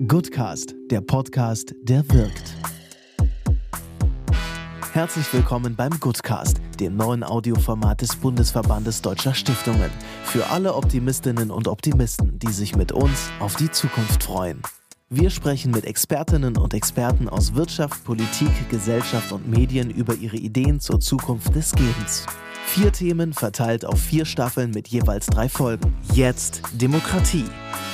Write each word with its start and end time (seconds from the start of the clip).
Goodcast, 0.00 0.74
der 0.90 1.00
Podcast, 1.00 1.72
der 1.82 2.02
wirkt. 2.10 2.56
Herzlich 4.92 5.32
willkommen 5.32 5.76
beim 5.76 6.00
Goodcast, 6.00 6.60
dem 6.80 6.96
neuen 6.96 7.22
Audioformat 7.22 8.00
des 8.00 8.16
Bundesverbandes 8.16 9.02
Deutscher 9.02 9.34
Stiftungen. 9.34 9.90
Für 10.24 10.50
alle 10.50 10.74
Optimistinnen 10.74 11.52
und 11.52 11.68
Optimisten, 11.68 12.40
die 12.40 12.50
sich 12.50 12.74
mit 12.74 12.90
uns 12.90 13.30
auf 13.38 13.54
die 13.54 13.70
Zukunft 13.70 14.24
freuen. 14.24 14.60
Wir 15.10 15.30
sprechen 15.30 15.70
mit 15.70 15.84
Expertinnen 15.84 16.56
und 16.56 16.74
Experten 16.74 17.28
aus 17.28 17.54
Wirtschaft, 17.54 18.04
Politik, 18.04 18.50
Gesellschaft 18.70 19.30
und 19.30 19.48
Medien 19.48 19.90
über 19.90 20.16
ihre 20.16 20.36
Ideen 20.36 20.80
zur 20.80 20.98
Zukunft 20.98 21.54
des 21.54 21.70
Gebens. 21.70 22.26
Vier 22.66 22.90
Themen 22.90 23.32
verteilt 23.32 23.84
auf 23.84 24.00
vier 24.00 24.24
Staffeln 24.24 24.72
mit 24.72 24.88
jeweils 24.88 25.26
drei 25.26 25.48
Folgen. 25.48 25.94
Jetzt 26.12 26.62
Demokratie 26.72 27.44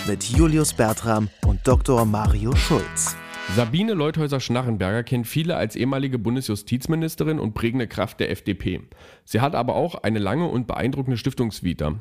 mit 0.06 0.24
Julius 0.24 0.72
Bertram 0.72 1.28
und 1.46 1.60
Dr. 1.66 2.04
Mario 2.04 2.54
Schulz. 2.54 3.16
Sabine 3.56 3.94
Leuthäuser-Schnarrenberger 3.94 5.02
kennt 5.02 5.26
viele 5.26 5.56
als 5.56 5.74
ehemalige 5.74 6.18
Bundesjustizministerin 6.18 7.40
und 7.40 7.52
prägende 7.54 7.88
Kraft 7.88 8.20
der 8.20 8.30
FDP. 8.30 8.82
Sie 9.24 9.40
hat 9.40 9.54
aber 9.54 9.74
auch 9.74 9.96
eine 9.96 10.20
lange 10.20 10.46
und 10.46 10.66
beeindruckende 10.66 11.16
Stiftungsvita. 11.16 11.96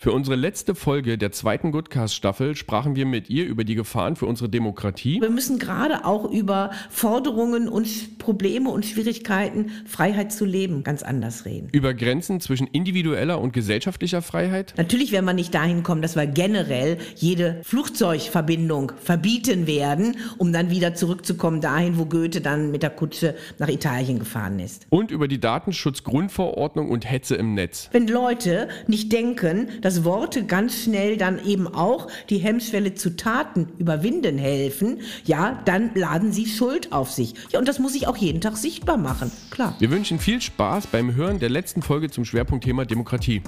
Für 0.00 0.12
unsere 0.12 0.36
letzte 0.36 0.76
Folge 0.76 1.18
der 1.18 1.32
zweiten 1.32 1.72
Goodcast-Staffel 1.72 2.54
sprachen 2.54 2.94
wir 2.94 3.04
mit 3.04 3.28
ihr 3.30 3.46
über 3.46 3.64
die 3.64 3.74
Gefahren 3.74 4.14
für 4.14 4.26
unsere 4.26 4.48
Demokratie. 4.48 5.20
Wir 5.20 5.28
müssen 5.28 5.58
gerade 5.58 6.04
auch 6.04 6.30
über 6.30 6.70
Forderungen 6.88 7.68
und 7.68 8.16
Probleme 8.18 8.70
und 8.70 8.86
Schwierigkeiten, 8.86 9.72
Freiheit 9.86 10.30
zu 10.32 10.44
leben, 10.44 10.84
ganz 10.84 11.02
anders 11.02 11.46
reden. 11.46 11.68
Über 11.72 11.94
Grenzen 11.94 12.40
zwischen 12.40 12.68
individueller 12.68 13.40
und 13.40 13.52
gesellschaftlicher 13.52 14.22
Freiheit. 14.22 14.72
Natürlich 14.76 15.10
werden 15.10 15.24
wir 15.24 15.32
nicht 15.32 15.52
dahin 15.52 15.82
kommen, 15.82 16.00
dass 16.00 16.14
wir 16.14 16.28
generell 16.28 16.98
jede 17.16 17.58
Flugzeugverbindung 17.64 18.92
verbieten 19.02 19.66
werden, 19.66 20.16
um 20.36 20.52
dann 20.52 20.70
wieder 20.70 20.94
zurückzukommen 20.94 21.60
dahin, 21.60 21.98
wo 21.98 22.04
Goethe 22.04 22.40
dann 22.40 22.70
mit 22.70 22.84
der 22.84 22.90
Kutsche 22.90 23.34
nach 23.58 23.68
Italien 23.68 24.20
gefahren 24.20 24.60
ist. 24.60 24.86
Und 24.90 25.10
über 25.10 25.26
die 25.26 25.40
Datenschutzgrundverordnung 25.40 26.88
und 26.88 27.10
Hetze 27.10 27.34
im 27.34 27.54
Netz. 27.54 27.88
Wenn 27.90 28.06
Leute 28.06 28.68
nicht 28.86 29.12
denken, 29.12 29.66
dass 29.87 29.87
dass 29.88 30.04
Worte 30.04 30.44
ganz 30.44 30.82
schnell 30.82 31.16
dann 31.16 31.42
eben 31.42 31.66
auch 31.66 32.08
die 32.28 32.36
Hemmschwelle 32.36 32.94
zu 32.94 33.16
Taten 33.16 33.68
überwinden 33.78 34.36
helfen, 34.36 35.00
ja, 35.24 35.62
dann 35.64 35.92
laden 35.94 36.30
sie 36.30 36.44
Schuld 36.44 36.92
auf 36.92 37.10
sich. 37.10 37.32
Ja, 37.52 37.58
und 37.58 37.66
das 37.66 37.78
muss 37.78 37.94
ich 37.94 38.06
auch 38.06 38.18
jeden 38.18 38.42
Tag 38.42 38.58
sichtbar 38.58 38.98
machen, 38.98 39.32
klar. 39.50 39.74
Wir 39.78 39.90
wünschen 39.90 40.18
viel 40.18 40.42
Spaß 40.42 40.88
beim 40.88 41.14
Hören 41.14 41.38
der 41.38 41.48
letzten 41.48 41.80
Folge 41.80 42.10
zum 42.10 42.26
Schwerpunktthema 42.26 42.84
Demokratie. 42.84 43.40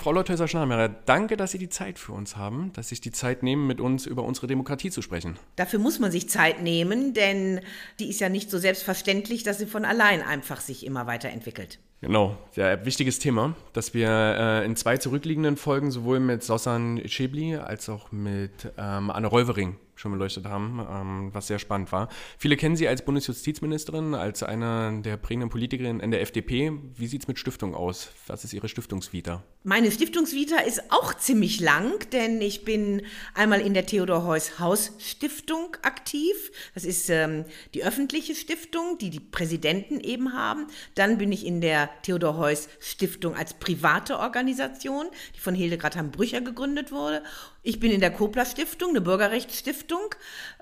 Frau 0.00 0.12
Leuthäuser-Schnarrenberger, 0.12 0.94
danke, 1.06 1.36
dass 1.36 1.50
Sie 1.50 1.58
die 1.58 1.70
Zeit 1.70 1.98
für 1.98 2.12
uns 2.12 2.36
haben, 2.36 2.72
dass 2.74 2.86
Sie 2.86 2.90
sich 2.90 3.00
die 3.00 3.10
Zeit 3.10 3.42
nehmen, 3.42 3.66
mit 3.66 3.80
uns 3.80 4.06
über 4.06 4.22
unsere 4.22 4.46
Demokratie 4.46 4.92
zu 4.92 5.02
sprechen. 5.02 5.36
Dafür 5.56 5.80
muss 5.80 5.98
man 5.98 6.12
sich 6.12 6.28
Zeit 6.28 6.62
nehmen, 6.62 7.14
denn 7.14 7.62
die 7.98 8.08
ist 8.10 8.20
ja 8.20 8.28
nicht 8.28 8.48
so 8.48 8.58
selbstverständlich, 8.58 9.42
dass 9.42 9.58
sie 9.58 9.66
von 9.66 9.84
allein 9.84 10.22
einfach 10.22 10.60
sich 10.60 10.86
immer 10.86 11.08
weiterentwickelt. 11.08 11.80
Genau, 12.06 12.36
sehr 12.52 12.86
wichtiges 12.86 13.18
Thema, 13.18 13.56
das 13.72 13.92
wir 13.92 14.08
äh, 14.08 14.64
in 14.64 14.76
zwei 14.76 14.96
zurückliegenden 14.96 15.56
Folgen 15.56 15.90
sowohl 15.90 16.20
mit 16.20 16.44
Sosan 16.44 17.02
Schäbli 17.06 17.56
als 17.56 17.88
auch 17.88 18.12
mit 18.12 18.72
ähm, 18.78 19.10
Anne 19.10 19.26
Räuvering 19.26 19.74
schon 19.96 20.12
beleuchtet 20.12 20.46
haben, 20.46 20.86
ähm, 20.88 21.30
was 21.32 21.46
sehr 21.46 21.58
spannend 21.58 21.90
war. 21.90 22.08
Viele 22.38 22.56
kennen 22.56 22.76
sie 22.76 22.86
als 22.86 23.02
Bundesjustizministerin, 23.02 24.14
als 24.14 24.42
eine 24.42 25.00
der 25.02 25.16
prägenden 25.16 25.48
Politikerinnen 25.48 26.00
in 26.00 26.10
der 26.10 26.20
FDP. 26.20 26.72
Wie 26.94 27.06
sieht 27.06 27.22
es 27.22 27.28
mit 27.28 27.38
Stiftung 27.38 27.74
aus? 27.74 28.10
Was 28.26 28.44
ist 28.44 28.52
Ihre 28.52 28.68
Stiftungsvita? 28.68 29.42
Meine 29.64 29.90
Stiftungsvita 29.90 30.58
ist 30.58 30.92
auch 30.92 31.14
ziemlich 31.14 31.60
lang, 31.60 32.08
denn 32.12 32.40
ich 32.40 32.64
bin 32.64 33.02
einmal 33.34 33.60
in 33.60 33.74
der 33.74 33.86
Theodor 33.86 34.24
Heuss 34.24 34.58
Haus 34.58 34.92
Stiftung 34.98 35.76
aktiv. 35.82 36.52
Das 36.74 36.84
ist 36.84 37.10
ähm, 37.10 37.44
die 37.74 37.82
öffentliche 37.82 38.34
Stiftung, 38.34 38.98
die 38.98 39.10
die 39.10 39.20
Präsidenten 39.20 39.98
eben 40.00 40.34
haben. 40.34 40.66
Dann 40.94 41.18
bin 41.18 41.32
ich 41.32 41.44
in 41.44 41.60
der 41.60 41.90
Theodor 42.02 42.36
Heuss 42.36 42.68
Stiftung 42.80 43.34
als 43.34 43.54
private 43.54 44.18
Organisation, 44.18 45.06
die 45.34 45.40
von 45.40 45.54
Hildegard 45.54 45.96
Hambrücher 45.96 46.42
gegründet 46.42 46.92
wurde. 46.92 47.22
Ich 47.68 47.80
bin 47.80 47.90
in 47.90 47.98
der 47.98 48.12
Kopler 48.12 48.44
Stiftung, 48.44 48.90
eine 48.90 49.00
Bürgerrechtsstiftung, 49.00 50.14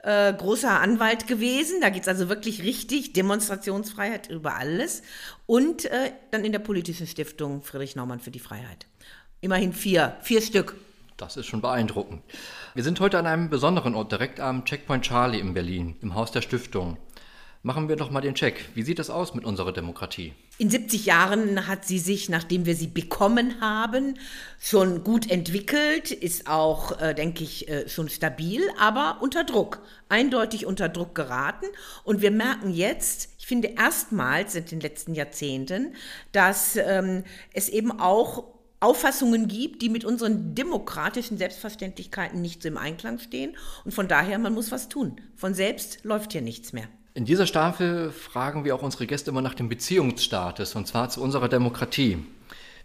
äh, 0.05 0.33
großer 0.33 0.81
Anwalt 0.81 1.27
gewesen. 1.27 1.83
Da 1.83 1.91
geht 1.91 2.01
es 2.01 2.09
also 2.09 2.31
wirklich 2.31 2.63
richtig, 2.63 3.13
Demonstrationsfreiheit 3.13 4.31
über 4.31 4.55
alles. 4.55 5.03
Und 5.45 5.85
äh, 5.85 6.13
dann 6.31 6.47
in 6.47 6.53
der 6.53 6.61
politischen 6.61 7.07
Stiftung 7.07 7.61
Friedrich 7.61 7.95
Naumann 7.95 8.21
für 8.21 8.31
die 8.31 8.39
Freiheit. 8.39 8.87
Immerhin 9.43 9.75
vier, 9.75 10.17
vier 10.23 10.41
Stück. 10.41 10.77
Das 11.19 11.37
ist 11.37 11.45
schon 11.45 11.61
beeindruckend. 11.61 12.23
Wir 12.73 12.83
sind 12.83 12.99
heute 13.01 13.19
an 13.19 13.27
einem 13.27 13.51
besonderen 13.51 13.95
Ort, 13.95 14.11
direkt 14.11 14.41
am 14.41 14.65
Checkpoint 14.65 15.05
Charlie 15.05 15.41
in 15.41 15.53
Berlin, 15.53 15.97
im 16.01 16.15
Haus 16.15 16.33
der 16.33 16.41
Stiftung. 16.41 16.97
Machen 17.67 17.89
wir 17.89 17.97
doch 17.97 18.11
mal 18.11 18.21
den 18.21 18.35
Check. 18.35 18.69
Wie 18.75 18.83
sieht 18.83 18.99
es 18.99 19.09
aus 19.09 19.33
mit 19.35 19.47
unserer 19.47 19.73
Demokratie? 19.73 20.35
In 20.59 20.69
70 20.69 21.07
Jahren 21.07 21.67
hat 21.67 21.87
sie 21.87 21.99
sich, 21.99 22.29
nachdem 22.29 22.67
wir 22.67 22.77
sie 22.77 22.89
bekommen 22.89 23.59
haben, 23.63 24.19
schon 24.61 25.03
gut 25.03 25.31
entwickelt, 25.31 26.11
ist 26.11 26.47
auch, 26.47 27.01
äh, 27.01 27.15
denke 27.15 27.43
ich, 27.43 27.67
äh, 27.71 27.89
schon 27.89 28.11
stabil, 28.11 28.61
aber 28.79 29.17
unter 29.23 29.45
Druck, 29.45 29.81
eindeutig 30.11 30.67
unter 30.67 30.91
Druck 30.91 31.15
geraten. 31.15 31.65
Und 32.05 32.21
wir 32.21 32.31
merken 32.31 32.71
jetzt, 32.71 33.31
ich 33.39 33.47
finde 33.47 33.69
erstmals 33.69 34.55
in 34.57 34.67
den 34.67 34.81
letzten 34.81 35.15
Jahrzehnten, 35.15 35.95
dass 36.33 36.77
ähm, 36.77 37.25
es 37.55 37.71
eben 37.71 37.99
auch 37.99 38.45
Auffassungen 38.81 39.49
gibt, 39.49 39.81
die 39.81 39.89
mit 39.89 40.05
unseren 40.05 40.55
demokratischen 40.55 41.39
Selbstverständlichkeiten 41.39 42.43
nicht 42.43 42.63
so 42.63 42.69
im 42.69 42.77
Einklang 42.77 43.19
stehen. 43.21 43.57
Und 43.87 43.95
von 43.95 44.07
daher, 44.07 44.39
man 44.39 44.53
muss 44.53 44.71
was 44.71 44.91
tun. 44.91 45.19
Von 45.35 45.55
selbst 45.55 46.05
läuft 46.05 46.33
hier 46.33 46.43
nichts 46.43 46.75
mehr. 46.75 46.89
In 47.17 47.25
dieser 47.25 47.47
Staffel 47.47 48.11
fragen 48.11 48.65
wir 48.65 48.75
auch 48.75 48.83
unsere 48.83 49.07
Gäste 49.07 49.31
immer 49.31 49.41
nach 49.41 49.55
dem 49.55 49.69
Beziehungsstatus, 49.69 50.75
und 50.75 50.89
zwar 50.89 51.11
zu 51.11 51.23
unserer 51.23 51.49
Demokratie. 51.49 52.19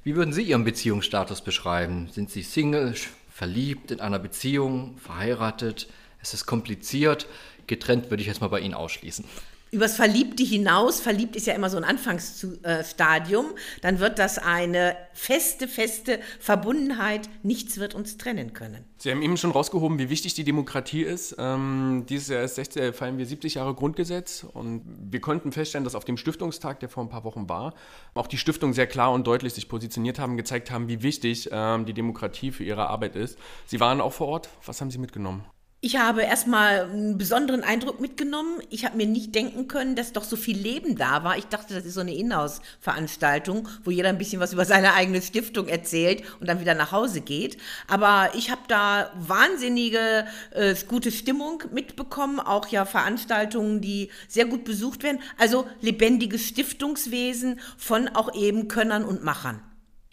Wie 0.03 0.15
würden 0.15 0.33
Sie 0.33 0.43
Ihren 0.43 0.63
Beziehungsstatus 0.63 1.41
beschreiben? 1.41 2.09
Sind 2.11 2.29
Sie 2.29 2.43
Single, 2.43 2.93
verliebt, 3.31 3.89
in 3.89 4.01
einer 4.01 4.19
Beziehung, 4.19 4.99
verheiratet? 4.99 5.87
Es 6.21 6.35
ist 6.35 6.45
kompliziert. 6.45 7.25
Getrennt 7.65 8.11
würde 8.11 8.21
ich 8.21 8.27
jetzt 8.27 8.39
mal 8.39 8.49
bei 8.49 8.59
Ihnen 8.59 8.75
ausschließen 8.75 9.25
übers 9.71 9.95
Verliebte 9.95 10.43
hinaus, 10.43 10.99
verliebt 10.99 11.35
ist 11.35 11.47
ja 11.47 11.53
immer 11.53 11.69
so 11.69 11.77
ein 11.77 11.83
Anfangsstadium, 11.83 13.45
dann 13.81 13.99
wird 13.99 14.19
das 14.19 14.37
eine 14.37 14.95
feste, 15.13 15.67
feste 15.67 16.19
Verbundenheit. 16.39 17.29
Nichts 17.43 17.77
wird 17.77 17.93
uns 17.93 18.17
trennen 18.17 18.53
können. 18.53 18.83
Sie 18.97 19.11
haben 19.11 19.21
eben 19.21 19.37
schon 19.37 19.51
rausgehoben, 19.51 19.99
wie 19.99 20.09
wichtig 20.09 20.33
die 20.33 20.43
Demokratie 20.43 21.03
ist. 21.03 21.35
Ähm, 21.37 22.05
dieses 22.09 22.29
Jahr 22.29 22.43
ist 22.43 22.55
60, 22.55 22.95
feiern 22.95 23.17
wir 23.17 23.25
70 23.25 23.55
Jahre 23.55 23.73
Grundgesetz 23.73 24.45
und 24.53 24.81
wir 24.85 25.21
konnten 25.21 25.51
feststellen, 25.51 25.83
dass 25.83 25.95
auf 25.95 26.05
dem 26.05 26.17
Stiftungstag, 26.17 26.79
der 26.79 26.89
vor 26.89 27.03
ein 27.03 27.09
paar 27.09 27.23
Wochen 27.23 27.47
war, 27.47 27.73
auch 28.13 28.27
die 28.27 28.37
Stiftung 28.37 28.73
sehr 28.73 28.87
klar 28.87 29.11
und 29.11 29.27
deutlich 29.27 29.53
sich 29.53 29.69
positioniert 29.69 30.19
haben, 30.19 30.37
gezeigt 30.37 30.71
haben, 30.71 30.87
wie 30.87 31.03
wichtig 31.03 31.49
ähm, 31.51 31.85
die 31.85 31.93
Demokratie 31.93 32.51
für 32.51 32.63
ihre 32.63 32.87
Arbeit 32.87 33.15
ist. 33.15 33.37
Sie 33.65 33.79
waren 33.79 34.01
auch 34.01 34.13
vor 34.13 34.27
Ort. 34.27 34.49
Was 34.65 34.81
haben 34.81 34.91
Sie 34.91 34.97
mitgenommen? 34.97 35.43
Ich 35.81 35.95
habe 35.95 36.23
erstmal 36.23 36.89
einen 36.89 37.17
besonderen 37.17 37.63
Eindruck 37.63 38.01
mitgenommen. 38.01 38.59
Ich 38.69 38.83
habe 38.83 38.97
mir 38.97 39.05
nicht 39.05 39.33
denken 39.33 39.69
können, 39.69 39.95
dass 39.95 40.11
doch 40.11 40.25
so 40.25 40.35
viel 40.35 40.57
Leben 40.57 40.97
da 40.97 41.23
war. 41.23 41.37
Ich 41.37 41.45
dachte, 41.45 41.73
das 41.73 41.85
ist 41.85 41.93
so 41.93 42.01
eine 42.01 42.13
Inhouse-Veranstaltung, 42.13 43.65
wo 43.85 43.91
jeder 43.91 44.09
ein 44.09 44.17
bisschen 44.17 44.41
was 44.41 44.51
über 44.51 44.65
seine 44.65 44.93
eigene 44.93 45.21
Stiftung 45.21 45.69
erzählt 45.69 46.23
und 46.41 46.49
dann 46.49 46.59
wieder 46.59 46.73
nach 46.73 46.91
Hause 46.91 47.21
geht. 47.21 47.55
Aber 47.87 48.29
ich 48.35 48.51
habe 48.51 48.59
da 48.67 49.13
wahnsinnige 49.15 50.27
äh, 50.51 50.75
gute 50.85 51.13
Stimmung 51.13 51.63
mitbekommen, 51.71 52.41
auch 52.41 52.67
ja 52.67 52.83
Veranstaltungen, 52.83 53.79
die 53.79 54.09
sehr 54.27 54.47
gut 54.47 54.65
besucht 54.65 55.03
werden. 55.03 55.21
Also 55.37 55.65
lebendiges 55.79 56.45
Stiftungswesen 56.45 57.61
von 57.77 58.09
auch 58.09 58.35
eben 58.35 58.67
Könnern 58.67 59.05
und 59.05 59.23
Machern. 59.23 59.61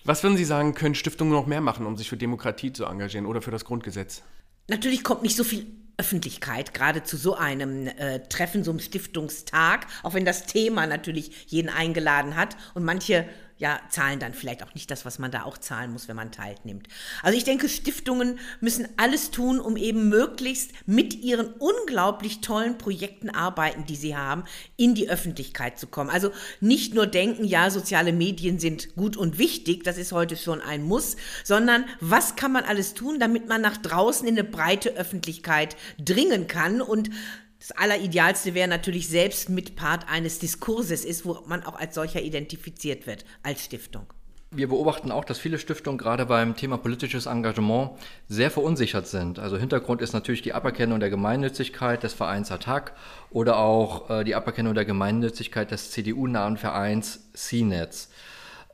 Was 0.05 0.23
würden 0.23 0.37
Sie 0.37 0.45
sagen, 0.45 0.75
können 0.75 0.95
Stiftungen 0.95 1.33
noch 1.33 1.47
mehr 1.47 1.61
machen, 1.61 1.87
um 1.87 1.97
sich 1.97 2.09
für 2.09 2.17
Demokratie 2.17 2.73
zu 2.73 2.85
engagieren 2.85 3.27
oder 3.27 3.43
für 3.43 3.51
das 3.51 3.65
Grundgesetz? 3.65 4.23
Natürlich 4.69 5.05
kommt 5.05 5.23
nicht 5.23 5.37
so 5.37 5.45
viel 5.45 5.67
Öffentlichkeit, 5.99 6.75
gerade 6.75 7.05
zu 7.05 7.17
so 7.17 7.37
einem 7.37 7.87
äh, 7.87 8.21
Treffen, 8.29 8.65
so 8.65 8.71
einem 8.71 8.81
Stiftungstag, 8.81 9.87
auch 10.03 10.15
wenn 10.15 10.25
das 10.25 10.45
Thema 10.45 10.87
natürlich 10.87 11.47
jeden 11.47 11.71
eingeladen 11.71 12.37
hat. 12.37 12.57
Und 12.75 12.85
manche 12.85 13.27
ja, 13.59 13.81
zahlen 13.89 14.19
dann 14.19 14.35
vielleicht 14.35 14.63
auch 14.63 14.75
nicht 14.75 14.91
das, 14.91 15.07
was 15.07 15.19
man 15.19 15.31
da 15.31 15.45
auch 15.45 15.57
zahlen 15.57 15.93
muss, 15.93 16.09
wenn 16.09 16.17
man 16.17 16.31
teilnimmt. 16.31 16.89
Also 17.23 17.39
ich 17.39 17.45
denke, 17.45 17.69
Stiftungen 17.69 18.39
müssen 18.61 18.87
alles 18.99 19.31
tun, 19.31 19.61
um 19.61 19.77
eben 19.77 20.09
möglichst 20.11 20.73
mit 20.87 21.15
ihren 21.15 21.47
unglaublich 21.55 22.43
tollen 22.43 22.77
Projekten 22.77 23.31
arbeiten, 23.31 23.87
die 23.87 23.97
sie 23.97 24.15
haben, 24.15 24.45
in 24.77 24.95
die 24.95 25.09
Öffentlichkeit 25.09 25.79
zu 25.79 25.87
kommen. 25.87 26.11
Also 26.11 26.33
nicht 26.61 26.95
nur 26.95 27.07
denken, 27.07 27.45
ja, 27.45 27.71
soziale 27.71 28.13
Medien 28.13 28.59
sind 28.59 28.95
gut 28.95 29.17
und 29.17 29.39
wichtig, 29.39 29.85
das 29.85 29.97
ist 29.97 30.13
heute 30.13 30.37
schon 30.37 30.61
ein 30.61 30.83
Muss, 30.83 31.17
sondern 31.43 31.87
was 32.01 32.37
kann 32.37 32.53
man 32.53 32.65
alles 32.65 32.93
tun, 32.93 33.19
damit 33.19 33.49
man 33.49 33.63
nach 33.63 33.79
draußen 33.79 34.29
in 34.29 34.39
eine 34.39 34.47
breite 34.47 34.91
Öffentlichkeit 34.91 35.77
dringen 35.99 36.47
kann 36.47 36.83
und 36.83 37.11
das 37.59 37.73
Alleridealste 37.73 38.55
wäre 38.55 38.69
natürlich 38.69 39.09
selbst 39.09 39.49
mit 39.49 39.77
Part 39.77 40.09
eines 40.09 40.39
Diskurses 40.39 41.05
ist, 41.05 41.25
wo 41.25 41.43
man 41.47 41.63
auch 41.63 41.79
als 41.79 41.95
solcher 41.95 42.21
identifiziert 42.21 43.07
wird, 43.07 43.25
als 43.43 43.65
Stiftung. 43.65 44.07
Wir 44.53 44.69
beobachten 44.69 45.11
auch, 45.11 45.25
dass 45.25 45.39
viele 45.39 45.59
Stiftungen 45.59 45.99
gerade 45.99 46.27
beim 46.27 46.55
Thema 46.55 46.79
politisches 46.79 47.27
Engagement 47.27 47.91
sehr 48.29 48.51
verunsichert 48.51 49.09
sind. 49.09 49.39
Also 49.39 49.59
Hintergrund 49.59 50.01
ist 50.01 50.13
natürlich 50.13 50.41
die 50.41 50.53
Aberkennung 50.53 51.01
der 51.01 51.11
Gemeinnützigkeit 51.11 52.03
des 52.03 52.15
Vereins 52.15 52.53
Attac 52.53 52.93
oder 53.31 53.59
auch 53.59 54.09
äh, 54.09 54.25
die 54.25 54.35
Aberkennung 54.35 54.75
der 54.75 54.85
Gemeinnützigkeit 54.85 55.73
des 55.73 55.91
CDU-nahen 55.91 56.59
Vereins 56.59 57.29
CNETS. 57.35 58.09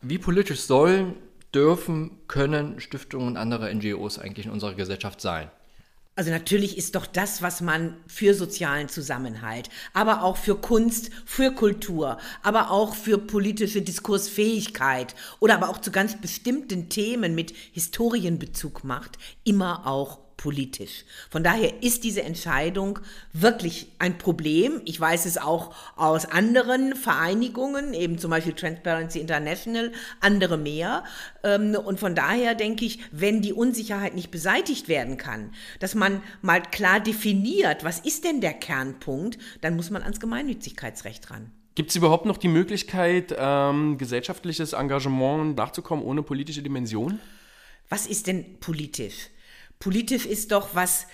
Wie 0.02 0.18
politisch 0.18 0.60
sollen, 0.60 1.14
dürfen, 1.54 2.18
können 2.28 2.78
Stiftungen 2.78 3.28
und 3.28 3.36
andere 3.36 3.74
NGOs 3.74 4.18
eigentlich 4.18 4.46
in 4.46 4.52
unserer 4.52 4.74
Gesellschaft 4.74 5.20
sein? 5.20 5.50
Also 6.14 6.30
natürlich 6.30 6.76
ist 6.76 6.94
doch 6.94 7.06
das, 7.06 7.40
was 7.40 7.62
man 7.62 7.96
für 8.06 8.34
sozialen 8.34 8.90
Zusammenhalt, 8.90 9.70
aber 9.94 10.22
auch 10.22 10.36
für 10.36 10.56
Kunst, 10.56 11.10
für 11.24 11.52
Kultur, 11.52 12.18
aber 12.42 12.70
auch 12.70 12.94
für 12.94 13.16
politische 13.16 13.80
Diskursfähigkeit 13.80 15.14
oder 15.40 15.54
aber 15.54 15.70
auch 15.70 15.78
zu 15.78 15.90
ganz 15.90 16.20
bestimmten 16.20 16.90
Themen 16.90 17.34
mit 17.34 17.54
Historienbezug 17.72 18.84
macht, 18.84 19.16
immer 19.44 19.86
auch 19.86 20.21
politisch. 20.36 21.04
Von 21.30 21.44
daher 21.44 21.82
ist 21.82 22.04
diese 22.04 22.22
Entscheidung 22.22 22.98
wirklich 23.32 23.88
ein 23.98 24.18
Problem. 24.18 24.80
Ich 24.84 25.00
weiß 25.00 25.26
es 25.26 25.38
auch 25.38 25.74
aus 25.96 26.26
anderen 26.26 26.96
Vereinigungen, 26.96 27.94
eben 27.94 28.18
zum 28.18 28.30
Beispiel 28.30 28.52
Transparency 28.52 29.20
International, 29.20 29.92
andere 30.20 30.56
mehr. 30.56 31.04
Ähm, 31.44 31.74
und 31.74 32.00
von 32.00 32.14
daher 32.14 32.54
denke 32.54 32.84
ich, 32.84 33.00
wenn 33.12 33.42
die 33.42 33.52
Unsicherheit 33.52 34.14
nicht 34.14 34.30
beseitigt 34.30 34.88
werden 34.88 35.16
kann, 35.16 35.52
dass 35.80 35.94
man 35.94 36.22
mal 36.40 36.60
klar 36.62 37.00
definiert, 37.00 37.84
was 37.84 38.00
ist 38.00 38.24
denn 38.24 38.40
der 38.40 38.54
Kernpunkt, 38.54 39.38
dann 39.60 39.76
muss 39.76 39.90
man 39.90 40.02
ans 40.02 40.20
Gemeinnützigkeitsrecht 40.20 41.30
ran. 41.30 41.50
Gibt 41.74 41.90
es 41.90 41.96
überhaupt 41.96 42.26
noch 42.26 42.36
die 42.36 42.48
Möglichkeit, 42.48 43.34
ähm, 43.38 43.96
gesellschaftliches 43.96 44.74
Engagement 44.74 45.56
nachzukommen 45.56 46.04
ohne 46.04 46.22
politische 46.22 46.62
Dimension? 46.62 47.18
Was 47.88 48.06
ist 48.06 48.26
denn 48.26 48.58
politisch? 48.60 49.28
Politisch 49.82 50.26
ist 50.26 50.52
doch, 50.52 50.76
was 50.76 51.08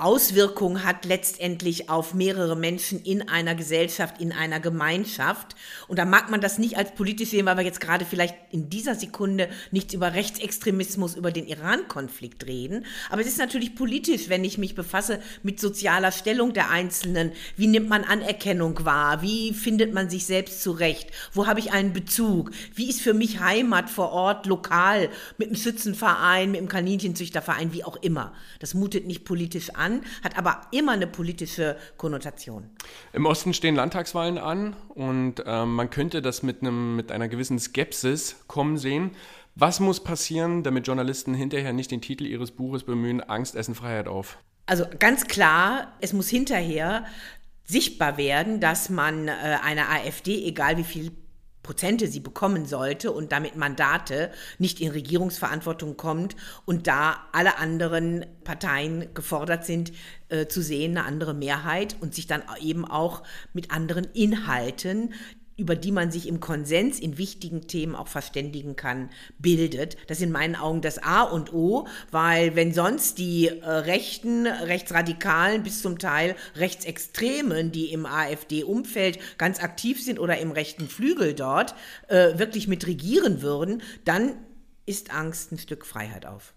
Auswirkungen 0.00 0.84
hat 0.84 1.04
letztendlich 1.04 1.90
auf 1.90 2.14
mehrere 2.14 2.56
Menschen 2.56 3.02
in 3.02 3.28
einer 3.28 3.54
Gesellschaft, 3.54 4.18
in 4.18 4.32
einer 4.32 4.58
Gemeinschaft. 4.58 5.54
Und 5.88 5.98
da 5.98 6.06
mag 6.06 6.30
man 6.30 6.40
das 6.40 6.58
nicht 6.58 6.78
als 6.78 6.94
politisch 6.94 7.30
sehen, 7.30 7.44
weil 7.44 7.58
wir 7.58 7.64
jetzt 7.64 7.80
gerade 7.80 8.06
vielleicht 8.06 8.34
in 8.50 8.70
dieser 8.70 8.94
Sekunde 8.94 9.50
nichts 9.70 9.92
über 9.92 10.14
Rechtsextremismus, 10.14 11.16
über 11.16 11.30
den 11.30 11.46
Iran-Konflikt 11.46 12.46
reden. 12.46 12.86
Aber 13.10 13.20
es 13.20 13.26
ist 13.28 13.38
natürlich 13.38 13.74
politisch, 13.74 14.30
wenn 14.30 14.42
ich 14.42 14.56
mich 14.56 14.74
befasse 14.74 15.20
mit 15.42 15.60
sozialer 15.60 16.12
Stellung 16.12 16.54
der 16.54 16.70
Einzelnen. 16.70 17.32
Wie 17.56 17.66
nimmt 17.66 17.90
man 17.90 18.04
Anerkennung 18.04 18.82
wahr? 18.86 19.20
Wie 19.20 19.52
findet 19.52 19.92
man 19.92 20.08
sich 20.08 20.24
selbst 20.24 20.62
zurecht? 20.62 21.10
Wo 21.34 21.46
habe 21.46 21.60
ich 21.60 21.72
einen 21.72 21.92
Bezug? 21.92 22.52
Wie 22.74 22.88
ist 22.88 23.02
für 23.02 23.12
mich 23.12 23.40
Heimat 23.40 23.90
vor 23.90 24.12
Ort, 24.12 24.46
lokal, 24.46 25.10
mit 25.36 25.50
dem 25.50 25.56
Schützenverein, 25.56 26.52
mit 26.52 26.60
dem 26.60 26.68
Kaninchenzüchterverein, 26.68 27.74
wie 27.74 27.84
auch 27.84 27.96
immer? 27.96 28.32
Das 28.60 28.72
mutet 28.72 29.06
nicht 29.06 29.24
politisch 29.24 29.70
an 29.74 29.89
an, 29.90 30.02
hat 30.22 30.38
aber 30.38 30.62
immer 30.70 30.92
eine 30.92 31.06
politische 31.06 31.76
Konnotation. 31.96 32.70
Im 33.12 33.26
Osten 33.26 33.54
stehen 33.54 33.74
Landtagswahlen 33.74 34.38
an 34.38 34.76
und 34.88 35.42
äh, 35.44 35.64
man 35.64 35.90
könnte 35.90 36.22
das 36.22 36.42
mit, 36.42 36.62
einem, 36.62 36.96
mit 36.96 37.12
einer 37.12 37.28
gewissen 37.28 37.58
Skepsis 37.58 38.36
kommen 38.46 38.76
sehen. 38.76 39.12
Was 39.54 39.80
muss 39.80 40.02
passieren, 40.02 40.62
damit 40.62 40.86
Journalisten 40.86 41.34
hinterher 41.34 41.72
nicht 41.72 41.90
den 41.90 42.00
Titel 42.00 42.24
ihres 42.24 42.52
Buches 42.52 42.84
bemühen, 42.84 43.20
Angst, 43.20 43.56
Essen, 43.56 43.74
Freiheit 43.74 44.08
auf? 44.08 44.38
Also 44.66 44.84
ganz 44.98 45.26
klar, 45.26 45.92
es 46.00 46.12
muss 46.12 46.28
hinterher 46.28 47.04
sichtbar 47.64 48.16
werden, 48.16 48.60
dass 48.60 48.90
man 48.90 49.28
äh, 49.28 49.32
einer 49.62 49.90
AfD, 49.90 50.44
egal 50.46 50.76
wie 50.76 50.84
viel 50.84 51.12
Prozente 51.70 52.08
sie 52.08 52.18
bekommen 52.18 52.66
sollte 52.66 53.12
und 53.12 53.30
damit 53.30 53.54
Mandate 53.54 54.32
nicht 54.58 54.80
in 54.80 54.90
Regierungsverantwortung 54.90 55.96
kommt 55.96 56.34
und 56.66 56.88
da 56.88 57.28
alle 57.30 57.58
anderen 57.58 58.26
Parteien 58.42 59.14
gefordert 59.14 59.64
sind, 59.64 59.92
äh, 60.30 60.48
zu 60.48 60.62
sehen, 60.62 60.98
eine 60.98 61.06
andere 61.06 61.32
Mehrheit 61.32 61.94
und 62.00 62.12
sich 62.12 62.26
dann 62.26 62.42
eben 62.60 62.84
auch 62.84 63.22
mit 63.52 63.70
anderen 63.70 64.04
Inhalten, 64.14 65.14
über 65.60 65.76
die 65.76 65.92
man 65.92 66.10
sich 66.10 66.26
im 66.26 66.40
Konsens 66.40 66.98
in 66.98 67.18
wichtigen 67.18 67.66
Themen 67.66 67.94
auch 67.94 68.08
verständigen 68.08 68.74
kann, 68.74 69.10
bildet. 69.38 69.96
Das 70.08 70.18
ist 70.18 70.24
in 70.24 70.32
meinen 70.32 70.56
Augen 70.56 70.80
das 70.80 70.98
A 71.02 71.22
und 71.22 71.52
O, 71.52 71.86
weil 72.10 72.56
wenn 72.56 72.72
sonst 72.72 73.18
die 73.18 73.48
äh, 73.48 73.68
Rechten, 73.68 74.46
Rechtsradikalen 74.46 75.62
bis 75.62 75.82
zum 75.82 75.98
Teil 75.98 76.34
Rechtsextremen, 76.56 77.70
die 77.70 77.92
im 77.92 78.06
AfD-Umfeld 78.06 79.18
ganz 79.38 79.62
aktiv 79.62 80.02
sind 80.02 80.18
oder 80.18 80.38
im 80.38 80.50
rechten 80.50 80.88
Flügel 80.88 81.34
dort, 81.34 81.74
äh, 82.08 82.38
wirklich 82.38 82.66
mit 82.66 82.86
regieren 82.86 83.42
würden, 83.42 83.82
dann 84.04 84.34
ist 84.86 85.14
Angst 85.14 85.52
ein 85.52 85.58
Stück 85.58 85.86
Freiheit 85.86 86.26
auf. 86.26 86.54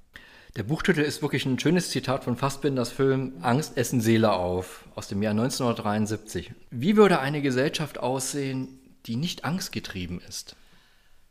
Der 0.55 0.61
Buchtitel 0.61 1.01
ist 1.01 1.23
wirklich 1.23 1.47
ein 1.47 1.57
schönes 1.57 1.89
Zitat 1.89 2.23
von 2.23 2.37
Fassbinders 2.37 2.91
Film 2.91 3.33
Angst 3.41 3.75
essen 3.75 4.01
Seele 4.01 4.33
auf 4.33 4.85
aus 4.93 5.07
dem 5.07 5.23
Jahr 5.23 5.31
1973. 5.31 6.51
Wie 6.69 6.95
würde 6.95 7.17
eine 7.17 7.41
Gesellschaft 7.41 7.97
aussehen, 7.97 8.79
die 9.05 9.15
nicht 9.15 9.45
angstgetrieben 9.45 10.21
ist. 10.27 10.55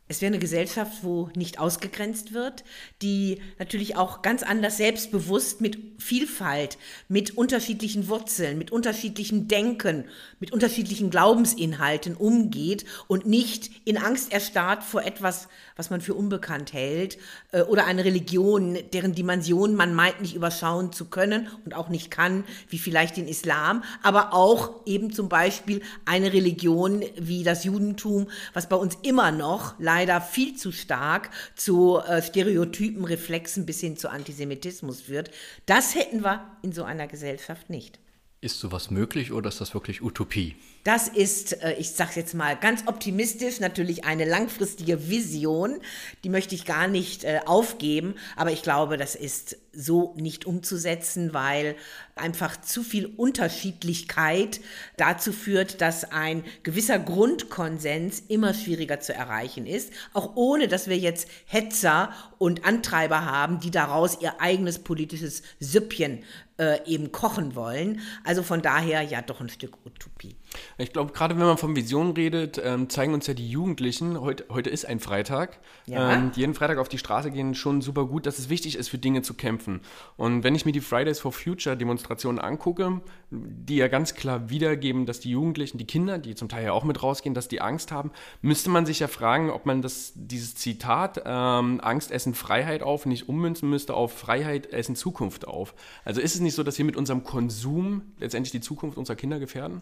Es 0.09 0.21
wäre 0.21 0.31
eine 0.31 0.39
Gesellschaft, 0.39 1.03
wo 1.03 1.29
nicht 1.33 1.59
ausgegrenzt 1.59 2.33
wird, 2.33 2.65
die 3.01 3.41
natürlich 3.57 3.95
auch 3.95 4.21
ganz 4.21 4.43
anders 4.43 4.75
selbstbewusst 4.75 5.61
mit 5.61 5.79
Vielfalt, 5.97 6.77
mit 7.07 7.37
unterschiedlichen 7.37 8.09
Wurzeln, 8.09 8.57
mit 8.57 8.69
unterschiedlichen 8.69 9.47
Denken, 9.47 10.05
mit 10.41 10.51
unterschiedlichen 10.51 11.09
Glaubensinhalten 11.09 12.15
umgeht 12.15 12.83
und 13.07 13.25
nicht 13.25 13.71
in 13.85 13.97
Angst 13.97 14.33
erstarrt 14.33 14.83
vor 14.83 15.03
etwas, 15.03 15.47
was 15.75 15.89
man 15.89 16.01
für 16.01 16.13
unbekannt 16.13 16.73
hält 16.73 17.17
äh, 17.51 17.61
oder 17.61 17.85
eine 17.85 18.05
Religion, 18.05 18.77
deren 18.93 19.15
Dimension 19.15 19.75
man 19.75 19.93
meint 19.93 20.21
nicht 20.21 20.35
überschauen 20.35 20.91
zu 20.91 21.05
können 21.05 21.47
und 21.65 21.73
auch 21.73 21.89
nicht 21.89 22.11
kann, 22.11 22.43
wie 22.69 22.77
vielleicht 22.77 23.17
den 23.17 23.27
Islam, 23.27 23.83
aber 24.01 24.33
auch 24.33 24.85
eben 24.85 25.11
zum 25.11 25.29
Beispiel 25.29 25.81
eine 26.05 26.33
Religion 26.33 27.03
wie 27.15 27.43
das 27.43 27.63
Judentum, 27.63 28.27
was 28.53 28.69
bei 28.69 28.75
uns 28.75 28.97
immer 29.01 29.31
noch 29.31 29.75
leider 29.79 30.21
viel 30.21 30.55
zu 30.55 30.71
stark 30.71 31.29
zu 31.55 31.99
äh, 31.99 32.21
Stereotypen, 32.21 33.05
Reflexen 33.05 33.65
bis 33.65 33.79
hin 33.79 33.97
zu 33.97 34.09
Antisemitismus 34.09 35.01
führt. 35.01 35.31
Das 35.65 35.95
hätten 35.95 36.23
wir 36.23 36.45
in 36.61 36.73
so 36.73 36.83
einer 36.83 37.07
Gesellschaft 37.07 37.69
nicht. 37.69 38.02
Ist 38.43 38.59
sowas 38.59 38.91
möglich 38.91 39.31
oder 39.31 39.47
ist 39.47 39.61
das 39.61 39.73
wirklich 39.73 40.01
Utopie? 40.01 40.57
Das 40.83 41.07
ist, 41.07 41.63
äh, 41.63 41.75
ich 41.75 41.91
sage 41.91 42.11
jetzt 42.15 42.33
mal 42.33 42.57
ganz 42.57 42.83
optimistisch, 42.87 43.61
natürlich 43.61 44.03
eine 44.03 44.25
langfristige 44.25 45.07
Vision. 45.07 45.79
Die 46.25 46.29
möchte 46.29 46.53
ich 46.53 46.65
gar 46.65 46.89
nicht 46.89 47.23
äh, 47.23 47.39
aufgeben, 47.45 48.15
aber 48.35 48.51
ich 48.51 48.61
glaube, 48.61 48.97
das 48.97 49.15
ist 49.15 49.55
so 49.71 50.13
nicht 50.17 50.45
umzusetzen, 50.45 51.33
weil 51.33 51.77
einfach 52.15 52.59
zu 52.59 52.83
viel 52.83 53.05
Unterschiedlichkeit 53.05 54.59
dazu 54.97 55.31
führt, 55.31 55.79
dass 55.79 56.11
ein 56.11 56.43
gewisser 56.63 56.99
Grundkonsens 56.99 58.23
immer 58.27 58.53
schwieriger 58.53 58.99
zu 58.99 59.13
erreichen 59.13 59.65
ist, 59.65 59.93
auch 60.11 60.35
ohne 60.35 60.67
dass 60.67 60.89
wir 60.89 60.97
jetzt 60.97 61.29
Hetzer 61.45 62.11
und 62.39 62.65
Antreiber 62.65 63.23
haben, 63.23 63.61
die 63.61 63.71
daraus 63.71 64.19
ihr 64.21 64.41
eigenes 64.41 64.79
politisches 64.79 65.43
Süppchen 65.61 66.23
äh, 66.63 66.81
eben 66.85 67.11
kochen 67.11 67.55
wollen. 67.55 67.99
Also 68.23 68.43
von 68.43 68.61
daher 68.61 69.01
ja 69.01 69.21
doch 69.21 69.41
ein 69.41 69.49
Stück 69.49 69.85
Utopie. 69.85 70.35
Ich 70.77 70.93
glaube, 70.93 71.13
gerade 71.13 71.37
wenn 71.37 71.45
man 71.45 71.57
von 71.57 71.75
Visionen 71.75 72.13
redet, 72.13 72.61
ähm, 72.63 72.89
zeigen 72.89 73.13
uns 73.13 73.27
ja 73.27 73.33
die 73.33 73.49
Jugendlichen, 73.49 74.19
heute, 74.19 74.45
heute 74.49 74.69
ist 74.69 74.85
ein 74.85 74.99
Freitag, 74.99 75.59
ja. 75.85 76.13
ähm, 76.13 76.31
jeden 76.35 76.53
Freitag 76.53 76.77
auf 76.77 76.89
die 76.89 76.97
Straße 76.97 77.31
gehen, 77.31 77.55
schon 77.55 77.81
super 77.81 78.05
gut, 78.05 78.25
dass 78.25 78.39
es 78.39 78.49
wichtig 78.49 78.77
ist, 78.77 78.89
für 78.89 78.97
Dinge 78.97 79.21
zu 79.21 79.33
kämpfen. 79.33 79.81
Und 80.17 80.43
wenn 80.43 80.55
ich 80.55 80.65
mir 80.65 80.71
die 80.71 80.81
Fridays 80.81 81.19
for 81.19 81.31
Future 81.31 81.77
Demonstrationen 81.77 82.39
angucke, 82.39 83.01
die 83.31 83.77
ja 83.77 83.87
ganz 83.87 84.15
klar 84.15 84.49
wiedergeben, 84.49 85.05
dass 85.05 85.19
die 85.19 85.31
Jugendlichen, 85.31 85.77
die 85.77 85.87
Kinder, 85.87 86.17
die 86.17 86.35
zum 86.35 86.49
Teil 86.49 86.65
ja 86.65 86.73
auch 86.73 86.83
mit 86.83 87.01
rausgehen, 87.01 87.33
dass 87.33 87.47
die 87.47 87.61
Angst 87.61 87.91
haben, 87.91 88.11
müsste 88.41 88.69
man 88.69 88.85
sich 88.85 88.99
ja 88.99 89.07
fragen, 89.07 89.49
ob 89.49 89.65
man 89.65 89.81
das, 89.81 90.13
dieses 90.15 90.55
Zitat 90.55 91.21
ähm, 91.25 91.79
Angst 91.81 92.11
essen 92.11 92.33
Freiheit 92.33 92.83
auf 92.83 93.05
nicht 93.05 93.29
ummünzen 93.29 93.69
müsste 93.69 93.93
auf 93.93 94.13
Freiheit 94.17 94.71
essen 94.71 94.95
Zukunft 94.95 95.47
auf. 95.47 95.73
Also 96.05 96.21
ist 96.21 96.35
es 96.35 96.41
nicht 96.41 96.55
so, 96.55 96.63
dass 96.63 96.77
wir 96.77 96.85
mit 96.85 96.95
unserem 96.95 97.23
Konsum 97.23 98.01
letztendlich 98.19 98.51
die 98.51 98.61
Zukunft 98.61 98.97
unserer 98.97 99.15
Kinder 99.15 99.39
gefährden? 99.39 99.81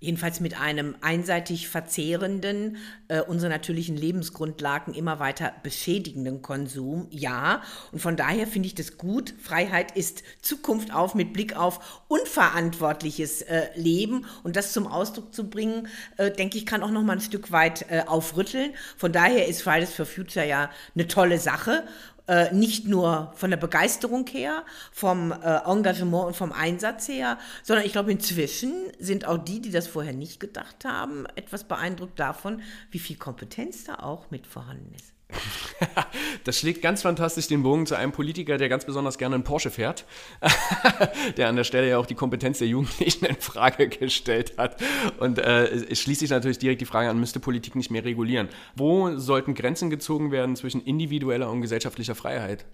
Jedenfalls 0.00 0.40
mit 0.40 0.60
einem 0.60 0.96
einseitig 1.00 1.68
verzehrenden, 1.68 2.76
äh, 3.08 3.20
unsere 3.20 3.50
natürlichen 3.50 3.96
Lebensgrundlagen 3.96 4.94
immer 4.94 5.18
weiter 5.18 5.52
beschädigenden 5.62 6.42
Konsum, 6.42 7.06
ja. 7.10 7.62
Und 7.92 8.00
von 8.00 8.16
daher 8.16 8.46
finde 8.46 8.66
ich 8.66 8.74
das 8.74 8.98
gut. 8.98 9.34
Freiheit 9.40 9.96
ist 9.96 10.22
Zukunft 10.42 10.92
auf 10.92 11.14
mit 11.14 11.32
Blick 11.32 11.56
auf 11.56 12.04
unverantwortliches 12.08 13.42
äh, 13.42 13.68
Leben 13.74 14.26
und 14.42 14.56
das 14.56 14.72
zum 14.72 14.86
Ausdruck 14.86 15.34
zu 15.34 15.48
bringen, 15.48 15.88
äh, 16.16 16.30
denke 16.30 16.58
ich, 16.58 16.66
kann 16.66 16.82
auch 16.82 16.90
noch 16.90 17.02
mal 17.02 17.14
ein 17.14 17.20
Stück 17.20 17.50
weit 17.50 17.90
äh, 17.90 18.02
aufrütteln. 18.06 18.72
Von 18.96 19.12
daher 19.12 19.48
ist 19.48 19.62
Fridays 19.62 19.94
for 19.94 20.06
Future 20.06 20.46
ja 20.46 20.70
eine 20.94 21.08
tolle 21.08 21.38
Sache 21.38 21.84
äh, 22.26 22.52
nicht 22.52 22.86
nur 22.86 23.32
von 23.36 23.50
der 23.50 23.56
Begeisterung 23.56 24.26
her, 24.26 24.64
vom 24.92 25.32
äh, 25.32 25.58
Engagement 25.64 26.26
und 26.26 26.36
vom 26.36 26.52
Einsatz 26.52 27.08
her, 27.08 27.38
sondern 27.62 27.86
ich 27.86 27.92
glaube, 27.92 28.12
inzwischen 28.12 28.72
sind 28.98 29.26
auch 29.26 29.38
die, 29.38 29.60
die 29.60 29.70
das 29.70 29.86
vorher 29.86 30.12
nicht 30.12 30.40
gedacht 30.40 30.84
haben, 30.84 31.26
etwas 31.34 31.64
beeindruckt 31.64 32.18
davon, 32.18 32.62
wie 32.90 32.98
viel 32.98 33.16
Kompetenz 33.16 33.84
da 33.84 33.96
auch 33.96 34.30
mit 34.30 34.46
vorhanden 34.46 34.92
ist. 34.94 35.13
Das 36.44 36.58
schlägt 36.58 36.82
ganz 36.82 37.02
fantastisch 37.02 37.48
den 37.48 37.62
Bogen 37.62 37.86
zu 37.86 37.94
einem 37.94 38.12
Politiker, 38.12 38.58
der 38.58 38.68
ganz 38.68 38.84
besonders 38.84 39.18
gerne 39.18 39.36
einen 39.36 39.44
Porsche 39.44 39.70
fährt, 39.70 40.04
der 41.36 41.48
an 41.48 41.56
der 41.56 41.64
Stelle 41.64 41.88
ja 41.88 41.98
auch 41.98 42.06
die 42.06 42.14
Kompetenz 42.14 42.58
der 42.58 42.68
Jugendlichen 42.68 43.24
in 43.24 43.36
Frage 43.36 43.88
gestellt 43.88 44.54
hat. 44.58 44.76
Und 45.18 45.38
äh, 45.38 45.64
es 45.64 46.00
schließt 46.00 46.20
sich 46.20 46.30
natürlich 46.30 46.58
direkt 46.58 46.80
die 46.80 46.86
Frage 46.86 47.08
an, 47.08 47.18
müsste 47.18 47.40
Politik 47.40 47.76
nicht 47.76 47.90
mehr 47.90 48.04
regulieren? 48.04 48.48
Wo 48.76 49.16
sollten 49.16 49.54
Grenzen 49.54 49.90
gezogen 49.90 50.30
werden 50.32 50.54
zwischen 50.56 50.84
individueller 50.84 51.50
und 51.50 51.62
gesellschaftlicher 51.62 52.14
Freiheit? 52.14 52.66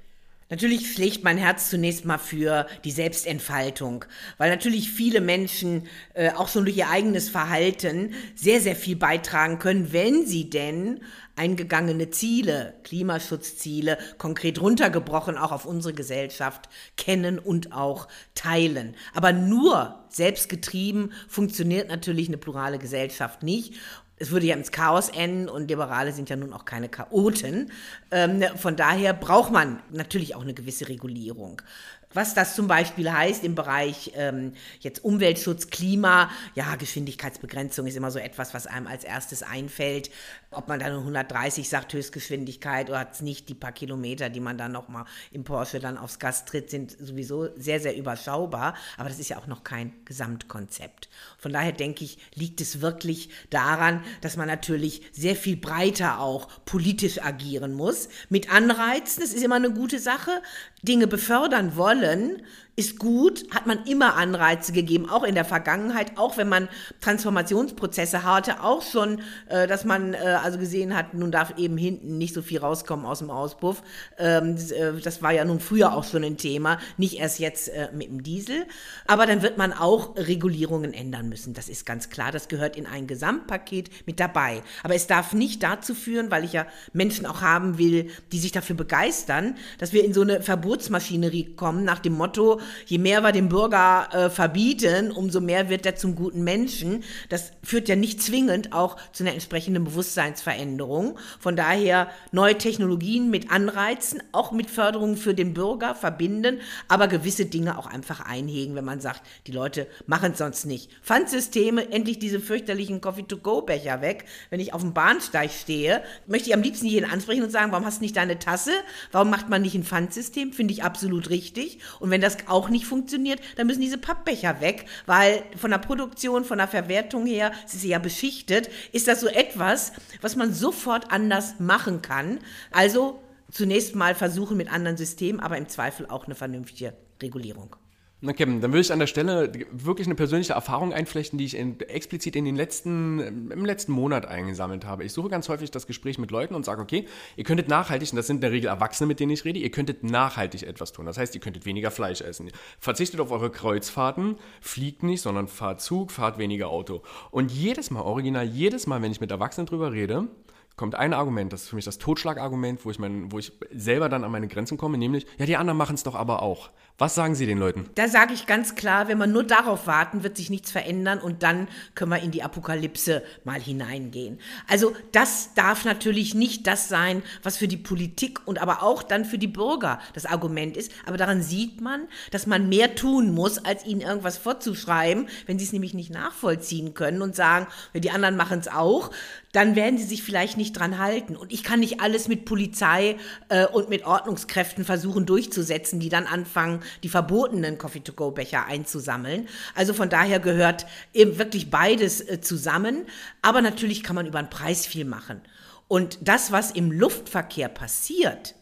Natürlich 0.51 0.93
schlägt 0.93 1.23
mein 1.23 1.39
Herz 1.39 1.71
zunächst 1.71 2.05
mal 2.05 2.19
für 2.19 2.67
die 2.83 2.91
Selbstentfaltung, 2.91 4.05
weil 4.37 4.51
natürlich 4.51 4.91
viele 4.91 5.21
Menschen 5.21 5.87
äh, 6.15 6.33
auch 6.33 6.49
schon 6.49 6.65
durch 6.65 6.77
ihr 6.77 6.91
eigenes 6.91 7.29
Verhalten 7.29 8.15
sehr, 8.35 8.61
sehr 8.61 8.75
viel 8.75 8.97
beitragen 8.97 9.61
können, 9.61 9.93
wenn 9.93 10.27
sie 10.27 10.51
denn 10.51 11.03
eingegangene 11.41 12.11
Ziele, 12.11 12.75
Klimaschutzziele, 12.85 13.97
konkret 14.19 14.61
runtergebrochen 14.61 15.39
auch 15.39 15.53
auf 15.53 15.65
unsere 15.65 15.95
Gesellschaft 15.95 16.69
kennen 16.99 17.39
und 17.39 17.73
auch 17.73 18.09
teilen. 18.35 18.95
Aber 19.15 19.33
nur 19.33 20.05
selbstgetrieben 20.11 21.13
funktioniert 21.29 21.89
natürlich 21.89 22.29
eine 22.29 22.37
plurale 22.37 22.79
Gesellschaft 22.79 23.43
nicht 23.43 23.75
es 24.23 24.31
würde 24.31 24.45
ja 24.45 24.55
ins 24.55 24.71
Chaos 24.71 25.09
enden 25.09 25.49
und 25.49 25.69
Liberale 25.69 26.13
sind 26.13 26.29
ja 26.29 26.37
nun 26.37 26.53
auch 26.53 26.67
keine 26.67 26.91
Chaoten. 26.91 27.73
Ähm, 28.11 28.45
von 28.57 28.77
daher 28.77 29.15
braucht 29.15 29.51
man 29.51 29.83
natürlich 29.91 30.35
auch 30.35 30.43
eine 30.43 30.53
gewisse 30.53 30.91
Regulierung. 30.91 31.63
Was 32.13 32.35
das 32.35 32.57
zum 32.57 32.67
Beispiel 32.67 33.13
heißt 33.13 33.45
im 33.45 33.55
Bereich 33.55 34.11
ähm, 34.17 34.55
jetzt 34.81 35.05
Umweltschutz, 35.05 35.69
Klima, 35.69 36.29
ja, 36.57 36.75
Geschwindigkeitsbegrenzung 36.75 37.87
ist 37.87 37.97
immer 37.97 38.11
so 38.11 38.19
etwas, 38.19 38.53
was 38.53 38.67
einem 38.67 38.89
als 38.89 39.05
erstes 39.05 39.45
einfällt. 39.45 40.11
Ob 40.51 40.67
man 40.67 40.81
dann 40.81 40.93
130 40.93 41.69
sagt, 41.69 41.93
Höchstgeschwindigkeit 41.93 42.89
oder 42.89 42.99
hat 42.99 43.15
es 43.15 43.21
nicht, 43.21 43.49
die 43.49 43.55
paar 43.55 43.71
Kilometer, 43.71 44.29
die 44.29 44.41
man 44.41 44.59
dann 44.59 44.73
nochmal 44.73 45.05
im 45.31 45.45
Porsche 45.45 45.79
dann 45.79 45.97
aufs 45.97 46.19
Gas 46.19 46.47
tritt, 46.47 46.69
sind 46.69 46.91
sowieso 46.91 47.57
sehr, 47.57 47.79
sehr 47.79 47.97
überschaubar. 47.97 48.75
Aber 48.97 49.09
das 49.09 49.21
ist 49.21 49.29
ja 49.29 49.39
auch 49.39 49.47
noch 49.47 49.63
kein 49.63 49.93
Gesamtkonzept. 50.05 51.09
Von 51.39 51.53
daher 51.53 51.71
denke 51.71 52.05
ich, 52.05 52.19
liegt 52.35 52.61
es 52.61 52.81
wirklich 52.81 53.31
daran, 53.51 54.03
dass 54.21 54.37
man 54.37 54.49
natürlich 54.49 55.03
sehr 55.13 55.37
viel 55.37 55.57
breiter 55.57 56.19
auch 56.19 56.49
politisch 56.65 57.23
agieren 57.23 57.73
muss. 57.75 58.09
Mit 58.29 58.53
Anreizen, 58.53 59.23
das 59.23 59.33
ist 59.33 59.45
immer 59.45 59.57
eine 59.57 59.73
gute 59.73 60.01
Sache. 60.01 60.43
Dinge 60.83 61.07
befördern 61.07 61.77
wollen, 61.77 62.43
ist 62.81 62.99
gut, 62.99 63.45
hat 63.55 63.67
man 63.67 63.85
immer 63.85 64.17
Anreize 64.17 64.73
gegeben, 64.73 65.09
auch 65.09 65.23
in 65.23 65.35
der 65.35 65.45
Vergangenheit, 65.45 66.17
auch 66.17 66.39
wenn 66.39 66.49
man 66.49 66.67
Transformationsprozesse 67.03 68.25
hatte, 68.25 68.63
auch 68.63 68.81
schon, 68.81 69.21
äh, 69.49 69.67
dass 69.67 69.85
man 69.85 70.15
äh, 70.15 70.39
also 70.43 70.59
gesehen 70.59 70.97
hat, 70.97 71.13
nun 71.13 71.31
darf 71.31 71.59
eben 71.59 71.77
hinten 71.77 72.17
nicht 72.17 72.33
so 72.33 72.41
viel 72.41 72.59
rauskommen 72.59 73.05
aus 73.05 73.19
dem 73.19 73.31
Auspuff. 73.31 73.83
Ähm, 74.19 74.57
das, 74.57 74.71
äh, 74.71 74.95
das, 74.95 75.21
war 75.21 75.33
ja 75.33 75.45
nun 75.45 75.61
früher 75.61 75.93
auch 75.93 76.05
schon 76.05 76.25
ein 76.25 76.39
Thema, 76.39 76.79
nicht 76.97 77.19
erst 77.19 77.39
jetzt 77.39 77.69
äh, 77.69 77.91
mit 77.93 78.09
dem 78.09 78.23
Diesel. 78.23 78.65
Aber 79.07 79.27
dann 79.27 79.43
wird 79.43 79.59
man 79.59 79.75
auch 79.75 80.17
Regulierungen 80.17 80.95
ändern 80.95 81.29
müssen, 81.29 81.53
das 81.53 81.69
ist 81.69 81.85
ganz 81.85 82.09
klar, 82.09 82.33
das 82.33 82.49
gehört 82.49 82.77
in 82.77 82.87
ein 82.87 83.07
Gesamtpaket 83.07 83.91
mit 84.07 84.19
dabei. 84.19 84.63
Aber 84.83 84.95
es 84.95 85.07
darf 85.07 85.35
nicht 85.35 85.63
dazu 85.63 85.95
führen, 85.95 86.31
weil 86.31 86.45
ich 86.45 86.55
ja 86.55 86.67
Menschen 86.95 87.27
auch 87.27 87.43
haben 87.43 87.77
will, 87.77 88.11
die 88.33 88.39
sich 88.39 88.53
dafür 88.53 88.77
begeistern, 88.77 89.57
dass 89.77 89.93
wir 89.93 90.03
in 90.03 90.15
so 90.15 90.23
eine 90.23 90.41
Verbotsmaschinerie 90.41 91.55
kommen 91.57 91.85
nach 91.85 91.99
dem 91.99 92.15
Motto, 92.15 92.59
je 92.87 92.99
mehr 92.99 93.23
wir 93.23 93.33
dem 93.33 93.49
Bürger 93.49 94.09
äh, 94.13 94.31
verbieten, 94.31 95.11
umso 95.11 95.41
mehr 95.41 95.69
wird 95.69 95.87
er 95.87 95.97
zum 95.97 96.15
guten 96.15 96.43
Menschen. 96.45 97.05
Das 97.29 97.53
führt 97.63 97.89
ja 97.89 97.97
nicht 97.97 98.23
zwingend 98.23 98.73
auch 98.73 98.97
zu 99.13 99.23
einer 99.23 99.33
entsprechenden 99.33 99.85
Bewusstseinsveränderung. 99.85 101.19
Von 101.39 101.57
daher 101.57 102.09
neue 102.33 102.57
Technologien 102.59 103.31
mit 103.31 103.51
Anreizen, 103.51 104.23
auch 104.33 104.53
mit 104.53 104.71
Förderungen 104.71 105.17
für 105.17 105.35
den 105.35 105.55
Bürger 105.55 105.95
verbinden, 105.95 106.61
aber 106.89 107.09
gewisse 107.09 107.47
Dinge 107.47 107.79
auch 107.79 107.87
einfach 107.87 108.21
einhegen, 108.21 108.75
wenn 108.75 108.85
man 108.85 109.01
sagt, 109.01 109.23
die 109.47 109.53
Leute 109.53 109.87
machen 110.07 110.33
es 110.33 110.39
sonst 110.39 110.67
nicht. 110.67 110.91
Pfandsysteme, 111.03 111.91
endlich 111.91 112.19
diese 112.19 112.41
fürchterlichen 112.41 113.01
Coffee-to-go-Becher 113.01 114.01
weg. 114.01 114.25
Wenn 114.51 114.61
ich 114.61 114.75
auf 114.75 114.83
dem 114.83 114.93
Bahnsteig 114.93 115.51
stehe, 115.51 116.03
möchte 116.27 116.49
ich 116.49 116.55
am 116.55 116.63
liebsten 116.63 116.87
jeden 116.87 117.11
ansprechen 117.11 117.43
und 117.43 117.51
sagen, 117.51 117.73
warum 117.73 117.85
hast 117.85 117.99
du 117.99 118.05
nicht 118.05 118.17
deine 118.17 118.39
Tasse? 118.39 118.73
Warum 119.13 119.31
macht 119.31 119.49
man 119.49 119.63
nicht 119.63 119.75
ein 119.75 119.85
Pfandsystem? 119.85 120.53
Finde 120.53 120.73
ich 120.73 120.83
absolut 120.83 121.31
richtig. 121.31 121.79
Und 121.99 122.11
wenn 122.11 122.21
das 122.21 122.37
auch 122.47 122.60
nicht 122.69 122.85
funktioniert, 122.85 123.41
dann 123.57 123.67
müssen 123.67 123.81
diese 123.81 123.99
Pappbecher 123.99 124.61
weg, 124.61 124.87
weil 125.07 125.43
von 125.57 125.71
der 125.71 125.79
Produktion, 125.79 126.45
von 126.45 126.59
der 126.59 126.69
Verwertung 126.69 127.27
her, 127.27 127.53
sie 127.67 127.79
ist 127.79 127.85
ja 127.85 127.99
beschichtet, 127.99 128.71
ist 128.93 129.09
das 129.09 129.21
so 129.21 129.29
etwas, 129.29 129.93
was 130.21 130.37
man 130.37 130.53
sofort 130.53 131.11
anders 131.11 131.59
machen 131.59 132.03
kann. 132.03 132.39
Also 132.71 133.21
zunächst 133.51 133.95
mal 133.95 134.15
versuchen 134.15 134.57
mit 134.57 134.73
anderen 134.73 134.97
Systemen, 134.97 135.41
aber 135.41 135.57
im 135.57 135.69
Zweifel 135.69 136.07
auch 136.07 136.27
eine 136.27 136.35
vernünftige 136.35 136.93
Regulierung. 137.23 137.77
Na 138.23 138.35
Kevin, 138.35 138.61
dann 138.61 138.73
würde 138.73 138.83
ich 138.83 138.93
an 138.93 138.99
der 138.99 139.07
Stelle 139.07 139.51
wirklich 139.73 140.07
eine 140.07 140.15
persönliche 140.15 140.53
Erfahrung 140.53 140.93
einflechten, 140.93 141.39
die 141.39 141.47
ich 141.47 141.57
in, 141.57 141.81
explizit 141.81 142.37
in 142.37 142.45
den 142.45 142.55
letzten, 142.55 143.51
im 143.51 143.65
letzten 143.65 143.93
Monat 143.93 144.27
eingesammelt 144.27 144.85
habe. 144.85 145.05
Ich 145.05 145.13
suche 145.15 145.31
ganz 145.31 145.49
häufig 145.49 145.71
das 145.71 145.87
Gespräch 145.87 146.19
mit 146.19 146.31
Leuten 146.31 146.55
und 146.55 146.67
sage, 146.67 146.83
okay, 146.83 147.07
ihr 147.37 147.45
könntet 147.45 147.69
nachhaltig, 147.69 148.13
und 148.13 148.17
das 148.17 148.27
sind 148.27 148.37
in 148.37 148.41
der 148.43 148.53
Regel 148.53 148.69
Erwachsene, 148.69 149.07
mit 149.07 149.21
denen 149.21 149.33
ich 149.33 149.47
rede, 149.47 149.59
ihr 149.59 149.71
könntet 149.71 150.05
nachhaltig 150.05 150.65
etwas 150.65 150.93
tun. 150.93 151.07
Das 151.07 151.17
heißt, 151.17 151.35
ihr 151.35 151.41
könntet 151.41 151.65
weniger 151.65 151.91
Fleisch 151.91 152.21
essen. 152.21 152.51
Verzichtet 152.79 153.21
auf 153.21 153.31
eure 153.31 153.51
Kreuzfahrten, 153.51 154.37
fliegt 154.61 155.03
nicht, 155.03 155.23
sondern 155.23 155.49
fahrt 155.49 155.81
Zug, 155.81 156.11
fahrt 156.11 156.37
weniger 156.37 156.69
Auto. 156.69 157.01
Und 157.31 157.51
jedes 157.51 157.91
Mal, 157.91 158.03
original 158.03 158.45
jedes 158.45 158.87
Mal, 158.87 159.01
wenn 159.01 159.13
ich 159.13 159.23
mit 159.23 159.31
Erwachsenen 159.31 159.67
drüber 159.67 159.93
rede, 159.93 160.29
kommt 160.77 160.95
ein 160.95 161.13
Argument, 161.13 161.53
das 161.53 161.63
ist 161.63 161.69
für 161.69 161.77
mich 161.77 161.85
das 161.85 161.99
Totschlagargument, 161.99 162.85
wo 162.85 162.91
ich, 162.91 162.99
mein, 162.99 163.31
wo 163.31 163.39
ich 163.39 163.53
selber 163.73 164.09
dann 164.09 164.25
an 164.25 164.31
meine 164.31 164.49
Grenzen 164.49 164.79
komme, 164.79 164.97
nämlich, 164.99 165.27
ja, 165.39 165.47
die 165.47 165.57
anderen 165.57 165.77
machen 165.77 165.95
es 165.95 166.03
doch 166.03 166.15
aber 166.15 166.43
auch. 166.43 166.71
Was 167.01 167.15
sagen 167.15 167.35
Sie 167.35 167.47
den 167.47 167.57
Leuten? 167.57 167.89
Da 167.95 168.09
sage 168.09 168.35
ich 168.35 168.47
ganz 168.47 168.75
klar, 168.75 169.09
wenn 169.09 169.17
wir 169.17 169.27
nur 169.27 169.43
darauf 169.43 169.87
warten, 169.87 170.23
wird 170.23 170.37
sich 170.37 170.51
nichts 170.51 170.71
verändern 170.71 171.19
und 171.19 171.43
dann 171.43 171.67
können 171.95 172.11
wir 172.11 172.21
in 172.21 172.31
die 172.31 172.43
Apokalypse 172.43 173.23
mal 173.45 173.59
hineingehen. 173.59 174.39
Also 174.69 174.93
das 175.13 175.55
darf 175.55 175.87
natürlich 175.87 176.35
nicht 176.35 176.67
das 176.67 176.91
sein, 176.91 177.23
was 177.43 177.57
für 177.57 177.69
die 177.69 177.79
Politik 177.79 178.47
und 178.47 178.61
aber 178.61 178.83
auch 178.83 179.03
dann 179.03 179.25
für 179.25 179.39
die 179.39 179.47
Bürger 179.47 179.99
das 180.13 180.27
Argument 180.27 180.77
ist. 180.77 180.93
Aber 181.07 181.17
daran 181.17 181.43
sieht 181.43 181.81
man, 181.81 182.07
dass 182.33 182.47
man 182.47 182.69
mehr 182.69 182.95
tun 182.95 183.33
muss, 183.33 183.65
als 183.65 183.87
ihnen 183.87 184.03
irgendwas 184.03 184.37
vorzuschreiben, 184.37 185.27
wenn 185.47 185.59
sie 185.59 185.65
es 185.65 185.73
nämlich 185.73 185.95
nicht 185.95 186.11
nachvollziehen 186.11 186.93
können 186.93 187.23
und 187.23 187.35
sagen, 187.35 187.67
die 187.95 188.11
anderen 188.11 188.37
machen 188.37 188.59
es 188.59 188.69
auch, 188.69 189.11
dann 189.53 189.75
werden 189.75 189.99
sie 189.99 190.05
sich 190.05 190.23
vielleicht 190.23 190.57
nicht 190.57 190.73
dran 190.73 190.99
halten. 190.99 191.37
Und 191.37 191.53
ich 191.53 191.65
kann 191.65 191.81
nicht 191.81 192.01
alles 192.01 192.29
mit 192.29 192.45
Polizei 192.45 193.17
äh, 193.49 193.67
und 193.67 193.89
mit 193.89 194.05
Ordnungskräften 194.05 194.85
versuchen 194.85 195.27
durchzusetzen, 195.27 195.99
die 195.99 196.09
dann 196.09 196.27
anfangen, 196.27 196.81
die 197.03 197.09
verbotenen 197.09 197.77
Coffee-to-go-Becher 197.77 198.67
einzusammeln. 198.67 199.49
Also 199.75 199.93
von 199.93 200.09
daher 200.09 200.39
gehört 200.39 200.87
eben 201.13 201.39
wirklich 201.39 201.71
beides 201.71 202.21
äh, 202.21 202.41
zusammen. 202.41 203.07
Aber 203.43 203.61
natürlich 203.61 204.03
kann 204.03 204.17
man 204.17 204.27
über 204.27 204.41
den 204.41 204.51
Preis 204.51 204.87
viel 204.87 205.05
machen. 205.05 205.41
Und 205.89 206.19
das, 206.23 206.53
was 206.53 206.71
im 206.71 206.93
Luftverkehr 206.93 207.69
passiert, 207.69 208.55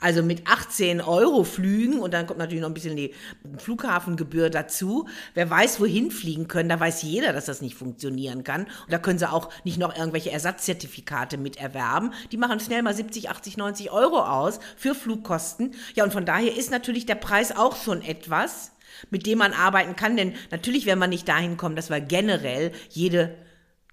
also 0.00 0.22
mit 0.22 0.46
18 0.46 1.00
Euro 1.00 1.44
Flügen 1.44 2.00
und 2.00 2.14
dann 2.14 2.26
kommt 2.26 2.38
natürlich 2.38 2.62
noch 2.62 2.70
ein 2.70 2.74
bisschen 2.74 2.96
die 2.96 3.14
Flughafengebühr 3.58 4.50
dazu. 4.50 5.06
Wer 5.34 5.48
weiß, 5.48 5.80
wohin 5.80 6.10
fliegen 6.10 6.48
können, 6.48 6.68
da 6.68 6.80
weiß 6.80 7.02
jeder, 7.02 7.32
dass 7.32 7.44
das 7.44 7.60
nicht 7.60 7.74
funktionieren 7.74 8.44
kann. 8.44 8.62
Und 8.62 8.92
da 8.92 8.98
können 8.98 9.18
sie 9.18 9.30
auch 9.30 9.50
nicht 9.64 9.78
noch 9.78 9.96
irgendwelche 9.96 10.30
Ersatzzertifikate 10.30 11.36
mit 11.36 11.56
erwerben. 11.56 12.12
Die 12.32 12.36
machen 12.36 12.60
schnell 12.60 12.82
mal 12.82 12.94
70, 12.94 13.30
80, 13.30 13.56
90 13.56 13.90
Euro 13.90 14.20
aus 14.20 14.60
für 14.76 14.94
Flugkosten. 14.94 15.74
Ja, 15.94 16.04
und 16.04 16.12
von 16.12 16.24
daher 16.24 16.56
ist 16.56 16.70
natürlich 16.70 17.06
der 17.06 17.14
Preis 17.14 17.56
auch 17.56 17.76
schon 17.76 18.02
etwas, 18.02 18.72
mit 19.10 19.26
dem 19.26 19.38
man 19.38 19.52
arbeiten 19.52 19.96
kann. 19.96 20.16
Denn 20.16 20.34
natürlich 20.50 20.86
werden 20.86 21.00
wir 21.00 21.06
nicht 21.06 21.28
dahin 21.28 21.56
kommen, 21.56 21.76
dass 21.76 21.90
wir 21.90 22.00
generell 22.00 22.72
jede 22.90 23.36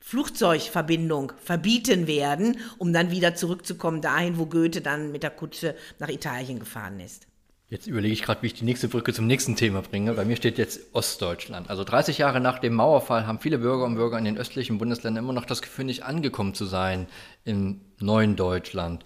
Flugzeugverbindung 0.08 1.34
verbieten 1.44 2.08
werden, 2.08 2.60
um 2.78 2.94
dann 2.94 3.12
wieder 3.12 3.36
zurückzukommen 3.36 4.00
dahin, 4.00 4.38
wo 4.38 4.46
Goethe 4.46 4.80
dann 4.80 5.12
mit 5.12 5.22
der 5.22 5.32
Kutsche 5.32 5.76
nach 6.00 6.08
Italien 6.08 6.60
gefahren 6.60 7.02
ist. 7.02 7.28
Jetzt 7.68 7.88
überlege 7.88 8.14
ich 8.14 8.22
gerade, 8.22 8.42
wie 8.42 8.48
ich 8.48 8.54
die 8.54 8.64
nächste 8.64 8.88
Brücke 8.88 9.12
zum 9.12 9.28
nächsten 9.28 9.58
Thema 9.58 9.82
bringe. 9.82 10.14
Bei 10.14 10.24
mir 10.24 10.38
steht 10.38 10.58
jetzt 10.58 10.80
Ostdeutschland. 10.94 11.70
Also 11.70 11.84
30 11.84 12.20
Jahre 12.20 12.40
nach 12.40 12.60
dem 12.60 12.74
Mauerfall 12.74 13.28
haben 13.28 13.42
viele 13.42 13.58
Bürger 13.58 13.84
und 13.84 13.96
Bürger 13.96 14.18
in 14.18 14.24
den 14.24 14.38
östlichen 14.38 14.78
Bundesländern 14.78 15.26
immer 15.26 15.34
noch 15.34 15.44
das 15.44 15.62
Gefühl, 15.62 15.84
nicht 15.84 16.04
angekommen 16.04 16.54
zu 16.54 16.64
sein 16.64 17.08
im 17.44 17.82
neuen 18.00 18.38
Deutschland. 18.38 19.04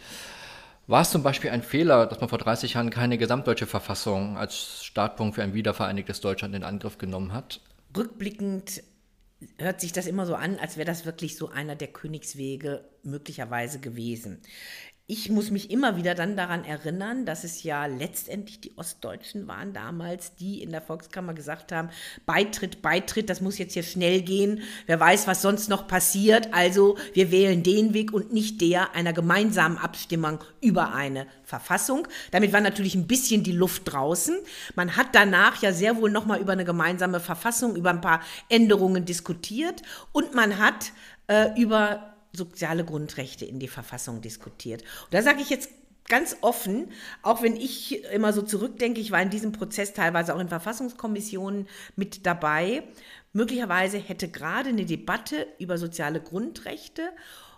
War 0.86 1.02
es 1.02 1.10
zum 1.10 1.24
Beispiel 1.24 1.50
ein 1.50 1.64
Fehler, 1.64 2.06
dass 2.06 2.20
man 2.20 2.30
vor 2.30 2.38
30 2.38 2.76
Jahren 2.76 2.92
keine 2.92 3.18
gesamtdeutsche 3.18 3.66
Verfassung 3.66 4.38
als 4.38 4.84
Startpunkt 4.84 5.34
für 5.34 5.42
ein 5.42 5.56
wiedervereinigtes 5.56 6.22
Deutschland 6.22 6.54
in 6.54 6.64
Angriff 6.64 7.00
genommen 7.00 7.34
hat? 7.34 7.60
Rückblickend 7.98 8.84
hört 9.58 9.82
sich 9.82 9.92
das 9.92 10.08
immer 10.08 10.26
so 10.26 10.36
an, 10.36 10.58
als 10.58 10.78
wäre 10.78 10.86
das 10.86 11.06
wirklich 11.06 11.36
so 11.36 11.50
einer 11.50 11.76
der 11.76 11.88
Königswege 11.88 12.84
möglicherweise 13.04 13.80
gewesen. 13.80 14.42
Ich 15.12 15.30
muss 15.30 15.52
mich 15.52 15.72
immer 15.72 15.98
wieder 15.98 16.16
dann 16.16 16.38
daran 16.38 16.64
erinnern, 16.64 17.26
dass 17.26 17.44
es 17.44 17.64
ja 17.64 17.86
letztendlich 17.86 18.62
die 18.62 18.72
Ostdeutschen 18.78 19.46
waren 19.46 19.74
damals, 19.74 20.36
die 20.36 20.64
in 20.64 20.72
der 20.72 20.82
Volkskammer 20.82 21.34
gesagt 21.34 21.74
haben, 21.74 21.90
Beitritt, 22.26 22.82
Beitritt, 22.82 23.30
das 23.30 23.42
muss 23.42 23.58
jetzt 23.58 23.74
hier 23.74 23.84
schnell 23.84 24.22
gehen. 24.22 24.62
Wer 24.86 25.02
weiß, 25.02 25.28
was 25.28 25.42
sonst 25.42 25.68
noch 25.68 25.86
passiert. 25.86 26.54
Also 26.54 26.98
wir 27.12 27.30
wählen 27.30 27.62
den 27.62 27.94
Weg 27.94 28.14
und 28.14 28.32
nicht 28.32 28.62
der 28.62 28.96
einer 28.96 29.12
gemeinsamen 29.12 29.78
Abstimmung 29.78 30.40
über 30.62 30.94
eine 30.94 31.28
Verfassung. 31.44 32.08
Damit 32.32 32.54
war 32.54 32.62
natürlich 32.62 32.96
ein 32.96 33.08
bisschen 33.08 33.44
die 33.44 33.52
Luft 33.52 33.92
draußen. 33.92 34.38
Man 34.76 34.96
hat 34.96 35.08
danach 35.12 35.62
ja 35.62 35.74
sehr 35.74 35.98
wohl 35.98 36.10
nochmal 36.10 36.40
über 36.40 36.54
eine 36.54 36.64
gemeinsame 36.64 37.20
Verfassung, 37.20 37.76
über 37.76 37.90
ein 37.90 38.00
paar 38.00 38.22
Änderungen 38.48 39.04
diskutiert 39.04 39.82
und 40.14 40.34
man 40.36 40.58
hat 40.58 40.94
äh, 41.28 41.50
über 41.60 42.11
soziale 42.34 42.86
Grundrechte 42.86 43.46
in 43.46 43.60
die 43.60 43.68
Verfassung 43.68 44.22
diskutiert. 44.22 44.82
Und 44.82 45.14
da 45.14 45.22
sage 45.22 45.42
ich 45.42 45.50
jetzt 45.50 45.70
ganz 46.08 46.38
offen, 46.42 46.92
auch 47.22 47.42
wenn 47.42 47.56
ich 47.56 48.04
immer 48.06 48.34
so 48.34 48.42
zurückdenke, 48.42 49.00
ich 49.00 49.12
war 49.12 49.22
in 49.22 49.30
diesem 49.30 49.52
Prozess 49.52 49.94
teilweise 49.94 50.36
auch 50.36 50.40
in 50.40 50.50
Verfassungskommissionen 50.50 51.68
mit 51.96 52.26
dabei. 52.26 52.84
Möglicherweise 53.34 53.98
hätte 53.98 54.30
gerade 54.30 54.70
eine 54.70 54.86
Debatte 54.86 55.48
über 55.60 55.78
soziale 55.78 56.22
Grundrechte 56.22 57.04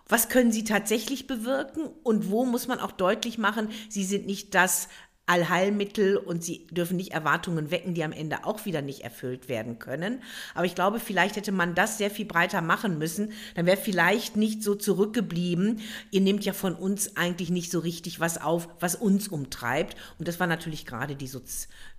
was 0.07 0.29
können 0.29 0.51
sie 0.51 0.63
tatsächlich 0.63 1.27
bewirken 1.27 1.89
und 2.03 2.29
wo 2.29 2.45
muss 2.45 2.67
man 2.67 2.79
auch 2.79 2.91
deutlich 2.91 3.37
machen, 3.37 3.69
sie 3.89 4.03
sind 4.03 4.25
nicht 4.25 4.53
das 4.53 4.89
Allheilmittel 5.25 6.17
und 6.17 6.43
sie 6.43 6.67
dürfen 6.67 6.97
nicht 6.97 7.13
Erwartungen 7.13 7.71
wecken, 7.71 7.93
die 7.93 8.03
am 8.03 8.11
Ende 8.11 8.43
auch 8.45 8.65
wieder 8.65 8.81
nicht 8.81 9.01
erfüllt 9.01 9.47
werden 9.47 9.79
können. 9.79 10.21
Aber 10.53 10.65
ich 10.65 10.75
glaube, 10.75 10.99
vielleicht 10.99 11.37
hätte 11.37 11.53
man 11.53 11.75
das 11.75 11.97
sehr 11.97 12.11
viel 12.11 12.25
breiter 12.25 12.61
machen 12.61 12.97
müssen. 12.97 13.31
Dann 13.55 13.65
wäre 13.65 13.77
vielleicht 13.77 14.35
nicht 14.35 14.61
so 14.61 14.75
zurückgeblieben. 14.75 15.79
Ihr 16.11 16.21
nehmt 16.21 16.43
ja 16.43 16.51
von 16.51 16.75
uns 16.75 17.15
eigentlich 17.15 17.49
nicht 17.49 17.71
so 17.71 17.79
richtig 17.79 18.19
was 18.19 18.41
auf, 18.41 18.67
was 18.81 18.95
uns 18.95 19.29
umtreibt. 19.29 19.95
Und 20.19 20.27
das 20.27 20.41
war 20.41 20.47
natürlich 20.47 20.85
gerade 20.85 21.15
die, 21.15 21.31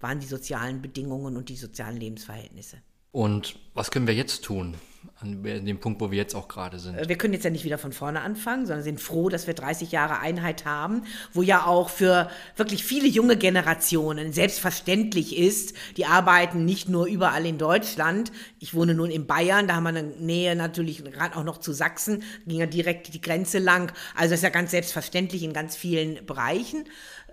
waren 0.01 0.21
die 0.21 0.27
sozialen 0.27 0.83
Bedingungen 0.83 1.37
und 1.37 1.49
die 1.49 1.57
sozialen 1.57 1.97
Lebensverhältnisse. 1.97 2.77
Und 3.15 3.55
was 3.75 3.93
können 3.93 4.09
wir 4.09 4.15
jetzt 4.15 4.43
tun? 4.43 4.75
an 5.21 5.43
dem 5.43 5.79
Punkt, 5.79 6.01
wo 6.01 6.11
wir 6.11 6.19
jetzt 6.19 6.35
auch 6.35 6.49
gerade 6.49 6.79
sind. 6.79 7.09
Wir 7.09 7.17
können 7.17 7.33
jetzt 7.33 7.45
ja 7.45 7.51
nicht 7.51 7.65
wieder 7.65 7.79
von 7.79 7.93
vorne 7.93 8.21
anfangen, 8.21 8.67
sondern 8.67 8.83
sind 8.83 9.01
froh, 9.01 9.29
dass 9.29 9.47
wir 9.47 9.55
30 9.55 9.93
Jahre 9.93 10.19
Einheit 10.19 10.65
haben, 10.65 11.05
wo 11.33 11.41
ja 11.41 11.67
auch 11.67 11.89
für 11.89 12.29
wirklich 12.57 12.85
viele 12.85 13.07
junge 13.07 13.37
Generationen 13.37 14.33
selbstverständlich 14.33 15.39
ist, 15.39 15.75
die 15.97 16.05
arbeiten 16.05 16.65
nicht 16.65 16.89
nur 16.89 17.07
überall 17.07 17.47
in 17.47 17.57
Deutschland. 17.59 18.33
Ich 18.59 18.75
wohne 18.75 18.95
nun 18.95 19.11
in 19.11 19.27
Bayern, 19.27 19.69
da 19.69 19.77
haben 19.77 19.85
wir 19.85 19.91
eine 19.91 20.03
Nähe 20.03 20.57
natürlich 20.57 21.03
gerade 21.05 21.37
auch 21.37 21.45
noch 21.45 21.59
zu 21.59 21.73
Sachsen, 21.73 22.23
ging 22.47 22.61
ja 22.61 22.67
direkt 22.67 23.15
die 23.15 23.21
Grenze 23.21 23.59
lang. 23.59 23.93
Also 24.15 24.31
das 24.31 24.41
ist 24.41 24.45
ja 24.45 24.51
ganz 24.51 24.73
selbstverständlich 24.73 25.43
in 25.43 25.53
ganz 25.53 25.77
vielen 25.77 26.27
Bereichen. 26.27 26.85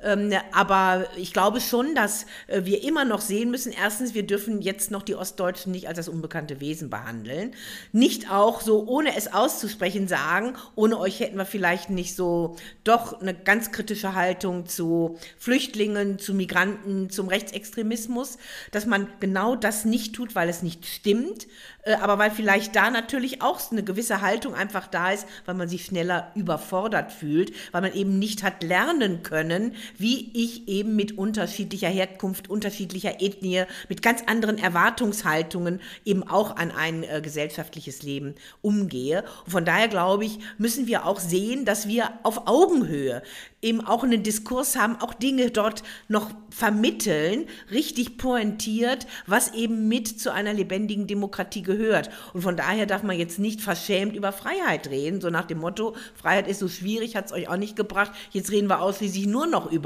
Ähm, 0.03 0.34
aber 0.51 1.08
ich 1.15 1.34
glaube 1.34 1.62
schon, 1.62 1.96
dass 1.96 2.25
äh, 2.48 2.65
wir 2.65 2.84
immer 2.84 3.05
noch 3.05 3.22
sehen 3.22 3.51
müssen, 3.51 3.72
erstens, 3.72 4.13
wir 4.13 4.25
dürfen 4.25 4.62
jetzt 4.62 4.91
noch 4.91 5.03
die 5.03 5.15
Ostdeutschen 5.15 5.72
nicht 5.72 5.88
als 5.88 5.98
das 5.98 6.10
unbekannte 6.10 6.60
Wesen 6.60 6.89
behandeln. 6.89 7.53
Nicht 7.91 8.31
auch 8.31 8.62
so, 8.62 8.88
ohne 8.88 9.15
es 9.15 9.31
auszusprechen, 9.31 10.08
sagen, 10.08 10.55
ohne 10.75 10.98
euch 11.00 11.20
hätten 11.20 11.38
wir 11.38 11.46
vielleicht 11.46 11.89
nicht 11.89 12.15
so 12.15 12.55
doch 12.84 13.22
eine 13.22 13.34
ganz 13.34 13.72
kritische 13.72 14.15
Haltung 14.15 14.65
zu 14.65 15.17
Flüchtlingen, 15.38 16.20
zu 16.20 16.34
Migranten, 16.34 17.10
zum 17.10 17.27
Rechtsextremismus, 17.27 18.38
dass 18.72 18.86
man 18.86 19.08
genau 19.20 19.55
das 19.55 19.86
nicht 19.86 20.15
tut, 20.15 20.36
weil 20.36 20.50
es 20.50 20.63
nicht 20.63 20.86
stimmt, 20.86 21.48
äh, 21.84 21.93
aber 21.93 22.17
weil 22.17 22.31
vielleicht 22.31 22.75
da 22.75 22.89
natürlich 22.89 23.41
auch 23.41 23.60
eine 23.72 23.84
gewisse 23.84 24.22
Haltung 24.22 24.55
einfach 24.55 24.88
da 24.88 25.12
ist, 25.12 25.27
weil 25.46 25.55
man 25.55 25.67
sich 25.67 25.86
schneller 25.86 26.31
überfordert 26.36 27.12
fühlt, 27.12 27.53
weil 27.72 27.81
man 27.81 27.93
eben 27.93 28.20
nicht 28.20 28.43
hat 28.43 28.63
lernen 28.63 29.24
können, 29.24 29.75
wie 29.98 30.31
ich 30.33 30.67
eben 30.67 30.95
mit 30.95 31.17
unterschiedlicher 31.17 31.89
Herkunft, 31.89 32.50
unterschiedlicher 32.50 33.21
Ethnie, 33.21 33.63
mit 33.89 34.01
ganz 34.01 34.24
anderen 34.25 34.57
Erwartungshaltungen 34.57 35.79
eben 36.05 36.24
auch 36.24 36.55
an 36.55 36.71
ein 36.71 37.03
äh, 37.03 37.21
gesellschaftliches 37.21 38.03
Leben 38.03 38.36
umgehe. 38.62 39.24
Und 39.45 39.51
von 39.51 39.65
daher 39.65 39.88
glaube 39.88 40.25
ich, 40.25 40.39
müssen 40.57 40.88
wir 40.88 41.05
auch 41.05 41.19
sehen, 41.19 41.65
dass 41.65 41.88
wir 41.88 42.12
auf 42.24 42.48
Augenhöhe 42.48 43.21
eben 43.62 43.81
auch 43.81 44.03
einen 44.03 44.24
Diskurs 44.24 44.75
haben, 44.75 44.98
auch 45.01 45.13
Dinge 45.13 45.51
dort 45.51 45.83
noch 46.07 46.31
vermitteln, 46.50 47.45
richtig 47.69 48.17
pointiert, 48.17 49.07
was 49.27 49.53
eben 49.53 49.88
mit 49.88 50.07
zu 50.07 50.33
einer 50.33 50.53
lebendigen 50.53 51.07
Demokratie 51.07 51.62
gehört. 51.62 52.10
Und 52.33 52.41
von 52.41 52.57
daher 52.57 52.86
darf 52.86 53.04
man 53.04 53.17
jetzt 53.17 53.39
nicht 53.39 53.62
verschämt 53.62 54.15
über 54.15 54.32
Freiheit 54.32 54.89
reden, 54.89 55.21
so 55.21 55.30
nach 55.30 55.45
dem 55.45 55.60
Motto, 55.60 55.95
Freiheit 56.15 56.47
ist 56.47 56.60
so 56.60 56.67
schwierig, 56.67 57.15
hat 57.15 57.27
es 57.27 57.32
euch 57.32 57.47
auch 57.47 57.58
nicht 57.58 57.75
gebracht, 57.75 58.12
jetzt 58.32 58.51
reden 58.51 58.67
wir 58.67 58.82
ausschließlich 58.82 59.27
nur 59.27 59.47
noch 59.47 59.71
über 59.71 59.81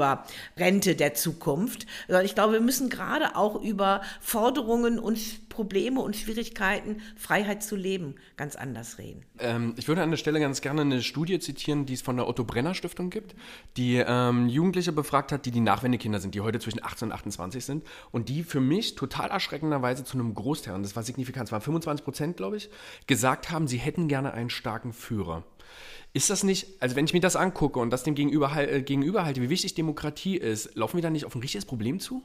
Rente 0.56 0.96
der 0.96 1.14
Zukunft. 1.14 1.86
Ich 2.24 2.34
glaube, 2.34 2.54
wir 2.54 2.60
müssen 2.60 2.88
gerade 2.88 3.36
auch 3.36 3.60
über 3.60 4.02
Forderungen 4.20 4.98
und 4.98 5.48
Probleme 5.48 6.00
und 6.02 6.14
Schwierigkeiten, 6.14 7.00
Freiheit 7.16 7.62
zu 7.62 7.76
leben, 7.76 8.16
ganz 8.36 8.56
anders 8.56 8.98
reden. 8.98 9.24
Ähm, 9.38 9.74
ich 9.78 9.88
würde 9.88 10.02
an 10.02 10.10
der 10.10 10.18
Stelle 10.18 10.38
ganz 10.38 10.60
gerne 10.60 10.82
eine 10.82 11.02
Studie 11.02 11.38
zitieren, 11.38 11.86
die 11.86 11.94
es 11.94 12.02
von 12.02 12.16
der 12.16 12.28
Otto 12.28 12.44
Brenner 12.44 12.74
Stiftung 12.74 13.08
gibt, 13.08 13.34
die 13.78 13.96
ähm, 13.96 14.48
Jugendliche 14.48 14.92
befragt 14.92 15.32
hat, 15.32 15.46
die 15.46 15.50
die 15.50 15.60
Nachwendekinder 15.60 16.20
sind, 16.20 16.34
die 16.34 16.42
heute 16.42 16.58
zwischen 16.58 16.84
18 16.84 17.08
und 17.08 17.14
28 17.14 17.64
sind 17.64 17.86
und 18.10 18.28
die 18.28 18.42
für 18.42 18.60
mich 18.60 18.96
total 18.96 19.30
erschreckenderweise 19.30 20.04
zu 20.04 20.18
einem 20.18 20.34
Großteil, 20.34 20.74
und 20.74 20.82
das 20.82 20.94
war 20.94 21.02
signifikant, 21.02 21.48
es 21.48 21.52
waren 21.52 21.62
25 21.62 22.04
Prozent, 22.04 22.36
glaube 22.36 22.58
ich, 22.58 22.68
gesagt 23.06 23.50
haben, 23.50 23.66
sie 23.66 23.78
hätten 23.78 24.08
gerne 24.08 24.34
einen 24.34 24.50
starken 24.50 24.92
Führer. 24.92 25.42
Ist 26.16 26.30
das 26.30 26.44
nicht, 26.44 26.68
also 26.80 26.96
wenn 26.96 27.04
ich 27.04 27.12
mir 27.12 27.20
das 27.20 27.36
angucke 27.36 27.78
und 27.78 27.90
das 27.90 28.02
dem 28.02 28.14
gegenüber, 28.14 28.50
äh, 28.56 28.80
gegenüberhalte, 28.80 29.42
wie 29.42 29.50
wichtig 29.50 29.74
Demokratie 29.74 30.38
ist, 30.38 30.74
laufen 30.74 30.96
wir 30.96 31.02
da 31.02 31.10
nicht 31.10 31.26
auf 31.26 31.34
ein 31.34 31.42
richtiges 31.42 31.66
Problem 31.66 32.00
zu? 32.00 32.24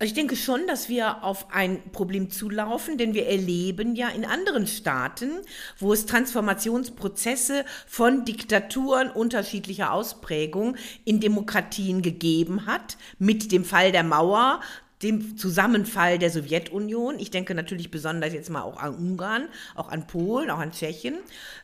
Ich 0.00 0.14
denke 0.14 0.36
schon, 0.36 0.68
dass 0.68 0.88
wir 0.88 1.24
auf 1.24 1.52
ein 1.52 1.90
Problem 1.90 2.30
zulaufen, 2.30 2.96
denn 2.96 3.14
wir 3.14 3.26
erleben 3.26 3.96
ja 3.96 4.08
in 4.10 4.24
anderen 4.24 4.68
Staaten, 4.68 5.32
wo 5.80 5.92
es 5.92 6.06
Transformationsprozesse 6.06 7.64
von 7.88 8.24
Diktaturen 8.24 9.10
unterschiedlicher 9.10 9.92
Ausprägung 9.92 10.76
in 11.04 11.18
Demokratien 11.18 12.02
gegeben 12.02 12.66
hat, 12.66 12.98
mit 13.18 13.50
dem 13.50 13.64
Fall 13.64 13.90
der 13.90 14.04
Mauer, 14.04 14.60
dem 15.02 15.36
Zusammenfall 15.36 16.18
der 16.18 16.30
Sowjetunion. 16.30 17.18
Ich 17.18 17.30
denke 17.30 17.54
natürlich 17.54 17.90
besonders 17.90 18.32
jetzt 18.32 18.50
mal 18.50 18.62
auch 18.62 18.78
an 18.78 18.94
Ungarn, 18.94 19.48
auch 19.76 19.90
an 19.90 20.06
Polen, 20.06 20.50
auch 20.50 20.58
an 20.58 20.72
Tschechien. 20.72 21.18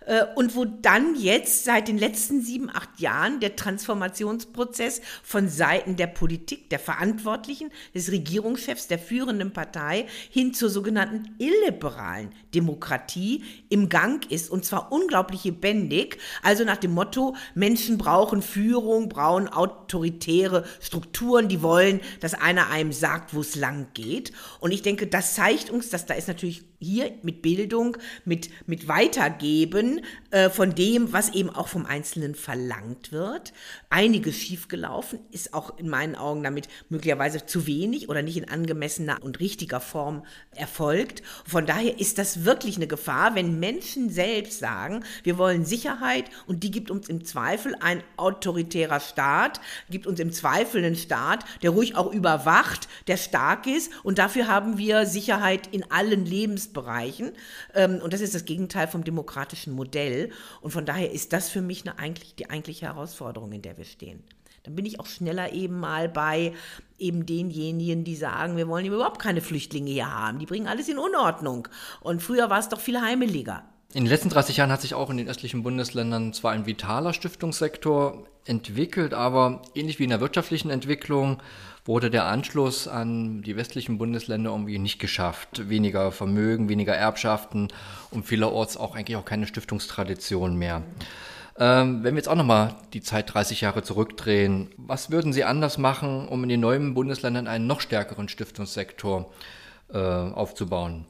Äh, 0.06 0.24
und 0.36 0.54
wo 0.54 0.64
dann 0.64 1.16
jetzt 1.16 1.64
seit 1.64 1.88
den 1.88 1.98
letzten 1.98 2.42
sieben, 2.42 2.70
acht 2.70 3.00
Jahren 3.00 3.40
der 3.40 3.56
Transformationsprozess 3.56 5.00
von 5.22 5.48
Seiten 5.48 5.96
der 5.96 6.06
Politik, 6.06 6.70
der 6.70 6.78
Verantwortlichen, 6.78 7.70
des 7.94 8.12
Regierungschefs, 8.12 8.86
der 8.86 8.98
führenden 8.98 9.52
Partei 9.52 10.06
hin 10.30 10.54
zur 10.54 10.70
sogenannten 10.70 11.34
illiberalen 11.38 12.30
Demokratie 12.54 13.42
im 13.68 13.88
Gang 13.88 14.30
ist. 14.30 14.48
Und 14.48 14.64
zwar 14.64 14.92
unglaublich 14.92 15.44
lebendig. 15.44 16.18
Also 16.42 16.64
nach 16.64 16.76
dem 16.76 16.92
Motto, 16.92 17.34
Menschen 17.54 17.98
brauchen 17.98 18.42
Führung, 18.42 19.08
brauchen 19.08 19.48
autoritäre 19.48 20.64
Strukturen, 20.80 21.48
die 21.48 21.62
wollen, 21.62 22.00
dass 22.20 22.34
einer 22.34 22.70
einem 22.70 22.92
sagt, 22.92 23.23
sagt, 23.24 23.34
wo 23.34 23.40
es 23.40 23.54
lang 23.56 23.88
geht. 23.94 24.32
Und 24.60 24.72
ich 24.72 24.82
denke, 24.82 25.06
das 25.06 25.34
zeigt 25.34 25.70
uns, 25.70 25.90
dass 25.90 26.06
da 26.06 26.14
ist 26.14 26.28
natürlich 26.28 26.64
hier 26.84 27.12
mit 27.22 27.42
Bildung, 27.42 27.96
mit, 28.24 28.50
mit 28.66 28.88
Weitergeben 28.88 30.02
äh, 30.30 30.50
von 30.50 30.74
dem, 30.74 31.12
was 31.12 31.30
eben 31.30 31.50
auch 31.50 31.68
vom 31.68 31.86
Einzelnen 31.86 32.34
verlangt 32.34 33.12
wird. 33.12 33.52
Einiges 33.90 34.36
schiefgelaufen, 34.36 35.18
ist 35.30 35.54
auch 35.54 35.78
in 35.78 35.88
meinen 35.88 36.14
Augen 36.14 36.42
damit 36.42 36.68
möglicherweise 36.88 37.46
zu 37.46 37.66
wenig 37.66 38.08
oder 38.08 38.22
nicht 38.22 38.36
in 38.36 38.48
angemessener 38.48 39.18
und 39.22 39.40
richtiger 39.40 39.80
Form 39.80 40.24
erfolgt. 40.54 41.22
Von 41.46 41.66
daher 41.66 41.98
ist 41.98 42.18
das 42.18 42.44
wirklich 42.44 42.76
eine 42.76 42.86
Gefahr, 42.86 43.34
wenn 43.34 43.58
Menschen 43.58 44.10
selbst 44.10 44.58
sagen, 44.58 45.04
wir 45.22 45.38
wollen 45.38 45.64
Sicherheit 45.64 46.26
und 46.46 46.62
die 46.62 46.70
gibt 46.70 46.90
uns 46.90 47.08
im 47.08 47.24
Zweifel 47.24 47.74
ein 47.80 48.02
autoritärer 48.16 49.00
Staat, 49.00 49.60
gibt 49.90 50.06
uns 50.06 50.20
im 50.20 50.32
Zweifel 50.32 50.84
einen 50.84 50.96
Staat, 50.96 51.44
der 51.62 51.70
ruhig 51.70 51.96
auch 51.96 52.12
überwacht, 52.12 52.88
der 53.06 53.16
stark 53.16 53.66
ist 53.66 53.90
und 54.02 54.18
dafür 54.18 54.48
haben 54.48 54.78
wir 54.78 55.06
Sicherheit 55.06 55.68
in 55.72 55.90
allen 55.90 56.26
Lebensbereichen. 56.74 57.32
Ähm, 57.74 58.00
und 58.02 58.12
das 58.12 58.20
ist 58.20 58.34
das 58.34 58.44
Gegenteil 58.44 58.88
vom 58.88 59.04
demokratischen 59.04 59.72
Modell. 59.72 60.30
Und 60.60 60.72
von 60.72 60.84
daher 60.84 61.10
ist 61.12 61.32
das 61.32 61.48
für 61.48 61.62
mich 61.62 61.82
eine, 61.82 61.98
eigentlich, 61.98 62.34
die 62.34 62.50
eigentliche 62.50 62.86
Herausforderung, 62.86 63.52
in 63.52 63.62
der 63.62 63.78
wir 63.78 63.84
stehen. 63.84 64.22
Dann 64.64 64.74
bin 64.74 64.86
ich 64.86 64.98
auch 64.98 65.06
schneller 65.06 65.52
eben 65.52 65.78
mal 65.78 66.08
bei 66.08 66.54
eben 66.98 67.26
denjenigen, 67.26 68.02
die 68.02 68.16
sagen, 68.16 68.56
wir 68.56 68.66
wollen 68.66 68.86
überhaupt 68.86 69.20
keine 69.20 69.42
Flüchtlinge 69.42 69.90
hier 69.90 70.10
haben. 70.10 70.38
Die 70.38 70.46
bringen 70.46 70.66
alles 70.66 70.88
in 70.88 70.98
Unordnung. 70.98 71.68
Und 72.00 72.22
früher 72.22 72.48
war 72.48 72.60
es 72.60 72.70
doch 72.70 72.80
viel 72.80 73.00
heimeliger. 73.00 73.62
In 73.94 74.02
den 74.02 74.10
letzten 74.10 74.28
30 74.28 74.56
Jahren 74.56 74.72
hat 74.72 74.80
sich 74.80 74.94
auch 74.94 75.08
in 75.08 75.18
den 75.18 75.28
östlichen 75.28 75.62
Bundesländern 75.62 76.32
zwar 76.32 76.50
ein 76.50 76.66
vitaler 76.66 77.12
Stiftungssektor 77.12 78.26
entwickelt, 78.44 79.14
aber 79.14 79.62
ähnlich 79.76 80.00
wie 80.00 80.02
in 80.04 80.10
der 80.10 80.20
wirtschaftlichen 80.20 80.68
Entwicklung 80.68 81.40
wurde 81.84 82.10
der 82.10 82.24
Anschluss 82.26 82.88
an 82.88 83.42
die 83.42 83.54
westlichen 83.54 83.96
Bundesländer 83.96 84.50
irgendwie 84.50 84.80
nicht 84.80 84.98
geschafft. 84.98 85.68
Weniger 85.68 86.10
Vermögen, 86.10 86.68
weniger 86.68 86.92
Erbschaften 86.92 87.68
und 88.10 88.26
vielerorts 88.26 88.76
auch 88.76 88.96
eigentlich 88.96 89.16
auch 89.16 89.24
keine 89.24 89.46
Stiftungstradition 89.46 90.56
mehr. 90.56 90.82
Ähm, 91.56 92.02
wenn 92.02 92.14
wir 92.14 92.18
jetzt 92.18 92.28
auch 92.28 92.34
nochmal 92.34 92.74
die 92.94 93.00
Zeit 93.00 93.32
30 93.32 93.60
Jahre 93.60 93.84
zurückdrehen, 93.84 94.70
was 94.76 95.12
würden 95.12 95.32
Sie 95.32 95.44
anders 95.44 95.78
machen, 95.78 96.26
um 96.26 96.42
in 96.42 96.48
den 96.48 96.58
neuen 96.58 96.94
Bundesländern 96.94 97.46
einen 97.46 97.68
noch 97.68 97.80
stärkeren 97.80 98.28
Stiftungssektor 98.28 99.32
äh, 99.92 99.98
aufzubauen? 99.98 101.06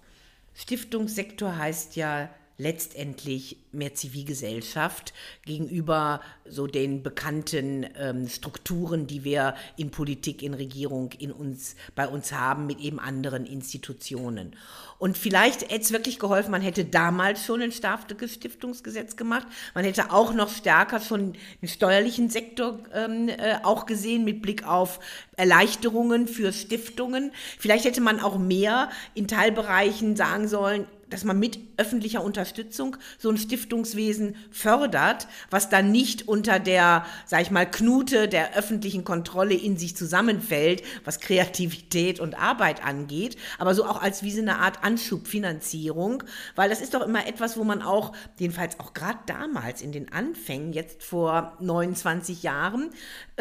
Stiftungssektor 0.53 1.57
heißt 1.57 1.97
ja 1.97 2.29
letztendlich 2.57 3.59
mehr 3.73 3.95
Zivilgesellschaft 3.95 5.13
gegenüber 5.45 6.21
so 6.49 6.67
den 6.67 7.03
bekannten 7.03 7.87
ähm, 7.99 8.29
Strukturen, 8.29 9.07
die 9.07 9.25
wir 9.25 9.55
in 9.77 9.91
Politik, 9.91 10.43
in 10.43 10.55
Regierung, 10.55 11.11
in 11.19 11.33
uns, 11.33 11.75
bei 11.97 12.07
uns 12.07 12.33
haben, 12.33 12.67
mit 12.67 12.79
eben 12.79 13.01
anderen 13.01 13.45
Institutionen. 13.45 14.55
Und 14.99 15.19
vielleicht 15.19 15.63
hätte 15.63 15.81
es 15.81 15.93
wirklich 15.93 16.21
geholfen, 16.21 16.53
man 16.53 16.63
hätte 16.63 16.85
damals 16.85 17.45
schon 17.45 17.61
ein 17.61 17.73
starkes 17.73 18.35
Stiftungsgesetz 18.35 19.17
gemacht. 19.17 19.47
Man 19.75 19.85
hätte 19.85 20.13
auch 20.13 20.33
noch 20.33 20.51
stärker 20.51 21.01
schon 21.01 21.35
den 21.61 21.69
steuerlichen 21.69 22.31
Sektor 22.31 22.79
ähm, 22.95 23.29
äh, 23.29 23.57
auch 23.65 23.87
gesehen 23.87 24.25
mit 24.25 24.43
Blick 24.43 24.65
auf 24.67 25.01
Erleichterungen 25.37 26.29
für 26.29 26.53
Stiftungen. 26.53 27.33
Vielleicht 27.59 27.85
hätte 27.85 28.01
man 28.01 28.21
auch 28.21 28.39
mehr 28.39 28.91
in 29.15 29.27
Teilbereichen 29.27 30.15
sagen 30.15 30.47
sollen, 30.47 30.87
dass 31.15 31.23
man 31.23 31.39
mit 31.39 31.61
öffentlicher 31.77 32.25
Unterstützung 32.25 32.97
so 33.19 33.31
ein 33.31 33.39
Stiftungswesen 33.39 34.35
fördert, 34.51 35.29
was 35.49 35.69
dann 35.69 35.93
nicht 35.93 36.27
unter 36.27 36.59
der, 36.59 37.07
sag 37.25 37.43
ich 37.43 37.53
mal, 37.53 37.71
Knute 37.71 38.27
der 38.27 38.57
öffentlichen 38.57 39.05
Kontrolle 39.05 39.55
in 39.55 39.77
sich 39.77 39.97
zusammenfällt, 39.97 40.83
was 41.05 41.21
Kreativität 41.21 42.19
und 42.19 42.37
Arbeit 42.37 42.85
angeht, 42.85 43.37
aber 43.59 43.77
so 43.77 43.85
auch 43.85 44.03
als 44.03 44.25
wie 44.25 44.33
so 44.33 44.43
eine 44.43 44.59
Art 44.59 44.83
Anschubfinanzierung, 44.83 46.25
weil 46.57 46.69
das 46.69 46.81
ist 46.81 46.95
doch 46.95 47.03
immer 47.03 47.29
etwas, 47.29 47.57
wo 47.57 47.63
man 47.63 47.81
auch, 47.81 48.13
jedenfalls 48.39 48.81
auch 48.81 48.93
gerade 48.93 49.21
damals 49.27 49.83
in 49.83 49.93
den 49.93 50.13
Anfängen, 50.13 50.73
jetzt 50.73 51.05
vor 51.05 51.57
29 51.61 52.43
Jahren, 52.43 52.91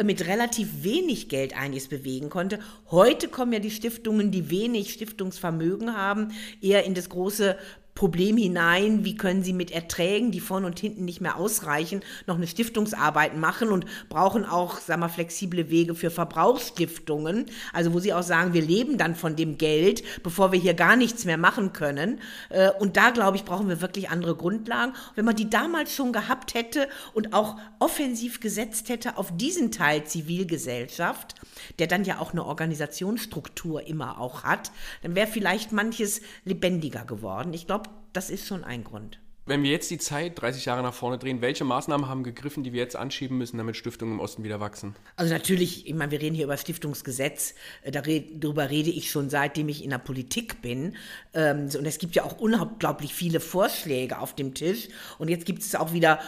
mit 0.02 0.26
relativ 0.26 0.82
wenig 0.82 1.28
Geld 1.28 1.56
einiges 1.56 1.88
bewegen 1.88 2.30
konnte. 2.30 2.58
Heute 2.90 3.28
kommen 3.28 3.52
ja 3.52 3.60
die 3.60 3.70
Stiftungen, 3.70 4.32
die 4.32 4.50
wenig 4.50 4.92
Stiftungsvermögen 4.92 5.96
haben, 5.96 6.32
eher 6.60 6.84
in 6.84 6.94
das 6.94 7.08
große 7.08 7.56
Problem 7.94 8.36
hinein, 8.36 9.04
wie 9.04 9.16
können 9.16 9.44
sie 9.44 9.52
mit 9.52 9.70
Erträgen, 9.70 10.32
die 10.32 10.40
vorne 10.40 10.66
und 10.66 10.80
hinten 10.80 11.04
nicht 11.04 11.20
mehr 11.20 11.36
ausreichen, 11.36 12.02
noch 12.26 12.34
eine 12.34 12.48
Stiftungsarbeit 12.48 13.36
machen 13.36 13.68
und 13.68 13.86
brauchen 14.08 14.44
auch, 14.44 14.78
sagen 14.78 15.00
wir, 15.00 15.08
flexible 15.08 15.70
Wege 15.70 15.94
für 15.94 16.10
Verbrauchsstiftungen, 16.10 17.46
also 17.72 17.92
wo 17.92 18.00
sie 18.00 18.12
auch 18.12 18.24
sagen, 18.24 18.52
wir 18.52 18.62
leben 18.62 18.98
dann 18.98 19.14
von 19.14 19.36
dem 19.36 19.58
Geld, 19.58 20.02
bevor 20.24 20.50
wir 20.50 20.58
hier 20.58 20.74
gar 20.74 20.96
nichts 20.96 21.24
mehr 21.24 21.38
machen 21.38 21.72
können. 21.72 22.18
Äh, 22.48 22.70
und 22.80 22.96
da, 22.96 23.10
glaube 23.10 23.36
ich, 23.36 23.44
brauchen 23.44 23.68
wir 23.68 23.80
wirklich 23.80 24.10
andere 24.10 24.34
Grundlagen. 24.34 24.92
Wenn 25.14 25.24
man 25.24 25.36
die 25.36 25.48
damals 25.48 25.94
schon 25.94 26.12
gehabt 26.12 26.54
hätte 26.54 26.88
und 27.12 27.32
auch 27.32 27.56
offensiv 27.78 28.40
gesetzt 28.40 28.88
hätte 28.88 29.16
auf 29.18 29.36
diesen 29.36 29.70
Teil 29.70 30.02
Zivilgesellschaft, 30.04 31.36
der 31.78 31.86
dann 31.86 32.04
ja 32.04 32.18
auch 32.18 32.32
eine 32.32 32.44
Organisationsstruktur 32.44 33.86
immer 33.86 34.18
auch 34.20 34.42
hat, 34.42 34.72
dann 35.02 35.14
wäre 35.14 35.28
vielleicht 35.28 35.70
manches 35.70 36.20
lebendiger 36.44 37.04
geworden. 37.04 37.54
Ich 37.54 37.66
glaube, 37.66 37.83
das 38.14 38.30
ist 38.30 38.46
schon 38.46 38.64
ein 38.64 38.84
Grund. 38.84 39.18
Wenn 39.46 39.62
wir 39.62 39.70
jetzt 39.70 39.90
die 39.90 39.98
Zeit 39.98 40.40
30 40.40 40.64
Jahre 40.64 40.82
nach 40.82 40.94
vorne 40.94 41.18
drehen, 41.18 41.42
welche 41.42 41.64
Maßnahmen 41.64 42.08
haben 42.08 42.24
gegriffen, 42.24 42.64
die 42.64 42.72
wir 42.72 42.80
jetzt 42.80 42.96
anschieben 42.96 43.36
müssen, 43.36 43.58
damit 43.58 43.76
Stiftungen 43.76 44.14
im 44.14 44.20
Osten 44.20 44.42
wieder 44.42 44.58
wachsen? 44.58 44.96
Also 45.16 45.34
natürlich, 45.34 45.86
ich 45.86 45.92
meine, 45.92 46.10
wir 46.12 46.22
reden 46.22 46.34
hier 46.34 46.46
über 46.46 46.56
Stiftungsgesetz, 46.56 47.54
äh, 47.82 47.90
darüber 47.90 48.70
rede 48.70 48.88
ich 48.88 49.10
schon 49.10 49.28
seitdem 49.28 49.68
ich 49.68 49.84
in 49.84 49.90
der 49.90 49.98
Politik 49.98 50.62
bin. 50.62 50.96
Ähm, 51.34 51.68
und 51.76 51.84
es 51.84 51.98
gibt 51.98 52.14
ja 52.14 52.24
auch 52.24 52.38
unglaublich 52.38 53.14
viele 53.14 53.38
Vorschläge 53.38 54.18
auf 54.18 54.34
dem 54.34 54.54
Tisch. 54.54 54.88
Und 55.18 55.28
jetzt 55.28 55.44
gibt 55.44 55.60
es 55.60 55.74
auch 55.74 55.92
wieder 55.92 56.20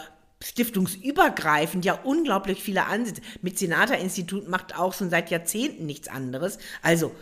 stiftungsübergreifend 0.43 1.85
ja 1.85 1.99
unglaublich 2.03 2.61
viele 2.61 2.85
Ansätze. 2.85 3.21
Mit 3.41 3.57
Senator-Institut 3.57 4.47
macht 4.47 4.77
auch 4.77 4.93
schon 4.93 5.09
seit 5.09 5.31
Jahrzehnten 5.31 5.87
nichts 5.87 6.07
anderes. 6.07 6.59
Also 6.83 7.13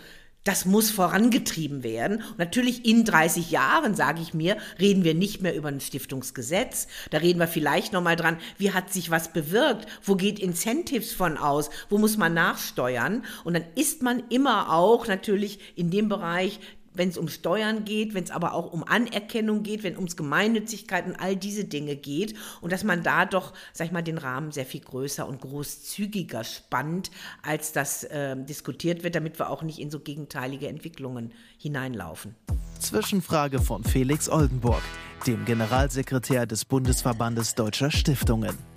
das 0.46 0.66
muss 0.66 0.92
vorangetrieben 0.92 1.84
werden. 1.84 2.24
Und 2.24 2.38
natürlich 2.38 2.86
in 2.86 3.04
30 3.04 3.52
Jahren, 3.52 3.96
sage 3.96 4.22
ich 4.22 4.34
mir, 4.34 4.58
reden 4.80 5.04
wir 5.04 5.16
nicht 5.16 5.42
mehr 5.42 5.56
über 5.56 5.68
ein 5.70 5.82
Stiftungsgesetz. 5.82 6.88
Da 7.10 7.18
reden 7.18 7.40
wir 7.40 7.48
vielleicht 7.48 7.92
nochmal 7.92 8.16
dran, 8.16 8.38
wie 8.58 8.72
hat 8.72 8.94
sich 8.94 9.10
was 9.10 9.34
bewirkt? 9.34 9.88
Wo 10.04 10.16
geht 10.16 10.40
Incentives 10.40 11.14
von 11.14 11.38
aus? 11.38 11.72
Wo 11.90 11.98
muss 11.98 12.16
man 12.16 12.36
nachsteuern? 12.36 13.26
Und 13.44 13.56
dann 13.56 13.66
ist 13.74 14.04
man 14.04 14.24
immer 14.30 14.72
auch 14.72 15.08
natürlich 15.08 15.60
in 15.76 15.90
dem 15.90 16.10
Bereich 16.10 16.60
wenn 16.98 17.10
es 17.10 17.18
um 17.18 17.28
Steuern 17.28 17.86
geht, 17.86 18.14
wenn 18.14 18.24
es 18.24 18.32
aber 18.32 18.54
auch 18.54 18.72
um 18.72 18.84
Anerkennung 18.84 19.64
geht, 19.64 19.84
wenn 19.84 19.96
ums 19.96 20.16
Gemeinnützigkeit 20.16 21.06
und 21.06 21.16
all 21.16 21.36
diese 21.36 21.66
Dinge 21.66 21.96
geht 21.96 22.36
und 22.62 22.72
dass 22.72 22.84
man 22.84 23.04
da 23.04 23.26
doch, 23.26 23.54
sag 23.74 23.88
ich 23.88 23.92
mal, 23.92 24.02
den 24.02 24.18
Rahmen 24.18 24.52
sehr 24.52 24.66
viel 24.66 24.82
größer 24.82 25.28
und 25.28 25.42
großzügiger 25.42 26.44
spannt, 26.44 27.12
als 27.42 27.72
das 27.72 28.04
äh, 28.06 28.36
diskutiert 28.36 29.04
wird, 29.04 29.16
damit 29.16 29.40
wir 29.40 29.50
auch 29.50 29.64
nicht 29.64 29.80
in 29.80 29.92
so 29.92 30.00
gegenteilige 30.00 30.68
Entwicklungen 30.68 31.32
hineinlaufen. 31.58 32.36
Zwischenfrage 32.80 33.60
von 33.60 33.84
Felix 33.84 34.30
Oldenburg, 34.30 34.82
dem 35.26 35.46
Generalsekretär 35.46 36.46
des 36.46 36.66
Bundesverbandes 36.66 37.56
Deutscher 37.56 37.90
Stiftungen. 37.90 38.75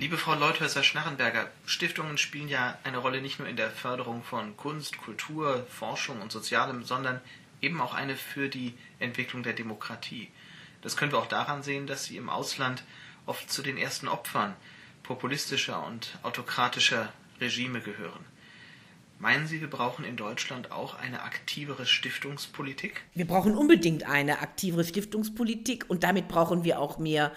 Liebe 0.00 0.16
Frau 0.16 0.34
Leuthäuser-Schnarrenberger, 0.34 1.50
Stiftungen 1.66 2.18
spielen 2.18 2.48
ja 2.48 2.78
eine 2.84 2.98
Rolle 2.98 3.20
nicht 3.20 3.40
nur 3.40 3.48
in 3.48 3.56
der 3.56 3.68
Förderung 3.68 4.22
von 4.22 4.56
Kunst, 4.56 4.96
Kultur, 4.96 5.66
Forschung 5.68 6.22
und 6.22 6.30
Sozialem, 6.30 6.84
sondern 6.84 7.20
eben 7.60 7.80
auch 7.80 7.94
eine 7.94 8.14
für 8.14 8.48
die 8.48 8.74
Entwicklung 9.00 9.42
der 9.42 9.54
Demokratie. 9.54 10.28
Das 10.82 10.96
können 10.96 11.10
wir 11.10 11.18
auch 11.18 11.26
daran 11.26 11.64
sehen, 11.64 11.88
dass 11.88 12.04
sie 12.04 12.16
im 12.16 12.30
Ausland 12.30 12.84
oft 13.26 13.50
zu 13.50 13.60
den 13.60 13.76
ersten 13.76 14.06
Opfern 14.06 14.54
populistischer 15.02 15.84
und 15.84 16.16
autokratischer 16.22 17.12
Regime 17.40 17.80
gehören. 17.80 18.24
Meinen 19.18 19.48
Sie, 19.48 19.60
wir 19.60 19.68
brauchen 19.68 20.04
in 20.04 20.16
Deutschland 20.16 20.70
auch 20.70 20.94
eine 20.94 21.24
aktivere 21.24 21.86
Stiftungspolitik? 21.86 23.02
Wir 23.14 23.26
brauchen 23.26 23.56
unbedingt 23.56 24.04
eine 24.04 24.38
aktivere 24.38 24.84
Stiftungspolitik 24.84 25.86
und 25.88 26.04
damit 26.04 26.28
brauchen 26.28 26.62
wir 26.62 26.78
auch 26.78 26.98
mehr 26.98 27.32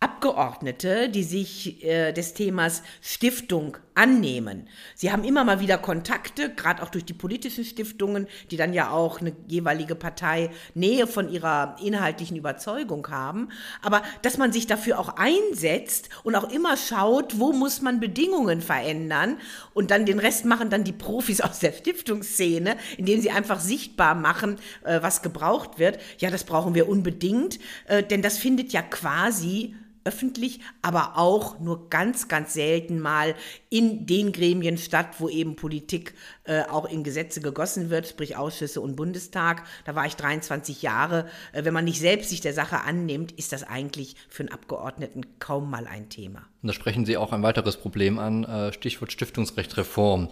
Abgeordnete, 0.00 1.08
die 1.08 1.24
sich 1.24 1.84
äh, 1.84 2.12
des 2.12 2.32
Themas 2.32 2.84
Stiftung 3.00 3.76
annehmen. 3.96 4.68
Sie 4.94 5.10
haben 5.10 5.24
immer 5.24 5.42
mal 5.42 5.58
wieder 5.58 5.76
Kontakte, 5.76 6.54
gerade 6.54 6.84
auch 6.84 6.90
durch 6.90 7.04
die 7.04 7.14
politischen 7.14 7.64
Stiftungen, 7.64 8.28
die 8.52 8.56
dann 8.56 8.72
ja 8.72 8.90
auch 8.90 9.20
eine 9.20 9.32
jeweilige 9.48 9.96
Partei 9.96 10.50
Nähe 10.74 11.08
von 11.08 11.28
ihrer 11.28 11.74
inhaltlichen 11.82 12.36
Überzeugung 12.36 13.08
haben. 13.10 13.48
Aber 13.82 14.02
dass 14.22 14.38
man 14.38 14.52
sich 14.52 14.68
dafür 14.68 15.00
auch 15.00 15.16
einsetzt 15.16 16.10
und 16.22 16.36
auch 16.36 16.52
immer 16.52 16.76
schaut, 16.76 17.40
wo 17.40 17.52
muss 17.52 17.82
man 17.82 17.98
Bedingungen 17.98 18.60
verändern 18.60 19.38
und 19.74 19.90
dann 19.90 20.06
den 20.06 20.20
Rest 20.20 20.44
machen 20.44 20.70
dann 20.70 20.84
die 20.84 20.92
Profis 20.92 21.40
aus 21.40 21.58
der 21.58 21.72
Stiftungsszene, 21.72 22.76
indem 22.98 23.20
sie 23.20 23.32
einfach 23.32 23.58
sichtbar 23.58 24.14
machen, 24.14 24.60
äh, 24.84 25.02
was 25.02 25.22
gebraucht 25.22 25.80
wird. 25.80 25.98
Ja, 26.18 26.30
das 26.30 26.44
brauchen 26.44 26.76
wir 26.76 26.88
unbedingt, 26.88 27.58
äh, 27.88 28.04
denn 28.04 28.22
das 28.22 28.38
findet 28.38 28.72
ja 28.72 28.82
quasi 28.82 29.74
öffentlich, 30.08 30.60
aber 30.80 31.18
auch 31.18 31.60
nur 31.60 31.90
ganz, 31.90 32.28
ganz 32.28 32.54
selten 32.54 32.98
mal 32.98 33.34
in 33.68 34.06
den 34.06 34.32
Gremien 34.32 34.78
statt, 34.78 35.08
wo 35.18 35.28
eben 35.28 35.54
Politik 35.54 36.14
äh, 36.44 36.62
auch 36.62 36.86
in 36.86 37.04
Gesetze 37.04 37.42
gegossen 37.42 37.90
wird, 37.90 38.08
sprich 38.08 38.36
Ausschüsse 38.36 38.80
und 38.80 38.96
Bundestag. 38.96 39.64
Da 39.84 39.94
war 39.94 40.06
ich 40.06 40.16
23 40.16 40.80
Jahre. 40.80 41.28
Äh, 41.52 41.66
wenn 41.66 41.74
man 41.74 41.84
nicht 41.84 42.00
selbst 42.00 42.30
sich 42.30 42.40
der 42.40 42.54
Sache 42.54 42.80
annimmt, 42.80 43.32
ist 43.32 43.52
das 43.52 43.64
eigentlich 43.64 44.16
für 44.30 44.44
einen 44.44 44.52
Abgeordneten 44.52 45.26
kaum 45.40 45.68
mal 45.68 45.86
ein 45.86 46.08
Thema. 46.08 46.40
Und 46.62 46.68
da 46.68 46.72
sprechen 46.72 47.04
Sie 47.04 47.18
auch 47.18 47.32
ein 47.32 47.42
weiteres 47.42 47.76
Problem 47.76 48.18
an, 48.18 48.44
äh, 48.44 48.72
Stichwort 48.72 49.12
Stiftungsrechtreform. 49.12 50.30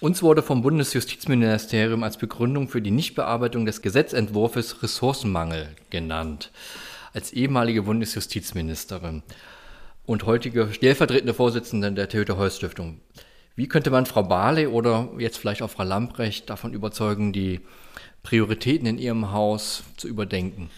Uns 0.00 0.20
wurde 0.20 0.42
vom 0.42 0.62
Bundesjustizministerium 0.62 2.02
als 2.02 2.16
Begründung 2.16 2.68
für 2.68 2.82
die 2.82 2.90
Nichtbearbeitung 2.90 3.66
des 3.66 3.82
Gesetzentwurfs 3.82 4.82
Ressourcenmangel 4.82 5.68
genannt 5.90 6.50
als 7.12 7.32
ehemalige 7.32 7.82
Bundesjustizministerin 7.82 9.22
und 10.04 10.26
heutige 10.26 10.72
stellvertretende 10.72 11.34
Vorsitzende 11.34 11.92
der 11.92 12.08
Theodor-Heuss-Stiftung. 12.08 13.00
Wie 13.54 13.68
könnte 13.68 13.90
man 13.90 14.06
Frau 14.06 14.22
Barley 14.22 14.66
oder 14.66 15.10
jetzt 15.18 15.36
vielleicht 15.36 15.62
auch 15.62 15.70
Frau 15.70 15.84
Lamprecht 15.84 16.48
davon 16.48 16.72
überzeugen, 16.72 17.32
die 17.32 17.60
Prioritäten 18.22 18.86
in 18.86 18.98
ihrem 18.98 19.32
Haus 19.32 19.84
zu 19.96 20.08
überdenken? 20.08 20.70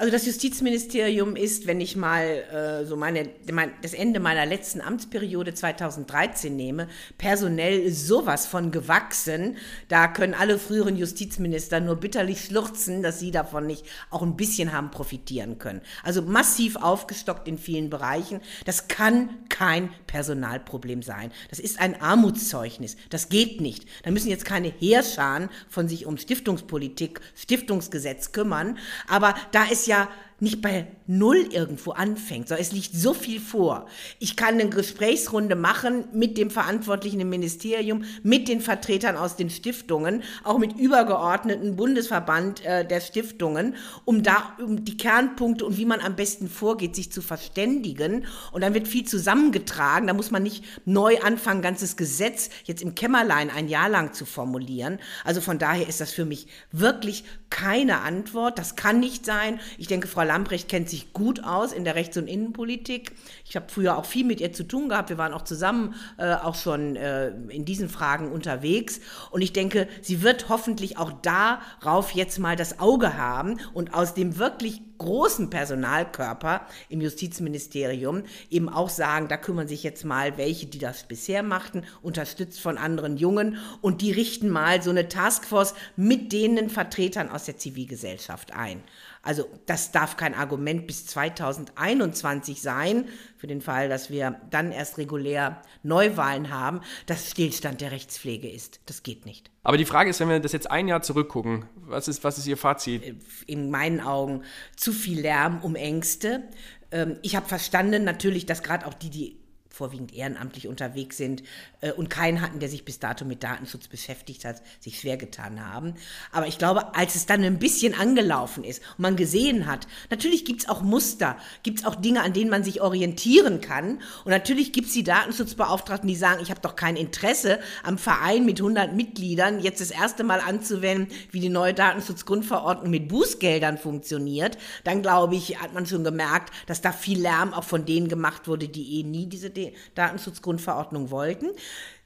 Also 0.00 0.12
das 0.12 0.26
Justizministerium 0.26 1.34
ist, 1.34 1.66
wenn 1.66 1.80
ich 1.80 1.96
mal 1.96 2.22
äh, 2.22 2.86
so 2.86 2.96
meine, 2.96 3.30
mein, 3.50 3.72
das 3.82 3.94
Ende 3.94 4.20
meiner 4.20 4.46
letzten 4.46 4.80
Amtsperiode 4.80 5.54
2013 5.54 6.54
nehme, 6.54 6.86
personell 7.18 7.90
sowas 7.90 8.46
von 8.46 8.70
gewachsen. 8.70 9.56
Da 9.88 10.06
können 10.06 10.34
alle 10.34 10.60
früheren 10.60 10.96
Justizminister 10.96 11.80
nur 11.80 11.96
bitterlich 11.96 12.44
schluchzen, 12.44 13.02
dass 13.02 13.18
sie 13.18 13.32
davon 13.32 13.66
nicht 13.66 13.86
auch 14.10 14.22
ein 14.22 14.36
bisschen 14.36 14.72
haben 14.72 14.92
profitieren 14.92 15.58
können. 15.58 15.80
Also 16.04 16.22
massiv 16.22 16.76
aufgestockt 16.76 17.48
in 17.48 17.58
vielen 17.58 17.90
Bereichen. 17.90 18.40
Das 18.66 18.86
kann 18.86 19.30
kein 19.48 19.90
Personalproblem 20.06 21.02
sein. 21.02 21.32
Das 21.50 21.58
ist 21.58 21.80
ein 21.80 22.00
Armutszeugnis. 22.00 22.96
Das 23.10 23.30
geht 23.30 23.60
nicht. 23.60 23.88
Da 24.04 24.12
müssen 24.12 24.30
jetzt 24.30 24.44
keine 24.44 24.68
Heerscharen 24.68 25.48
von 25.68 25.88
sich 25.88 26.06
um 26.06 26.18
Stiftungspolitik, 26.18 27.20
Stiftungsgesetz 27.34 28.30
kümmern. 28.30 28.78
Aber 29.08 29.34
da 29.50 29.64
ist 29.64 29.87
ja 29.88 30.06
nicht 30.40 30.62
bei 30.62 30.86
Null 31.06 31.48
irgendwo 31.50 31.92
anfängt, 31.92 32.48
sondern 32.48 32.64
es 32.64 32.72
liegt 32.72 32.94
so 32.94 33.12
viel 33.12 33.40
vor. 33.40 33.86
Ich 34.20 34.36
kann 34.36 34.54
eine 34.54 34.68
Gesprächsrunde 34.68 35.56
machen 35.56 36.04
mit 36.12 36.38
dem 36.38 36.50
Verantwortlichen 36.50 37.18
im 37.18 37.28
Ministerium, 37.28 38.04
mit 38.22 38.46
den 38.46 38.60
Vertretern 38.60 39.16
aus 39.16 39.34
den 39.34 39.50
Stiftungen, 39.50 40.22
auch 40.44 40.58
mit 40.58 40.76
übergeordneten 40.78 41.76
Bundesverband 41.76 42.64
äh, 42.64 42.86
der 42.86 43.00
Stiftungen, 43.00 43.74
um 44.04 44.22
da 44.22 44.56
um 44.62 44.84
die 44.84 44.96
Kernpunkte 44.96 45.64
und 45.64 45.76
wie 45.76 45.86
man 45.86 46.00
am 46.00 46.14
besten 46.14 46.48
vorgeht, 46.48 46.94
sich 46.94 47.10
zu 47.10 47.20
verständigen. 47.20 48.26
Und 48.52 48.60
dann 48.60 48.74
wird 48.74 48.86
viel 48.86 49.04
zusammengetragen. 49.04 50.06
Da 50.06 50.14
muss 50.14 50.30
man 50.30 50.42
nicht 50.42 50.64
neu 50.84 51.18
anfangen, 51.20 51.62
ganzes 51.62 51.96
Gesetz 51.96 52.50
jetzt 52.64 52.82
im 52.82 52.94
Kämmerlein 52.94 53.50
ein 53.50 53.68
Jahr 53.68 53.88
lang 53.88 54.12
zu 54.12 54.24
formulieren. 54.24 54.98
Also 55.24 55.40
von 55.40 55.58
daher 55.58 55.88
ist 55.88 56.00
das 56.00 56.12
für 56.12 56.24
mich 56.24 56.46
wirklich 56.70 57.24
keine 57.50 58.02
Antwort. 58.02 58.58
Das 58.58 58.76
kann 58.76 59.00
nicht 59.00 59.24
sein. 59.24 59.58
Ich 59.78 59.86
denke, 59.88 60.06
Frau 60.06 60.27
Lambrecht 60.28 60.68
kennt 60.68 60.88
sich 60.88 61.12
gut 61.12 61.42
aus 61.42 61.72
in 61.72 61.84
der 61.84 61.94
Rechts- 61.94 62.16
und 62.16 62.28
Innenpolitik. 62.28 63.12
Ich 63.44 63.56
habe 63.56 63.66
früher 63.68 63.98
auch 63.98 64.04
viel 64.04 64.24
mit 64.24 64.40
ihr 64.40 64.52
zu 64.52 64.62
tun 64.62 64.88
gehabt. 64.88 65.08
Wir 65.08 65.18
waren 65.18 65.32
auch 65.32 65.42
zusammen 65.42 65.94
äh, 66.18 66.34
auch 66.34 66.54
schon 66.54 66.94
äh, 66.96 67.30
in 67.48 67.64
diesen 67.64 67.88
Fragen 67.88 68.30
unterwegs. 68.30 69.00
Und 69.30 69.42
ich 69.42 69.52
denke, 69.52 69.88
sie 70.02 70.22
wird 70.22 70.48
hoffentlich 70.48 70.98
auch 70.98 71.12
darauf 71.22 72.12
jetzt 72.12 72.38
mal 72.38 72.54
das 72.54 72.78
Auge 72.78 73.16
haben 73.16 73.58
und 73.72 73.94
aus 73.94 74.14
dem 74.14 74.38
wirklich 74.38 74.82
großen 74.98 75.48
Personalkörper 75.48 76.66
im 76.88 77.00
Justizministerium 77.00 78.24
eben 78.50 78.68
auch 78.68 78.88
sagen, 78.88 79.28
da 79.28 79.36
kümmern 79.36 79.68
sich 79.68 79.82
jetzt 79.82 80.04
mal 80.04 80.36
welche, 80.36 80.66
die 80.66 80.78
das 80.78 81.04
bisher 81.04 81.42
machten, 81.42 81.84
unterstützt 82.02 82.60
von 82.60 82.76
anderen 82.76 83.16
Jungen 83.16 83.58
und 83.80 84.02
die 84.02 84.12
richten 84.12 84.50
mal 84.50 84.82
so 84.82 84.90
eine 84.90 85.08
Taskforce 85.08 85.74
mit 85.96 86.32
denen 86.32 86.68
Vertretern 86.68 87.30
aus 87.30 87.44
der 87.44 87.56
Zivilgesellschaft 87.56 88.52
ein. 88.52 88.82
Also 89.28 89.44
das 89.66 89.92
darf 89.92 90.16
kein 90.16 90.32
Argument 90.32 90.86
bis 90.86 91.04
2021 91.04 92.62
sein, 92.62 93.04
für 93.36 93.46
den 93.46 93.60
Fall, 93.60 93.90
dass 93.90 94.08
wir 94.08 94.40
dann 94.48 94.72
erst 94.72 94.96
regulär 94.96 95.60
Neuwahlen 95.82 96.48
haben, 96.48 96.80
dass 97.04 97.30
Stillstand 97.30 97.82
der 97.82 97.92
Rechtspflege 97.92 98.48
ist. 98.48 98.80
Das 98.86 99.02
geht 99.02 99.26
nicht. 99.26 99.50
Aber 99.64 99.76
die 99.76 99.84
Frage 99.84 100.08
ist, 100.08 100.18
wenn 100.20 100.30
wir 100.30 100.40
das 100.40 100.52
jetzt 100.52 100.70
ein 100.70 100.88
Jahr 100.88 101.02
zurückgucken, 101.02 101.66
was 101.76 102.08
ist, 102.08 102.24
was 102.24 102.38
ist 102.38 102.46
Ihr 102.46 102.56
Fazit? 102.56 103.02
Äh, 103.02 103.16
in 103.46 103.70
meinen 103.70 104.00
Augen 104.00 104.44
zu 104.76 104.94
viel 104.94 105.20
Lärm 105.20 105.58
um 105.60 105.76
Ängste. 105.76 106.44
Ähm, 106.90 107.18
ich 107.20 107.36
habe 107.36 107.46
verstanden 107.46 108.04
natürlich, 108.04 108.46
dass 108.46 108.62
gerade 108.62 108.86
auch 108.86 108.94
die, 108.94 109.10
die 109.10 109.36
vorwiegend 109.78 110.12
ehrenamtlich 110.12 110.66
unterwegs 110.66 111.16
sind 111.16 111.42
äh, 111.80 111.92
und 111.92 112.10
keinen 112.10 112.42
hatten, 112.42 112.58
der 112.58 112.68
sich 112.68 112.84
bis 112.84 112.98
dato 112.98 113.24
mit 113.24 113.44
Datenschutz 113.44 113.86
beschäftigt 113.86 114.44
hat, 114.44 114.60
sich 114.80 114.98
schwer 114.98 115.16
getan 115.16 115.64
haben. 115.64 115.94
Aber 116.32 116.48
ich 116.48 116.58
glaube, 116.58 116.94
als 116.96 117.14
es 117.14 117.26
dann 117.26 117.44
ein 117.44 117.60
bisschen 117.60 117.94
angelaufen 117.94 118.64
ist 118.64 118.82
und 118.96 119.02
man 119.02 119.16
gesehen 119.16 119.66
hat, 119.66 119.86
natürlich 120.10 120.44
gibt 120.44 120.62
es 120.62 120.68
auch 120.68 120.82
Muster, 120.82 121.36
gibt 121.62 121.78
es 121.78 121.86
auch 121.86 121.94
Dinge, 121.94 122.22
an 122.22 122.32
denen 122.32 122.50
man 122.50 122.64
sich 122.64 122.80
orientieren 122.80 123.60
kann. 123.60 124.00
Und 124.24 124.32
natürlich 124.32 124.72
gibt 124.72 124.88
es 124.88 124.94
die 124.94 125.04
Datenschutzbeauftragten, 125.04 126.08
die 126.08 126.16
sagen, 126.16 126.42
ich 126.42 126.50
habe 126.50 126.60
doch 126.60 126.74
kein 126.74 126.96
Interesse 126.96 127.60
am 127.84 127.98
Verein 127.98 128.44
mit 128.44 128.60
100 128.60 128.94
Mitgliedern 128.94 129.60
jetzt 129.60 129.80
das 129.80 129.92
erste 129.92 130.24
Mal 130.24 130.40
anzuwenden, 130.40 131.14
wie 131.30 131.40
die 131.40 131.48
neue 131.48 131.72
Datenschutzgrundverordnung 131.72 132.90
mit 132.90 133.08
Bußgeldern 133.08 133.78
funktioniert. 133.78 134.58
Dann 134.82 135.02
glaube 135.02 135.36
ich, 135.36 135.60
hat 135.60 135.72
man 135.72 135.86
schon 135.86 136.02
gemerkt, 136.02 136.52
dass 136.66 136.80
da 136.80 136.90
viel 136.90 137.20
Lärm 137.20 137.54
auch 137.54 137.64
von 137.64 137.86
denen 137.86 138.08
gemacht 138.08 138.48
wurde, 138.48 138.66
die 138.66 138.98
eh 138.98 139.02
nie 139.04 139.26
diese 139.26 139.50
Datenschutzgrundverordnung 139.94 141.10
wollten. 141.10 141.50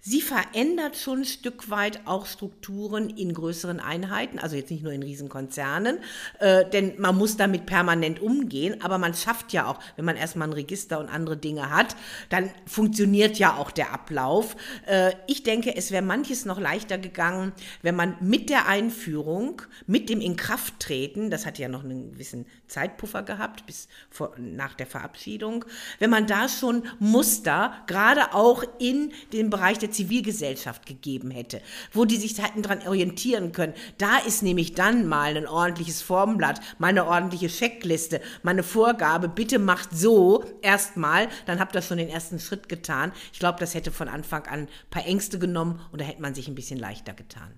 Sie 0.04 0.20
verändert 0.20 0.96
schon 0.96 1.20
ein 1.20 1.24
Stück 1.24 1.70
weit 1.70 2.00
auch 2.06 2.26
Strukturen 2.26 3.08
in 3.08 3.32
größeren 3.32 3.78
Einheiten, 3.78 4.40
also 4.40 4.56
jetzt 4.56 4.72
nicht 4.72 4.82
nur 4.82 4.92
in 4.92 5.04
Riesenkonzernen, 5.04 5.98
äh, 6.40 6.68
denn 6.68 7.00
man 7.00 7.16
muss 7.16 7.36
damit 7.36 7.66
permanent 7.66 8.20
umgehen, 8.20 8.82
aber 8.82 8.98
man 8.98 9.14
schafft 9.14 9.52
ja 9.52 9.68
auch, 9.68 9.78
wenn 9.94 10.04
man 10.04 10.16
erstmal 10.16 10.48
ein 10.48 10.54
Register 10.54 10.98
und 10.98 11.08
andere 11.08 11.36
Dinge 11.36 11.70
hat, 11.70 11.94
dann 12.30 12.50
funktioniert 12.66 13.38
ja 13.38 13.56
auch 13.56 13.70
der 13.70 13.92
Ablauf. 13.92 14.56
Äh, 14.86 15.12
ich 15.28 15.44
denke, 15.44 15.76
es 15.76 15.92
wäre 15.92 16.02
manches 16.02 16.46
noch 16.46 16.58
leichter 16.58 16.98
gegangen, 16.98 17.52
wenn 17.82 17.94
man 17.94 18.16
mit 18.20 18.50
der 18.50 18.66
Einführung, 18.66 19.62
mit 19.86 20.08
dem 20.08 20.20
Inkrafttreten, 20.20 21.30
das 21.30 21.46
hat 21.46 21.60
ja 21.60 21.68
noch 21.68 21.84
einen 21.84 22.10
gewissen 22.14 22.46
Zeitpuffer 22.66 23.22
gehabt 23.22 23.66
bis 23.66 23.86
vor, 24.10 24.34
nach 24.36 24.74
der 24.74 24.88
Verabschiedung, 24.88 25.64
wenn 26.00 26.10
man 26.10 26.26
da 26.26 26.48
schon 26.48 26.82
Muster, 26.98 27.72
gerade 27.86 28.34
auch 28.34 28.64
in 28.80 29.12
dem 29.32 29.48
Bereich 29.48 29.78
der 29.78 29.91
Zivilgesellschaft 29.92 30.86
gegeben 30.86 31.30
hätte, 31.30 31.60
wo 31.92 32.04
die 32.04 32.16
sich 32.16 32.42
hätten 32.42 32.62
dran 32.62 32.86
orientieren 32.86 33.52
können. 33.52 33.74
Da 33.98 34.18
ist 34.18 34.42
nämlich 34.42 34.74
dann 34.74 35.06
mal 35.06 35.36
ein 35.36 35.46
ordentliches 35.46 36.02
Formblatt, 36.02 36.60
mal 36.78 36.88
eine 36.88 37.06
ordentliche 37.06 37.48
Checkliste, 37.48 38.20
mal 38.42 38.52
eine 38.52 38.62
Vorgabe, 38.62 39.28
bitte 39.28 39.58
macht 39.58 39.90
so 39.92 40.44
erstmal, 40.62 41.28
dann 41.46 41.60
habt 41.60 41.74
ihr 41.74 41.82
schon 41.82 41.98
den 41.98 42.08
ersten 42.08 42.38
Schritt 42.38 42.68
getan. 42.68 43.12
Ich 43.32 43.38
glaube, 43.38 43.60
das 43.60 43.74
hätte 43.74 43.92
von 43.92 44.08
Anfang 44.08 44.46
an 44.46 44.60
ein 44.60 44.68
paar 44.90 45.06
Ängste 45.06 45.38
genommen 45.38 45.80
und 45.92 46.00
da 46.00 46.04
hätte 46.04 46.22
man 46.22 46.34
sich 46.34 46.48
ein 46.48 46.54
bisschen 46.54 46.78
leichter 46.78 47.14
getan. 47.14 47.52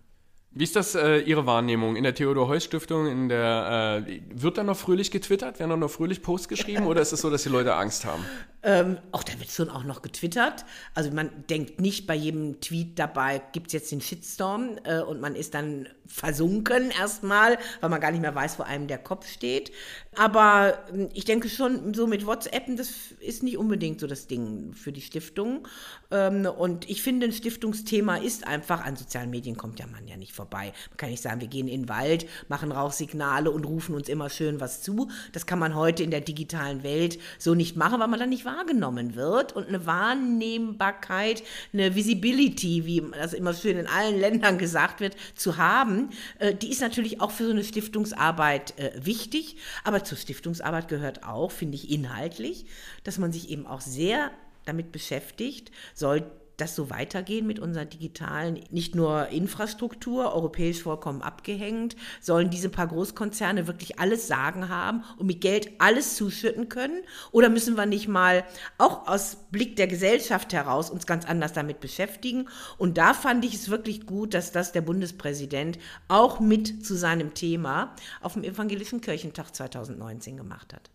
Wie 0.57 0.63
ist 0.63 0.77
das 0.77 0.95
äh, 0.95 1.19
Ihre 1.19 1.47
Wahrnehmung 1.47 1.97
in 1.97 2.05
der 2.05 2.15
Theodor-Heuss-Stiftung? 2.15 3.09
In 3.09 3.29
der, 3.29 4.05
äh, 4.07 4.21
wird 4.31 4.57
da 4.57 4.63
noch 4.63 4.77
fröhlich 4.77 5.11
getwittert? 5.11 5.59
Werden 5.59 5.71
da 5.71 5.77
noch 5.77 5.91
fröhlich 5.91 6.23
Posts 6.23 6.49
geschrieben? 6.49 6.87
oder 6.87 7.01
ist 7.01 7.13
es 7.13 7.23
so, 7.23 7.29
dass 7.29 7.43
die 7.43 7.49
Leute 7.49 7.75
Angst 7.75 8.05
haben? 8.05 8.25
Ähm, 8.63 8.99
auch 9.11 9.25
da 9.25 9.33
wird 9.41 9.51
schon 9.51 9.69
auch 9.69 9.83
noch 9.83 10.01
getwittert. 10.01 10.65
Also 10.95 11.11
man 11.11 11.31
denkt 11.51 11.81
nicht 11.81 12.07
bei 12.07 12.15
jedem 12.15 12.61
Tweet 12.61 13.01
dabei, 13.01 13.43
gibt 13.51 13.67
es 13.67 13.73
jetzt 13.73 13.91
den 13.91 14.01
Shitstorm 14.01 14.79
äh, 14.85 15.01
und 15.01 15.21
man 15.21 15.35
ist 15.35 15.55
dann 15.55 15.89
versunken 16.07 16.93
erstmal, 16.93 17.59
weil 17.81 17.91
man 17.91 18.01
gar 18.01 18.13
nicht 18.13 18.21
mehr 18.21 18.35
weiß, 18.35 18.59
wo 18.61 18.63
einem 18.63 18.87
der 18.87 18.99
Kopf 18.99 19.29
steht. 19.29 19.73
Aber 20.17 20.79
ähm, 20.93 21.09
ich 21.15 21.25
denke 21.25 21.49
schon, 21.49 21.95
so 21.95 22.07
mit 22.07 22.27
WhatsAppen, 22.27 22.77
das 22.77 22.91
ist 23.21 23.43
nicht 23.43 23.59
unbedingt 23.59 24.01
so 24.01 24.07
das 24.07 24.27
Ding 24.27 24.73
für 24.75 24.93
die 24.93 25.01
Stiftung. 25.01 25.67
Ähm, 26.11 26.47
und 26.47 26.89
ich 26.89 27.03
finde, 27.03 27.27
ein 27.27 27.33
Stiftungsthema 27.33 28.17
ist 28.17 28.47
einfach, 28.47 28.85
an 28.85 28.97
sozialen 28.97 29.31
Medien 29.31 29.57
kommt 29.57 29.81
ja 29.81 29.87
man 29.87 30.07
ja 30.07 30.17
nicht 30.17 30.33
vorbei. 30.33 30.73
Man 30.91 30.97
kann 30.97 31.11
nicht 31.11 31.23
sagen, 31.23 31.41
wir 31.41 31.49
gehen 31.49 31.69
in 31.69 31.83
den 31.83 31.89
Wald, 31.89 32.27
machen 32.49 32.73
Rauchsignale 32.73 33.51
und 33.51 33.65
rufen 33.65 33.95
uns 33.95 34.09
immer 34.09 34.31
schön 34.31 34.61
was 34.61 34.83
zu. 34.83 35.11
Das 35.33 35.47
kann 35.47 35.59
man 35.59 35.75
heute 35.75 36.03
in 36.03 36.11
der 36.11 36.21
digitalen 36.21 36.83
Welt 36.83 37.19
so 37.39 37.55
nicht 37.55 37.77
machen, 37.77 38.01
weil 38.01 38.09
man 38.09 38.21
dann 38.21 38.29
nicht 38.29 38.45
wahrgenommen 38.45 39.17
wird. 39.17 39.53
Und 39.55 39.69
eine 39.69 39.87
Wahrnehmbarkeit, 39.87 41.43
eine 41.73 41.95
Visibility, 41.95 42.87
wie 42.87 43.03
das 43.13 43.33
immer 43.33 43.55
schön 43.55 43.79
in 43.79 43.87
allen 43.87 44.19
Ländern 44.19 44.59
gesagt 44.59 45.01
wird, 45.01 45.17
zu 45.35 45.57
haben, 45.57 46.11
äh, 46.39 46.55
die 46.55 46.71
ist 46.71 46.81
natürlich 46.81 47.21
auch 47.21 47.31
für 47.31 47.47
so 47.47 47.51
eine 47.51 47.65
Stiftungsarbeit 47.65 48.79
äh, 48.79 48.93
wichtig. 49.05 49.57
Aber 49.83 50.04
zur 50.05 50.19
Stiftungsarbeit 50.19 50.89
gehört 50.89 51.25
auch, 51.25 51.51
finde 51.51 51.77
ich, 51.77 51.91
inhaltlich, 51.91 52.67
dass 53.03 53.19
man 53.19 53.33
sich 53.33 53.51
eben 53.51 53.67
auch 53.67 53.81
sehr 53.81 54.31
damit 54.65 54.93
beschäftigt, 54.93 55.71
soll 55.95 56.31
das 56.57 56.75
so 56.77 56.91
weitergehen 56.91 57.47
mit 57.47 57.59
unserer 57.59 57.85
digitalen, 57.85 58.61
nicht 58.71 58.95
nur 58.95 59.29
Infrastruktur, 59.29 60.33
europäisch 60.35 60.83
vollkommen 60.83 61.23
abgehängt, 61.23 61.97
sollen 62.21 62.51
diese 62.51 62.69
paar 62.69 62.87
Großkonzerne 62.87 63.67
wirklich 63.67 63.99
alles 63.99 64.27
sagen 64.29 64.69
haben 64.69 65.05
und 65.19 65.27
mit 65.27 65.41
Geld 65.41 65.71
alles 65.79 66.17
zuschütten 66.17 66.69
können? 66.69 67.03
Oder 67.33 67.49
müssen 67.49 67.77
wir 67.77 67.87
nicht 67.87 68.09
mal 68.09 68.45
auch 68.79 69.09
aus 69.09 69.37
Blick 69.51 69.77
der 69.77 69.87
Gesellschaft 69.87 70.53
heraus 70.53 70.91
uns 70.91 71.07
ganz 71.07 71.25
anders 71.25 71.53
damit 71.53 71.81
beschäftigen? 71.81 72.49
Und 72.79 72.99
da 72.99 73.15
fand 73.15 73.45
ich 73.45 73.55
es 73.55 73.69
wirklich 73.69 74.07
gut, 74.07 74.35
dass 74.35 74.53
das 74.53 74.73
der 74.73 74.83
Bundespräsident 74.83 75.79
auch 76.09 76.41
mit 76.41 76.85
zu 76.85 76.97
seinem 76.97 77.35
Thema 77.35 77.95
auf 78.21 78.35
dem 78.35 78.45
Evangelischen 78.45 79.01
Kirchentag 79.01 79.55
2019 79.55 80.37
gemacht 80.37 80.73
hat. 80.73 80.91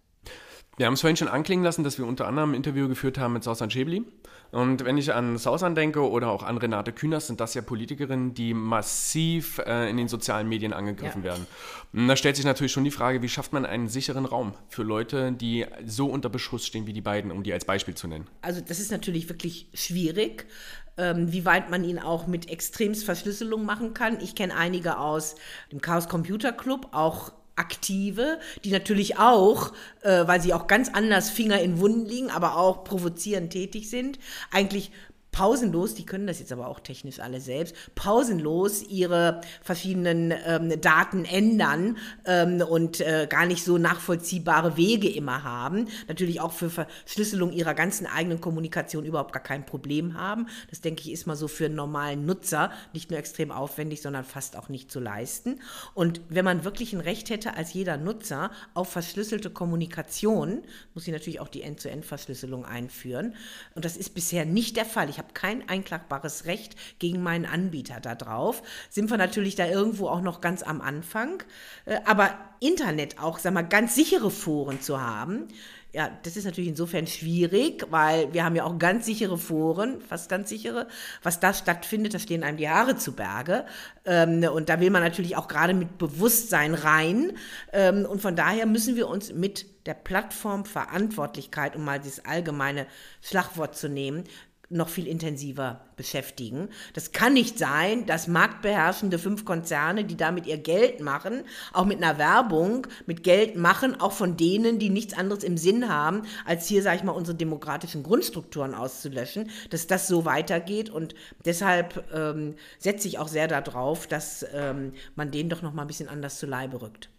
Wir 0.79 0.85
haben 0.85 0.93
es 0.93 1.01
vorhin 1.01 1.17
schon 1.17 1.27
anklingen 1.27 1.65
lassen, 1.65 1.83
dass 1.83 1.97
wir 1.97 2.07
unter 2.07 2.25
anderem 2.25 2.51
ein 2.51 2.53
Interview 2.53 2.87
geführt 2.87 3.17
haben 3.17 3.33
mit 3.33 3.43
Sausan 3.43 3.69
Schäbli. 3.69 4.05
Und 4.51 4.85
wenn 4.85 4.97
ich 4.97 5.13
an 5.13 5.37
Sausan 5.37 5.75
denke 5.75 6.09
oder 6.09 6.29
auch 6.29 6.41
an 6.41 6.57
Renate 6.57 6.93
Künast, 6.93 7.27
sind 7.27 7.41
das 7.41 7.53
ja 7.53 7.61
Politikerinnen, 7.61 8.33
die 8.33 8.53
massiv 8.53 9.57
äh, 9.65 9.89
in 9.89 9.97
den 9.97 10.07
sozialen 10.07 10.47
Medien 10.47 10.71
angegriffen 10.71 11.21
ja. 11.21 11.31
werden. 11.31 11.47
Und 11.91 12.07
da 12.07 12.15
stellt 12.15 12.37
sich 12.37 12.45
natürlich 12.45 12.71
schon 12.71 12.85
die 12.85 12.91
Frage, 12.91 13.21
wie 13.21 13.27
schafft 13.27 13.51
man 13.51 13.65
einen 13.65 13.89
sicheren 13.89 14.23
Raum 14.23 14.53
für 14.69 14.83
Leute, 14.83 15.33
die 15.33 15.65
so 15.85 16.07
unter 16.07 16.29
Beschuss 16.29 16.65
stehen 16.65 16.87
wie 16.87 16.93
die 16.93 17.01
beiden, 17.01 17.29
um 17.31 17.43
die 17.43 17.51
als 17.51 17.65
Beispiel 17.65 17.95
zu 17.95 18.07
nennen? 18.07 18.27
Also 18.41 18.61
das 18.61 18.79
ist 18.79 18.89
natürlich 18.89 19.27
wirklich 19.27 19.67
schwierig 19.73 20.47
ähm, 20.95 21.31
wie 21.31 21.45
weit 21.45 21.69
man 21.69 21.83
ihn 21.83 21.99
auch 21.99 22.25
mit 22.25 22.49
extremst 22.49 23.03
Verschlüsselung 23.03 23.65
machen 23.65 23.93
kann. 23.93 24.19
Ich 24.21 24.35
kenne 24.35 24.55
einige 24.55 24.97
aus 24.97 25.35
dem 25.71 25.81
Chaos 25.81 26.07
Computer 26.07 26.51
Club, 26.51 26.89
auch 26.91 27.33
Aktive, 27.59 28.39
die 28.63 28.71
natürlich 28.71 29.19
auch, 29.19 29.73
äh, 30.01 30.25
weil 30.25 30.41
sie 30.41 30.53
auch 30.53 30.67
ganz 30.67 30.89
anders 30.89 31.29
Finger 31.29 31.59
in 31.61 31.79
Wunden 31.79 32.05
liegen, 32.05 32.31
aber 32.31 32.57
auch 32.57 32.83
provozierend 32.83 33.51
tätig 33.51 33.89
sind, 33.89 34.17
eigentlich 34.51 34.91
pausenlos, 35.39 35.93
die 35.93 36.05
können 36.05 36.27
das 36.27 36.39
jetzt 36.39 36.51
aber 36.51 36.67
auch 36.67 36.81
technisch 36.81 37.21
alle 37.21 37.39
selbst, 37.39 37.73
pausenlos 37.95 38.83
ihre 38.83 39.39
verschiedenen 39.61 40.33
ähm, 40.45 40.81
Daten 40.81 41.23
ändern 41.23 41.95
ähm, 42.25 42.61
und 42.61 42.99
äh, 42.99 43.25
gar 43.29 43.45
nicht 43.45 43.63
so 43.63 43.77
nachvollziehbare 43.77 44.75
Wege 44.75 45.09
immer 45.09 45.45
haben. 45.45 45.87
Natürlich 46.09 46.41
auch 46.41 46.51
für 46.51 46.69
Verschlüsselung 46.69 47.53
ihrer 47.53 47.73
ganzen 47.73 48.05
eigenen 48.05 48.41
Kommunikation 48.41 49.05
überhaupt 49.05 49.31
gar 49.31 49.41
kein 49.41 49.65
Problem 49.65 50.15
haben. 50.15 50.47
Das 50.71 50.81
denke 50.81 51.03
ich 51.03 51.13
ist 51.13 51.25
mal 51.25 51.37
so 51.37 51.47
für 51.47 51.67
einen 51.67 51.75
normalen 51.75 52.25
Nutzer 52.25 52.69
nicht 52.91 53.09
nur 53.09 53.17
extrem 53.17 53.53
aufwendig, 53.53 54.01
sondern 54.01 54.25
fast 54.25 54.57
auch 54.57 54.67
nicht 54.67 54.91
zu 54.91 54.99
leisten. 54.99 55.61
Und 55.93 56.19
wenn 56.27 56.43
man 56.43 56.65
wirklich 56.65 56.91
ein 56.91 56.99
Recht 56.99 57.29
hätte 57.29 57.53
als 57.53 57.71
jeder 57.71 57.95
Nutzer 57.95 58.51
auf 58.73 58.89
verschlüsselte 58.89 59.51
Kommunikation, 59.51 60.63
muss 60.93 61.05
sie 61.05 61.13
natürlich 61.13 61.39
auch 61.39 61.47
die 61.47 61.61
End-zu-End-Verschlüsselung 61.61 62.65
einführen. 62.65 63.35
Und 63.73 63.85
das 63.85 63.95
ist 63.95 64.13
bisher 64.13 64.43
nicht 64.43 64.75
der 64.75 64.83
Fall. 64.83 65.09
Ich 65.09 65.17
habe 65.17 65.28
kein 65.33 65.67
einklagbares 65.69 66.45
Recht 66.45 66.75
gegen 66.99 67.21
meinen 67.23 67.45
Anbieter 67.45 67.99
darauf. 67.99 68.61
Sind 68.89 69.09
wir 69.09 69.17
natürlich 69.17 69.55
da 69.55 69.65
irgendwo 69.65 70.07
auch 70.07 70.21
noch 70.21 70.41
ganz 70.41 70.63
am 70.63 70.81
Anfang. 70.81 71.43
Äh, 71.85 71.99
aber 72.05 72.37
Internet 72.59 73.19
auch, 73.19 73.39
sag 73.39 73.53
mal, 73.53 73.61
ganz 73.61 73.95
sichere 73.95 74.31
Foren 74.31 74.81
zu 74.81 75.01
haben, 75.01 75.47
ja, 75.91 76.11
das 76.21 76.37
ist 76.37 76.45
natürlich 76.45 76.69
insofern 76.69 77.07
schwierig, 77.07 77.87
weil 77.89 78.31
wir 78.31 78.43
haben 78.43 78.55
ja 78.55 78.63
auch 78.63 78.77
ganz 78.77 79.07
sichere 79.07 79.39
Foren, 79.39 80.01
fast 80.01 80.29
ganz 80.29 80.49
sichere. 80.49 80.87
Was 81.23 81.39
da 81.39 81.51
stattfindet, 81.51 82.13
da 82.13 82.19
stehen 82.19 82.43
einem 82.43 82.57
die 82.57 82.69
Haare 82.69 82.95
zu 82.95 83.13
Berge. 83.13 83.65
Ähm, 84.05 84.43
und 84.43 84.69
da 84.69 84.79
will 84.79 84.91
man 84.91 85.01
natürlich 85.01 85.35
auch 85.35 85.47
gerade 85.47 85.73
mit 85.73 85.97
Bewusstsein 85.97 86.75
rein. 86.75 87.31
Ähm, 87.73 88.05
und 88.05 88.21
von 88.21 88.35
daher 88.35 88.67
müssen 88.67 88.97
wir 88.97 89.07
uns 89.07 89.33
mit 89.33 89.65
der 89.87 89.95
Plattformverantwortlichkeit, 89.95 91.75
um 91.75 91.85
mal 91.85 91.99
dieses 91.99 92.23
allgemeine 92.23 92.85
Schlagwort 93.23 93.75
zu 93.75 93.89
nehmen, 93.89 94.25
noch 94.69 94.89
viel 94.89 95.07
intensiver 95.07 95.81
beschäftigen. 95.95 96.69
Das 96.93 97.11
kann 97.11 97.33
nicht 97.33 97.57
sein, 97.57 98.05
dass 98.05 98.27
marktbeherrschende 98.27 99.17
fünf 99.17 99.43
Konzerne, 99.43 100.05
die 100.05 100.15
damit 100.15 100.45
ihr 100.45 100.57
Geld 100.57 101.01
machen, 101.01 101.43
auch 101.73 101.85
mit 101.85 101.97
einer 101.97 102.17
Werbung, 102.17 102.87
mit 103.07 103.23
Geld 103.23 103.55
machen, 103.55 103.99
auch 103.99 104.11
von 104.11 104.37
denen, 104.37 104.77
die 104.77 104.89
nichts 104.89 105.15
anderes 105.15 105.43
im 105.43 105.57
Sinn 105.57 105.89
haben, 105.89 106.21
als 106.45 106.67
hier, 106.67 106.83
sage 106.83 106.97
ich 106.97 107.03
mal, 107.03 107.13
unsere 107.13 107.35
demokratischen 107.35 108.03
Grundstrukturen 108.03 108.75
auszulöschen, 108.75 109.49
dass 109.71 109.87
das 109.87 110.07
so 110.07 110.25
weitergeht. 110.25 110.89
Und 110.89 111.15
deshalb 111.45 112.05
ähm, 112.13 112.55
setze 112.77 113.07
ich 113.07 113.17
auch 113.17 113.27
sehr 113.27 113.47
darauf, 113.47 114.07
dass 114.07 114.45
ähm, 114.53 114.93
man 115.15 115.31
denen 115.31 115.49
doch 115.49 115.63
noch 115.63 115.73
mal 115.73 115.81
ein 115.81 115.87
bisschen 115.87 116.09
anders 116.09 116.37
zu 116.37 116.45
Leibe 116.45 116.81
rückt 116.81 117.09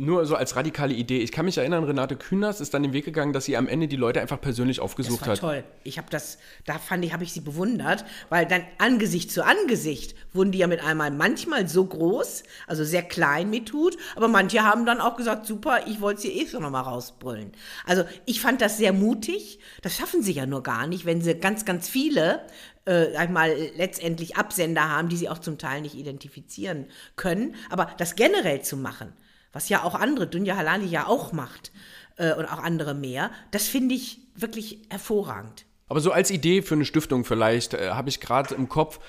nur 0.00 0.24
so 0.24 0.34
als 0.34 0.56
radikale 0.56 0.94
Idee. 0.94 1.18
Ich 1.18 1.30
kann 1.30 1.44
mich 1.44 1.58
erinnern, 1.58 1.84
Renate 1.84 2.16
Künast 2.16 2.62
ist 2.62 2.72
dann 2.72 2.82
den 2.82 2.94
Weg 2.94 3.04
gegangen, 3.04 3.34
dass 3.34 3.44
sie 3.44 3.58
am 3.58 3.68
Ende 3.68 3.86
die 3.86 3.96
Leute 3.96 4.20
einfach 4.20 4.40
persönlich 4.40 4.80
aufgesucht 4.80 5.20
das 5.20 5.26
war 5.26 5.32
hat. 5.34 5.40
Toll. 5.40 5.64
Ich 5.84 5.98
habe 5.98 6.08
das, 6.10 6.38
da 6.64 6.78
fand 6.78 7.04
ich, 7.04 7.12
habe 7.12 7.22
ich 7.22 7.32
sie 7.32 7.42
bewundert, 7.42 8.06
weil 8.30 8.46
dann 8.46 8.62
Angesicht 8.78 9.30
zu 9.30 9.44
Angesicht 9.44 10.14
wurden 10.32 10.52
die 10.52 10.58
ja 10.58 10.68
mit 10.68 10.82
einmal 10.82 11.10
manchmal 11.10 11.68
so 11.68 11.84
groß, 11.84 12.44
also 12.66 12.82
sehr 12.82 13.02
klein 13.02 13.50
mit 13.50 13.68
tut, 13.68 13.98
aber 14.16 14.28
manche 14.28 14.64
haben 14.64 14.86
dann 14.86 15.02
auch 15.02 15.16
gesagt, 15.16 15.44
super, 15.44 15.86
ich 15.86 16.00
wollte 16.00 16.22
sie 16.22 16.32
eh 16.32 16.48
schon 16.48 16.62
nochmal 16.62 16.84
rausbrüllen. 16.84 17.52
Also 17.84 18.04
ich 18.24 18.40
fand 18.40 18.62
das 18.62 18.78
sehr 18.78 18.94
mutig. 18.94 19.58
Das 19.82 19.96
schaffen 19.96 20.22
sie 20.22 20.32
ja 20.32 20.46
nur 20.46 20.62
gar 20.62 20.86
nicht, 20.86 21.04
wenn 21.04 21.20
sie 21.20 21.34
ganz, 21.34 21.66
ganz 21.66 21.90
viele 21.90 22.40
äh, 22.86 23.14
einmal 23.16 23.54
letztendlich 23.76 24.36
Absender 24.38 24.88
haben, 24.88 25.10
die 25.10 25.16
sie 25.18 25.28
auch 25.28 25.38
zum 25.38 25.58
Teil 25.58 25.82
nicht 25.82 25.94
identifizieren 25.94 26.86
können. 27.16 27.54
Aber 27.68 27.90
das 27.98 28.14
generell 28.14 28.62
zu 28.62 28.78
machen, 28.78 29.12
was 29.52 29.68
ja 29.68 29.82
auch 29.82 29.94
andere, 29.94 30.26
Dunja 30.26 30.56
Halali 30.56 30.86
ja 30.86 31.06
auch 31.06 31.32
macht 31.32 31.72
äh, 32.16 32.34
und 32.34 32.46
auch 32.46 32.62
andere 32.62 32.94
mehr, 32.94 33.30
das 33.50 33.66
finde 33.66 33.94
ich 33.94 34.20
wirklich 34.34 34.82
hervorragend. 34.90 35.66
Aber 35.88 36.00
so 36.00 36.12
als 36.12 36.30
Idee 36.30 36.62
für 36.62 36.74
eine 36.74 36.84
Stiftung 36.84 37.24
vielleicht 37.24 37.74
äh, 37.74 37.90
habe 37.90 38.08
ich 38.08 38.20
gerade 38.20 38.54
im 38.54 38.68
Kopf, 38.68 39.00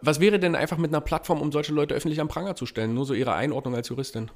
was 0.00 0.20
wäre 0.20 0.38
denn 0.38 0.54
einfach 0.54 0.78
mit 0.78 0.90
einer 0.90 1.00
Plattform, 1.00 1.40
um 1.40 1.52
solche 1.52 1.72
Leute 1.72 1.94
öffentlich 1.94 2.20
am 2.20 2.28
Pranger 2.28 2.54
zu 2.54 2.64
stellen? 2.64 2.94
Nur 2.94 3.04
so 3.04 3.14
Ihre 3.14 3.34
Einordnung 3.34 3.74
als 3.74 3.88
Juristin. 3.88 4.30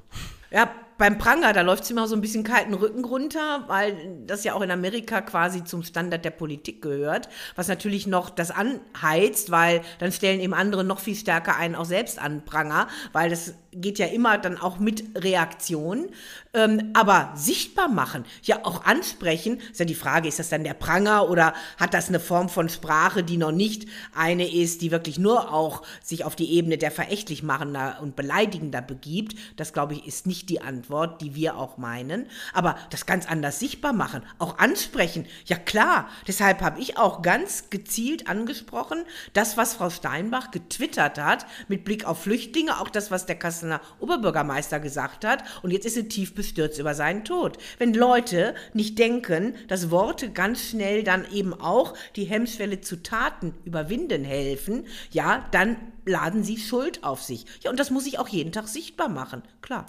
Ja, 0.51 0.69
beim 0.97 1.17
Pranger, 1.17 1.51
da 1.51 1.61
läuft 1.61 1.83
es 1.83 1.91
immer 1.91 2.07
so 2.07 2.15
ein 2.15 2.21
bisschen 2.21 2.43
kalten 2.43 2.73
Rücken 2.73 3.03
runter, 3.03 3.65
weil 3.67 4.23
das 4.25 4.43
ja 4.45 4.53
auch 4.53 4.61
in 4.61 4.71
Amerika 4.71 5.21
quasi 5.21 5.63
zum 5.65 5.83
Standard 5.83 6.23
der 6.23 6.31
Politik 6.31 6.81
gehört, 6.81 7.27
was 7.55 7.67
natürlich 7.67 8.07
noch 8.07 8.29
das 8.29 8.51
anheizt, 8.51 9.51
weil 9.51 9.81
dann 9.99 10.13
stellen 10.13 10.39
eben 10.39 10.53
andere 10.53 10.85
noch 10.85 10.99
viel 10.99 11.15
stärker 11.15 11.57
einen 11.57 11.75
auch 11.75 11.85
selbst 11.85 12.17
an 12.19 12.45
Pranger, 12.45 12.87
weil 13.11 13.29
das 13.29 13.55
geht 13.73 13.99
ja 13.99 14.05
immer 14.05 14.37
dann 14.37 14.57
auch 14.57 14.79
mit 14.79 15.03
Reaktion. 15.17 16.07
Ähm, 16.53 16.91
aber 16.93 17.33
sichtbar 17.35 17.89
machen, 17.89 18.23
ja 18.43 18.63
auch 18.63 18.85
ansprechen, 18.85 19.59
ist 19.71 19.79
ja 19.79 19.85
die 19.85 19.95
Frage, 19.95 20.29
ist 20.29 20.39
das 20.39 20.47
dann 20.47 20.63
der 20.63 20.73
Pranger 20.73 21.29
oder 21.29 21.53
hat 21.77 21.93
das 21.93 22.07
eine 22.07 22.21
Form 22.21 22.47
von 22.47 22.69
Sprache, 22.69 23.23
die 23.23 23.35
noch 23.35 23.51
nicht 23.51 23.87
eine 24.15 24.49
ist, 24.49 24.81
die 24.81 24.91
wirklich 24.91 25.19
nur 25.19 25.53
auch 25.53 25.81
sich 26.01 26.23
auf 26.23 26.37
die 26.37 26.53
Ebene 26.53 26.77
der 26.77 26.91
verächtlich 26.91 27.43
machender 27.43 27.97
und 28.01 28.15
beleidigender 28.15 28.81
begibt? 28.81 29.35
Das 29.57 29.73
glaube 29.73 29.95
ich 29.95 30.07
ist 30.07 30.25
nicht 30.25 30.34
die 30.43 30.61
Antwort, 30.61 31.21
die 31.21 31.35
wir 31.35 31.57
auch 31.57 31.77
meinen. 31.77 32.27
Aber 32.53 32.77
das 32.89 33.05
ganz 33.05 33.27
anders 33.27 33.59
sichtbar 33.59 33.93
machen, 33.93 34.21
auch 34.39 34.57
ansprechen, 34.57 35.25
ja 35.45 35.57
klar. 35.57 36.09
Deshalb 36.27 36.61
habe 36.61 36.79
ich 36.79 36.97
auch 36.97 37.21
ganz 37.21 37.69
gezielt 37.69 38.27
angesprochen, 38.27 39.05
das, 39.33 39.57
was 39.57 39.75
Frau 39.75 39.89
Steinbach 39.89 40.51
getwittert 40.51 41.19
hat, 41.19 41.45
mit 41.67 41.85
Blick 41.85 42.05
auf 42.05 42.23
Flüchtlinge, 42.23 42.79
auch 42.79 42.89
das, 42.89 43.11
was 43.11 43.25
der 43.25 43.37
Kassener 43.37 43.81
Oberbürgermeister 43.99 44.79
gesagt 44.79 45.25
hat. 45.25 45.43
Und 45.61 45.71
jetzt 45.71 45.85
ist 45.85 45.93
sie 45.93 46.09
tief 46.09 46.35
bestürzt 46.35 46.79
über 46.79 46.95
seinen 46.95 47.23
Tod. 47.23 47.57
Wenn 47.77 47.93
Leute 47.93 48.55
nicht 48.73 48.99
denken, 48.99 49.55
dass 49.67 49.91
Worte 49.91 50.31
ganz 50.31 50.61
schnell 50.61 51.03
dann 51.03 51.29
eben 51.31 51.53
auch 51.53 51.93
die 52.15 52.25
Hemmschwelle 52.25 52.81
zu 52.81 53.01
Taten 53.01 53.53
überwinden 53.63 54.23
helfen, 54.23 54.85
ja, 55.11 55.45
dann 55.51 55.77
laden 56.05 56.43
sie 56.43 56.57
Schuld 56.57 57.03
auf 57.03 57.23
sich. 57.23 57.45
Ja, 57.61 57.71
und 57.71 57.79
das 57.79 57.91
muss 57.91 58.05
ich 58.05 58.19
auch 58.19 58.27
jeden 58.27 58.51
Tag 58.51 58.67
sichtbar 58.67 59.09
machen, 59.09 59.41
klar. 59.61 59.85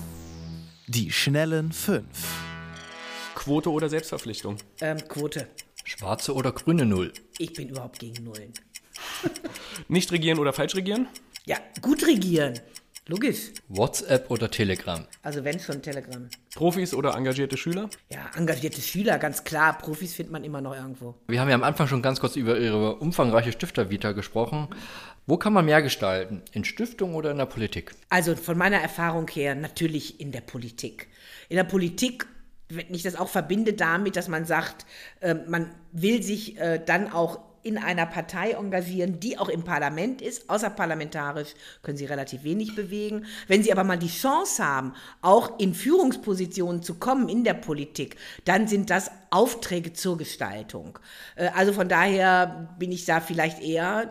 Die 0.88 1.10
schnellen 1.10 1.72
fünf. 1.72 2.06
Quote 3.34 3.72
oder 3.72 3.88
Selbstverpflichtung? 3.88 4.56
Ähm, 4.80 4.98
Quote. 5.08 5.48
Schwarze 5.84 6.32
oder 6.32 6.52
grüne 6.52 6.86
Null? 6.86 7.12
Ich 7.38 7.52
bin 7.54 7.68
überhaupt 7.70 7.98
gegen 7.98 8.22
Nullen. 8.22 8.52
Nicht 9.88 10.12
regieren 10.12 10.38
oder 10.38 10.52
falsch 10.52 10.76
regieren? 10.76 11.08
Ja, 11.44 11.56
gut 11.80 12.06
regieren. 12.06 12.60
Logisch. 13.08 13.52
WhatsApp 13.68 14.28
oder 14.32 14.50
Telegram? 14.50 15.06
Also 15.22 15.44
wenn 15.44 15.60
schon 15.60 15.80
Telegram. 15.80 16.28
Profis 16.56 16.92
oder 16.92 17.14
engagierte 17.14 17.56
Schüler? 17.56 17.88
Ja, 18.10 18.28
engagierte 18.34 18.80
Schüler, 18.80 19.18
ganz 19.18 19.44
klar. 19.44 19.78
Profis 19.78 20.14
findet 20.14 20.32
man 20.32 20.42
immer 20.42 20.60
noch 20.60 20.74
irgendwo. 20.74 21.14
Wir 21.28 21.40
haben 21.40 21.48
ja 21.48 21.54
am 21.54 21.62
Anfang 21.62 21.86
schon 21.86 22.02
ganz 22.02 22.18
kurz 22.18 22.34
über 22.34 22.58
Ihre 22.58 22.96
umfangreiche 22.96 23.52
Stiftervita 23.52 24.10
gesprochen. 24.10 24.66
Wo 25.24 25.36
kann 25.36 25.52
man 25.52 25.66
mehr 25.66 25.82
gestalten? 25.82 26.42
In 26.50 26.64
Stiftung 26.64 27.14
oder 27.14 27.30
in 27.30 27.38
der 27.38 27.46
Politik? 27.46 27.92
Also 28.08 28.34
von 28.34 28.58
meiner 28.58 28.78
Erfahrung 28.78 29.28
her 29.28 29.54
natürlich 29.54 30.18
in 30.20 30.32
der 30.32 30.40
Politik. 30.40 31.06
In 31.48 31.56
der 31.56 31.64
Politik 31.64 32.26
wenn 32.68 32.92
ich 32.92 33.02
das 33.02 33.16
auch 33.16 33.28
verbinde 33.28 33.74
damit, 33.74 34.16
dass 34.16 34.26
man 34.28 34.44
sagt, 34.44 34.86
äh, 35.20 35.34
man 35.34 35.70
will 35.92 36.22
sich 36.22 36.58
äh, 36.58 36.80
dann 36.84 37.12
auch 37.12 37.38
in 37.66 37.78
einer 37.78 38.06
Partei 38.06 38.52
engagieren, 38.52 39.18
die 39.18 39.38
auch 39.38 39.48
im 39.48 39.64
Parlament 39.64 40.22
ist. 40.22 40.48
Außerparlamentarisch 40.48 41.54
können 41.82 41.98
sie 41.98 42.04
relativ 42.04 42.44
wenig 42.44 42.76
bewegen. 42.76 43.26
Wenn 43.48 43.62
sie 43.64 43.72
aber 43.72 43.82
mal 43.82 43.98
die 43.98 44.08
Chance 44.08 44.64
haben, 44.64 44.94
auch 45.20 45.58
in 45.58 45.74
Führungspositionen 45.74 46.82
zu 46.82 46.94
kommen 46.94 47.28
in 47.28 47.42
der 47.42 47.54
Politik, 47.54 48.16
dann 48.44 48.68
sind 48.68 48.88
das 48.90 49.10
Aufträge 49.30 49.92
zur 49.92 50.16
Gestaltung. 50.16 50.98
Äh, 51.34 51.48
also 51.48 51.72
von 51.72 51.88
daher 51.88 52.74
bin 52.78 52.92
ich 52.92 53.04
da 53.04 53.20
vielleicht 53.20 53.60
eher 53.60 54.10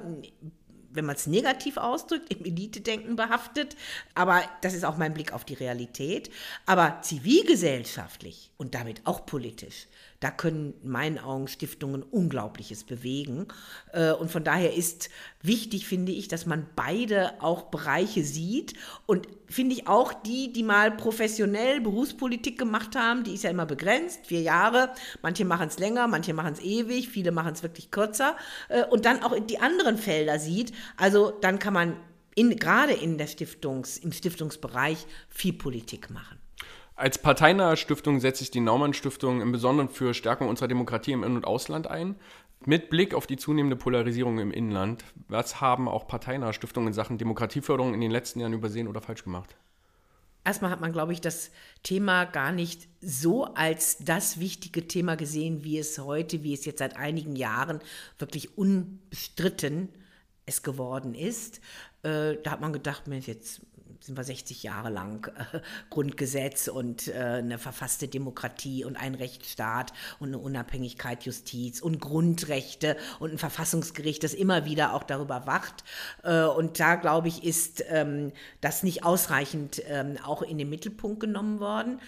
wenn 0.96 1.04
man 1.04 1.18
es 1.18 1.28
negativ 1.28 1.76
ausdrückt, 1.76 2.34
im 2.34 2.46
Elite-Denken 2.46 3.18
behaftet. 3.18 3.76
Aber 4.14 4.42
das 4.62 4.74
ist 4.74 4.86
auch 4.86 4.96
mein 4.96 5.14
Blick 5.14 5.34
auf 5.34 5.44
die 5.44 5.54
Realität. 5.54 6.32
Aber 6.66 7.00
zivilgesellschaftlich 7.02 8.52
und 8.56 8.76
damit 8.76 9.02
auch 9.06 9.26
politisch 9.26 9.88
da 10.26 10.32
können 10.32 10.74
in 10.82 10.90
meinen 10.90 11.20
Augen 11.20 11.48
Stiftungen 11.48 12.02
Unglaubliches 12.02 12.84
bewegen. 12.84 13.48
Äh, 13.94 14.12
und 14.12 14.32
von 14.32 14.44
daher 14.44 14.74
ist 14.74 15.10
wichtig, 15.44 15.86
finde 15.86 16.14
ich, 16.14 16.28
dass 16.28 16.48
man 16.48 16.66
beide 16.76 17.40
auch 17.44 17.66
Bereiche 17.66 18.24
sieht. 18.24 18.74
Und 19.06 19.28
finde 19.46 19.76
ich 19.76 19.88
auch 19.88 20.14
die, 20.14 20.52
die 20.52 20.64
mal 20.64 20.90
professionell 20.90 21.80
Berufspolitik 21.80 22.58
gemacht 22.58 22.96
haben, 22.96 23.24
die 23.24 23.36
ist 23.36 23.44
ja 23.44 23.52
immer 23.52 23.68
begrenzt, 23.68 24.26
vier 24.26 24.42
Jahre. 24.42 24.96
Manche 25.22 25.46
machen 25.46 25.68
es 25.68 25.78
länger, 25.78 26.08
manche 26.08 26.34
machen 26.34 26.54
es 26.54 26.60
ewig, 26.60 27.08
viele 27.08 27.32
machen 27.32 27.54
es 27.54 27.62
wirklich 27.62 27.92
kürzer. 27.92 28.36
Äh, 28.70 28.86
und 28.86 29.06
dann 29.06 29.22
auch 29.22 29.40
die 29.40 29.60
anderen 29.60 30.00
Felder 30.00 30.40
sieht. 30.40 30.74
Also 30.98 31.30
dann 31.40 31.60
kann 31.60 31.76
man 31.76 31.98
in, 32.34 32.56
gerade 32.56 32.94
in 32.94 33.20
der 33.20 33.28
Stiftungs, 33.28 34.00
im 34.00 34.12
Stiftungsbereich 34.12 35.06
viel 35.30 35.54
Politik 35.54 36.10
machen. 36.10 36.40
Als 36.96 37.18
parteinahe 37.18 37.78
Stiftung 37.78 38.20
setze 38.20 38.44
ich 38.44 38.52
die 38.52 38.62
Naumann 38.62 38.94
Stiftung 38.94 39.42
im 39.42 39.52
Besonderen 39.52 39.90
für 39.90 40.14
Stärkung 40.14 40.48
unserer 40.48 40.68
Demokratie 40.68 41.12
im 41.12 41.24
In- 41.24 41.36
und 41.36 41.46
Ausland 41.46 41.88
ein. 41.88 42.16
Mit 42.66 42.90
Blick 42.90 43.14
auf 43.14 43.28
die 43.28 43.38
zunehmende 43.38 43.76
Polarisierung 43.76 44.40
im 44.40 44.52
Inland, 44.52 45.04
was 45.28 45.60
haben 45.60 45.88
auch 45.88 46.08
parteinahe 46.08 46.54
Stiftungen 46.54 46.88
in 46.88 46.94
Sachen 46.94 47.18
Demokratieförderung 47.18 47.94
in 47.94 48.02
den 48.02 48.12
letzten 48.12 48.40
Jahren 48.40 48.54
übersehen 48.54 48.88
oder 48.88 49.02
falsch 49.02 49.24
gemacht? 49.24 49.56
erstmal 50.46 50.72
hat 50.72 50.80
man, 50.80 50.94
glaube 50.94 51.12
ich, 51.12 51.20
das 51.20 51.52
Thema 51.84 52.24
gar 52.24 52.54
nicht 52.54 52.88
so 53.02 53.46
als 53.56 53.98
das 53.98 54.40
wichtige 54.40 54.88
Thema 54.88 55.18
gesehen, 55.18 55.64
wie 55.64 55.78
es 55.78 56.00
heute, 56.00 56.44
wie 56.44 56.54
es 56.54 56.64
jetzt 56.64 56.80
seit 56.80 56.96
einigen 56.96 57.36
Jahren 57.36 57.80
wirklich 58.20 58.58
unbestritten 58.58 59.90
es 60.46 60.64
geworden 60.64 61.16
ist. 61.16 61.60
Äh, 62.04 62.38
da 62.44 62.52
hat 62.52 62.62
man 62.62 62.72
gedacht, 62.72 63.08
Mensch, 63.08 63.28
jetzt 63.28 63.62
sind 64.00 64.18
wir 64.18 64.24
60 64.24 64.64
Jahre 64.64 64.90
lang 64.90 65.32
äh, 65.54 65.60
Grundgesetz 65.90 66.68
und 66.68 67.08
äh, 67.08 67.14
eine 67.14 67.58
verfasste 67.58 68.08
Demokratie 68.08 68.86
und 68.86 68.96
ein 68.96 69.16
Rechtsstaat 69.16 69.94
und 70.20 70.30
eine 70.30 70.38
Unabhängigkeit 70.38 71.24
Justiz 71.24 71.82
und 71.82 72.00
Grundrechte 72.00 72.98
und 73.20 73.32
ein 73.32 73.38
Verfassungsgericht, 73.38 74.24
das 74.24 74.34
immer 74.34 74.66
wieder 74.66 74.94
auch 74.94 75.04
darüber 75.04 75.48
wacht. 75.48 75.84
Äh, 76.24 76.44
und 76.44 76.80
da, 76.80 76.96
glaube 76.96 77.28
ich, 77.28 77.44
ist 77.44 77.84
ähm, 77.90 78.32
das 78.62 78.84
nicht 78.84 79.04
ausreichend 79.04 79.82
ähm, 79.88 80.18
auch 80.24 80.42
in 80.42 80.58
den 80.58 80.70
Mittelpunkt 80.70 81.20
genommen 81.20 81.60
worden. 81.60 82.00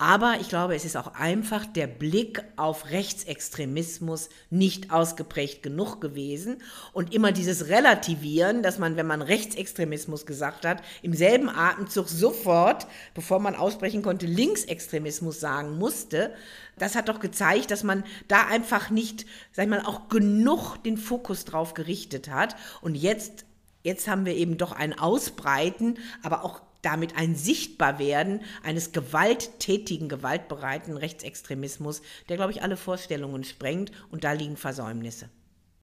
Aber 0.00 0.38
ich 0.40 0.48
glaube, 0.48 0.74
es 0.74 0.86
ist 0.86 0.96
auch 0.96 1.12
einfach 1.12 1.66
der 1.66 1.86
Blick 1.86 2.42
auf 2.56 2.88
Rechtsextremismus 2.88 4.30
nicht 4.48 4.90
ausgeprägt 4.90 5.62
genug 5.62 6.00
gewesen 6.00 6.62
und 6.94 7.12
immer 7.12 7.32
dieses 7.32 7.68
Relativieren, 7.68 8.62
dass 8.62 8.78
man, 8.78 8.96
wenn 8.96 9.06
man 9.06 9.20
Rechtsextremismus 9.20 10.24
gesagt 10.24 10.64
hat, 10.64 10.82
im 11.02 11.12
selben 11.12 11.50
Atemzug 11.50 12.08
sofort, 12.08 12.86
bevor 13.12 13.40
man 13.40 13.54
aussprechen 13.54 14.00
konnte, 14.00 14.24
Linksextremismus 14.24 15.38
sagen 15.38 15.76
musste. 15.76 16.32
Das 16.78 16.94
hat 16.94 17.10
doch 17.10 17.20
gezeigt, 17.20 17.70
dass 17.70 17.82
man 17.82 18.02
da 18.26 18.46
einfach 18.46 18.88
nicht, 18.88 19.26
sag 19.52 19.64
ich 19.64 19.70
mal, 19.70 19.84
auch 19.84 20.08
genug 20.08 20.78
den 20.78 20.96
Fokus 20.96 21.44
drauf 21.44 21.74
gerichtet 21.74 22.30
hat. 22.30 22.56
Und 22.80 22.94
jetzt, 22.94 23.44
jetzt 23.82 24.08
haben 24.08 24.24
wir 24.24 24.34
eben 24.34 24.56
doch 24.56 24.72
ein 24.72 24.98
Ausbreiten, 24.98 25.98
aber 26.22 26.42
auch 26.42 26.62
damit 26.82 27.16
ein 27.16 27.34
Sichtbarwerden 27.34 28.40
eines 28.62 28.92
gewalttätigen, 28.92 30.08
gewaltbereiten 30.08 30.96
Rechtsextremismus, 30.96 32.02
der, 32.28 32.36
glaube 32.36 32.52
ich, 32.52 32.62
alle 32.62 32.76
Vorstellungen 32.76 33.44
sprengt 33.44 33.92
und 34.10 34.24
da 34.24 34.32
liegen 34.32 34.56
Versäumnisse. 34.56 35.28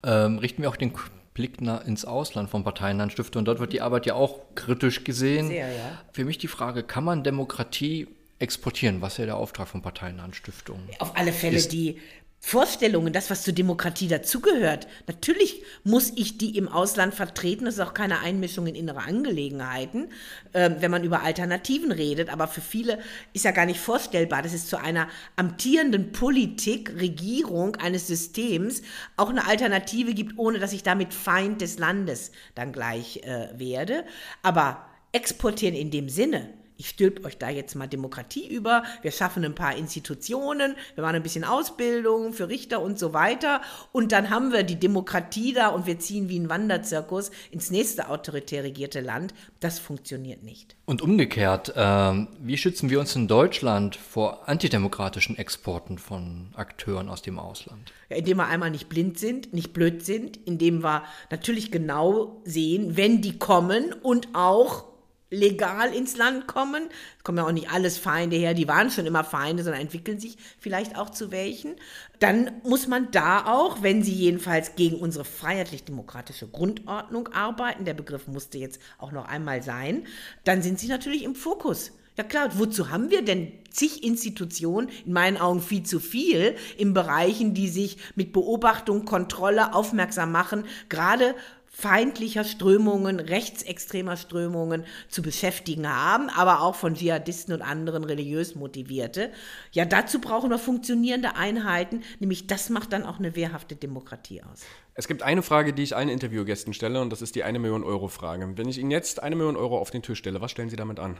Ähm, 0.03 0.39
richten 0.39 0.61
wir 0.61 0.69
auch 0.69 0.75
den 0.75 0.93
Blick 1.33 1.61
ins 1.61 2.03
Ausland 2.03 2.49
von 2.49 2.63
Parteienlandstiftung. 2.63 3.45
Dort 3.45 3.59
wird 3.59 3.71
die 3.71 3.81
Arbeit 3.81 4.07
ja 4.07 4.15
auch 4.15 4.39
kritisch 4.55 5.03
gesehen. 5.03 5.49
Sehr, 5.49 5.71
ja. 5.71 6.01
Für 6.11 6.25
mich 6.25 6.39
die 6.39 6.47
Frage, 6.47 6.81
kann 6.81 7.03
man 7.03 7.23
Demokratie 7.23 8.07
exportieren, 8.39 9.01
was 9.01 9.17
ja 9.17 9.25
der 9.25 9.37
Auftrag 9.37 9.67
von 9.67 9.81
Parteienlandstiftung 9.81 10.79
Auf 10.99 11.15
alle 11.15 11.31
Fälle 11.31 11.57
ist. 11.57 11.71
die 11.71 11.99
Vorstellungen, 12.39 13.11
das, 13.11 13.29
was 13.29 13.43
zur 13.43 13.53
Demokratie 13.53 14.07
dazugehört. 14.07 14.87
Natürlich 15.07 15.63
muss 15.83 16.13
ich 16.15 16.37
die 16.37 16.55
im 16.55 16.67
Ausland 16.69 17.13
vertreten. 17.13 17.65
Das 17.65 17.75
ist 17.75 17.79
auch 17.81 17.93
keine 17.93 18.19
Einmischung 18.19 18.67
in 18.67 18.75
innere 18.75 18.99
Angelegenheiten, 18.99 20.09
äh, 20.53 20.69
wenn 20.79 20.91
man 20.91 21.03
über 21.03 21.23
Alternativen 21.23 21.91
redet. 21.91 22.29
Aber 22.29 22.47
für 22.47 22.61
viele 22.61 22.99
ist 23.33 23.43
ja 23.43 23.51
gar 23.51 23.65
nicht 23.65 23.79
vorstellbar, 23.79 24.43
dass 24.43 24.53
es 24.53 24.67
zu 24.67 24.77
einer 24.77 25.09
amtierenden 25.35 26.11
Politik, 26.11 26.93
Regierung 26.99 27.75
eines 27.77 28.07
Systems 28.07 28.81
auch 29.17 29.29
eine 29.29 29.47
Alternative 29.47 30.13
gibt, 30.13 30.37
ohne 30.37 30.59
dass 30.59 30.73
ich 30.73 30.83
damit 30.83 31.13
Feind 31.13 31.59
des 31.61 31.79
Landes 31.79 32.31
dann 32.55 32.71
gleich 32.71 33.23
äh, 33.23 33.49
werde. 33.57 34.05
Aber 34.43 34.85
exportieren 35.11 35.75
in 35.75 35.91
dem 35.91 36.07
Sinne, 36.07 36.53
ich 36.77 36.89
stülpe 36.89 37.25
euch 37.25 37.37
da 37.37 37.49
jetzt 37.49 37.75
mal 37.75 37.87
Demokratie 37.87 38.47
über, 38.47 38.83
wir 39.01 39.11
schaffen 39.11 39.43
ein 39.43 39.55
paar 39.55 39.75
Institutionen, 39.75 40.75
wir 40.95 41.03
machen 41.03 41.15
ein 41.15 41.23
bisschen 41.23 41.43
Ausbildung 41.43 42.33
für 42.33 42.49
Richter 42.49 42.81
und 42.81 42.99
so 42.99 43.13
weiter 43.13 43.61
und 43.91 44.11
dann 44.11 44.29
haben 44.29 44.51
wir 44.51 44.63
die 44.63 44.79
Demokratie 44.79 45.53
da 45.53 45.69
und 45.69 45.85
wir 45.87 45.99
ziehen 45.99 46.29
wie 46.29 46.39
ein 46.39 46.49
Wanderzirkus 46.49 47.31
ins 47.51 47.71
nächste 47.71 48.09
autoritär 48.09 48.63
regierte 48.63 49.01
Land. 49.01 49.33
Das 49.59 49.79
funktioniert 49.79 50.43
nicht. 50.43 50.75
Und 50.85 51.01
umgekehrt, 51.01 51.73
äh, 51.75 52.25
wie 52.39 52.57
schützen 52.57 52.89
wir 52.89 52.99
uns 52.99 53.15
in 53.15 53.27
Deutschland 53.27 53.95
vor 53.95 54.47
antidemokratischen 54.47 55.37
Exporten 55.37 55.97
von 55.97 56.49
Akteuren 56.55 57.09
aus 57.09 57.21
dem 57.21 57.39
Ausland? 57.39 57.91
Ja, 58.09 58.17
indem 58.17 58.37
wir 58.37 58.47
einmal 58.47 58.71
nicht 58.71 58.87
blind 58.87 59.19
sind, 59.19 59.53
nicht 59.53 59.73
blöd 59.73 60.05
sind, 60.05 60.37
indem 60.45 60.83
wir 60.83 61.03
natürlich 61.29 61.71
genau 61.71 62.41
sehen, 62.45 62.95
wenn 62.95 63.21
die 63.21 63.37
kommen 63.37 63.93
und 63.93 64.29
auch 64.33 64.85
legal 65.29 65.93
ins 65.93 66.17
Land 66.17 66.47
kommen. 66.47 66.89
Es 67.17 67.23
kommen 67.23 67.37
ja 67.37 67.45
auch 67.45 67.51
nicht 67.51 67.69
alles 67.69 67.97
Feinde 67.97 68.35
her, 68.37 68.53
die 68.53 68.67
waren 68.67 68.89
schon 68.91 69.05
immer 69.05 69.23
Feinde, 69.23 69.63
sondern 69.63 69.81
entwickeln 69.81 70.19
sich 70.19 70.37
vielleicht 70.59 70.97
auch 70.97 71.09
zu 71.09 71.31
welchen. 71.31 71.75
Dann 72.19 72.51
muss 72.63 72.87
man 72.87 73.11
da 73.11 73.45
auch, 73.45 73.81
wenn 73.81 74.03
sie 74.03 74.13
jedenfalls 74.13 74.75
gegen 74.75 74.97
unsere 74.97 75.25
freiheitlich-demokratische 75.25 76.47
Grundordnung 76.47 77.27
arbeiten, 77.29 77.85
der 77.85 77.93
Begriff 77.93 78.27
musste 78.27 78.57
jetzt 78.57 78.81
auch 78.97 79.11
noch 79.11 79.25
einmal 79.25 79.63
sein, 79.63 80.05
dann 80.43 80.61
sind 80.61 80.79
sie 80.79 80.87
natürlich 80.87 81.23
im 81.23 81.35
Fokus. 81.35 81.91
Ja 82.17 82.23
klar, 82.23 82.49
wozu 82.57 82.89
haben 82.89 83.11
wir 83.11 83.21
denn 83.21 83.51
zig 83.69 84.03
Institutionen, 84.03 84.89
in 85.05 85.13
meinen 85.13 85.37
Augen 85.37 85.61
viel 85.61 85.83
zu 85.83 85.99
viel, 85.99 86.55
in 86.75 86.95
Bereichen, 86.95 87.53
die 87.53 87.67
sich 87.67 87.97
mit 88.15 88.33
Beobachtung, 88.33 89.05
Kontrolle 89.05 89.75
aufmerksam 89.75 90.31
machen, 90.31 90.65
gerade 90.89 91.35
feindlicher 91.79 92.43
Strömungen, 92.43 93.19
rechtsextremer 93.19 94.17
Strömungen 94.17 94.83
zu 95.09 95.21
beschäftigen 95.21 95.87
haben, 95.87 96.27
aber 96.29 96.61
auch 96.61 96.73
von 96.73 96.95
Dschihadisten 96.95 97.53
und 97.53 97.61
anderen 97.61 98.03
religiös 98.03 98.55
Motivierte. 98.55 99.29
Ja, 99.73 99.85
dazu 99.85 100.19
brauchen 100.19 100.49
wir 100.49 100.57
funktionierende 100.57 101.35
Einheiten, 101.35 102.01
nämlich 102.19 102.47
das 102.47 102.71
macht 102.71 102.93
dann 102.93 103.03
auch 103.03 103.19
eine 103.19 103.35
wehrhafte 103.35 103.75
Demokratie 103.75 104.41
aus. 104.41 104.61
Es 104.95 105.07
gibt 105.07 105.21
eine 105.21 105.43
Frage, 105.43 105.71
die 105.71 105.83
ich 105.83 105.95
allen 105.95 106.09
Interviewgästen 106.09 106.73
stelle, 106.73 106.99
und 106.99 107.11
das 107.11 107.21
ist 107.21 107.35
die 107.35 107.43
eine 107.43 107.59
Million 107.59 107.83
Euro 107.83 108.07
Frage. 108.07 108.51
Wenn 108.55 108.67
ich 108.67 108.79
Ihnen 108.79 108.89
jetzt 108.89 109.21
eine 109.21 109.35
Million 109.35 109.55
Euro 109.55 109.77
auf 109.77 109.91
den 109.91 110.01
Tisch 110.01 110.17
stelle, 110.17 110.41
was 110.41 110.49
stellen 110.49 110.71
Sie 110.71 110.77
damit 110.77 110.97
an? 110.97 111.19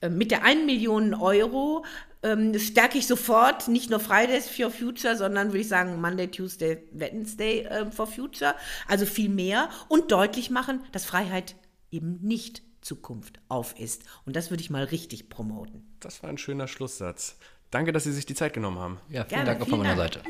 Äh, 0.00 0.08
mit 0.08 0.30
der 0.30 0.44
1 0.44 0.66
Million 0.66 1.14
Euro 1.14 1.84
ähm, 2.22 2.58
stärke 2.58 2.98
ich 2.98 3.06
sofort 3.06 3.68
nicht 3.68 3.90
nur 3.90 4.00
Fridays 4.00 4.48
for 4.48 4.70
Future, 4.70 5.16
sondern 5.16 5.48
würde 5.48 5.60
ich 5.60 5.68
sagen 5.68 6.00
Monday, 6.00 6.28
Tuesday, 6.28 6.78
Wednesday 6.92 7.60
äh, 7.60 7.90
for 7.90 8.06
Future. 8.06 8.54
Also 8.86 9.06
viel 9.06 9.28
mehr 9.28 9.68
und 9.88 10.10
deutlich 10.10 10.50
machen, 10.50 10.80
dass 10.92 11.04
Freiheit 11.04 11.56
eben 11.90 12.18
nicht 12.22 12.62
Zukunft 12.80 13.40
auf 13.48 13.78
ist. 13.78 14.02
Und 14.24 14.36
das 14.36 14.50
würde 14.50 14.62
ich 14.62 14.70
mal 14.70 14.84
richtig 14.84 15.28
promoten. 15.28 15.86
Das 16.00 16.22
war 16.22 16.30
ein 16.30 16.38
schöner 16.38 16.68
Schlusssatz. 16.68 17.36
Danke, 17.70 17.92
dass 17.92 18.04
Sie 18.04 18.12
sich 18.12 18.24
die 18.24 18.34
Zeit 18.34 18.54
genommen 18.54 18.78
haben. 18.78 18.98
Ja, 19.08 19.24
vielen 19.24 19.28
Gerne, 19.28 19.44
Dank 19.44 19.62
auch 19.62 19.68
von 19.68 19.78
meiner 19.80 19.96
Dank. 19.96 20.14
Seite. 20.14 20.28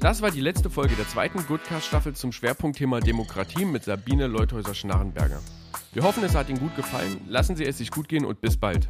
Das 0.00 0.20
war 0.20 0.30
die 0.30 0.42
letzte 0.42 0.68
Folge 0.68 0.96
der 0.96 1.08
zweiten 1.08 1.46
Goodcast-Staffel 1.46 2.14
zum 2.14 2.30
Schwerpunktthema 2.30 3.00
Demokratie 3.00 3.64
mit 3.64 3.84
Sabine 3.84 4.26
Leuthäuser-Schnarrenberger. 4.26 5.40
Wir 5.94 6.02
hoffen, 6.02 6.24
es 6.24 6.34
hat 6.34 6.48
Ihnen 6.48 6.58
gut 6.58 6.74
gefallen. 6.74 7.20
Lassen 7.28 7.54
Sie 7.54 7.64
es 7.64 7.78
sich 7.78 7.92
gut 7.92 8.08
gehen 8.08 8.24
und 8.24 8.40
bis 8.40 8.56
bald. 8.56 8.88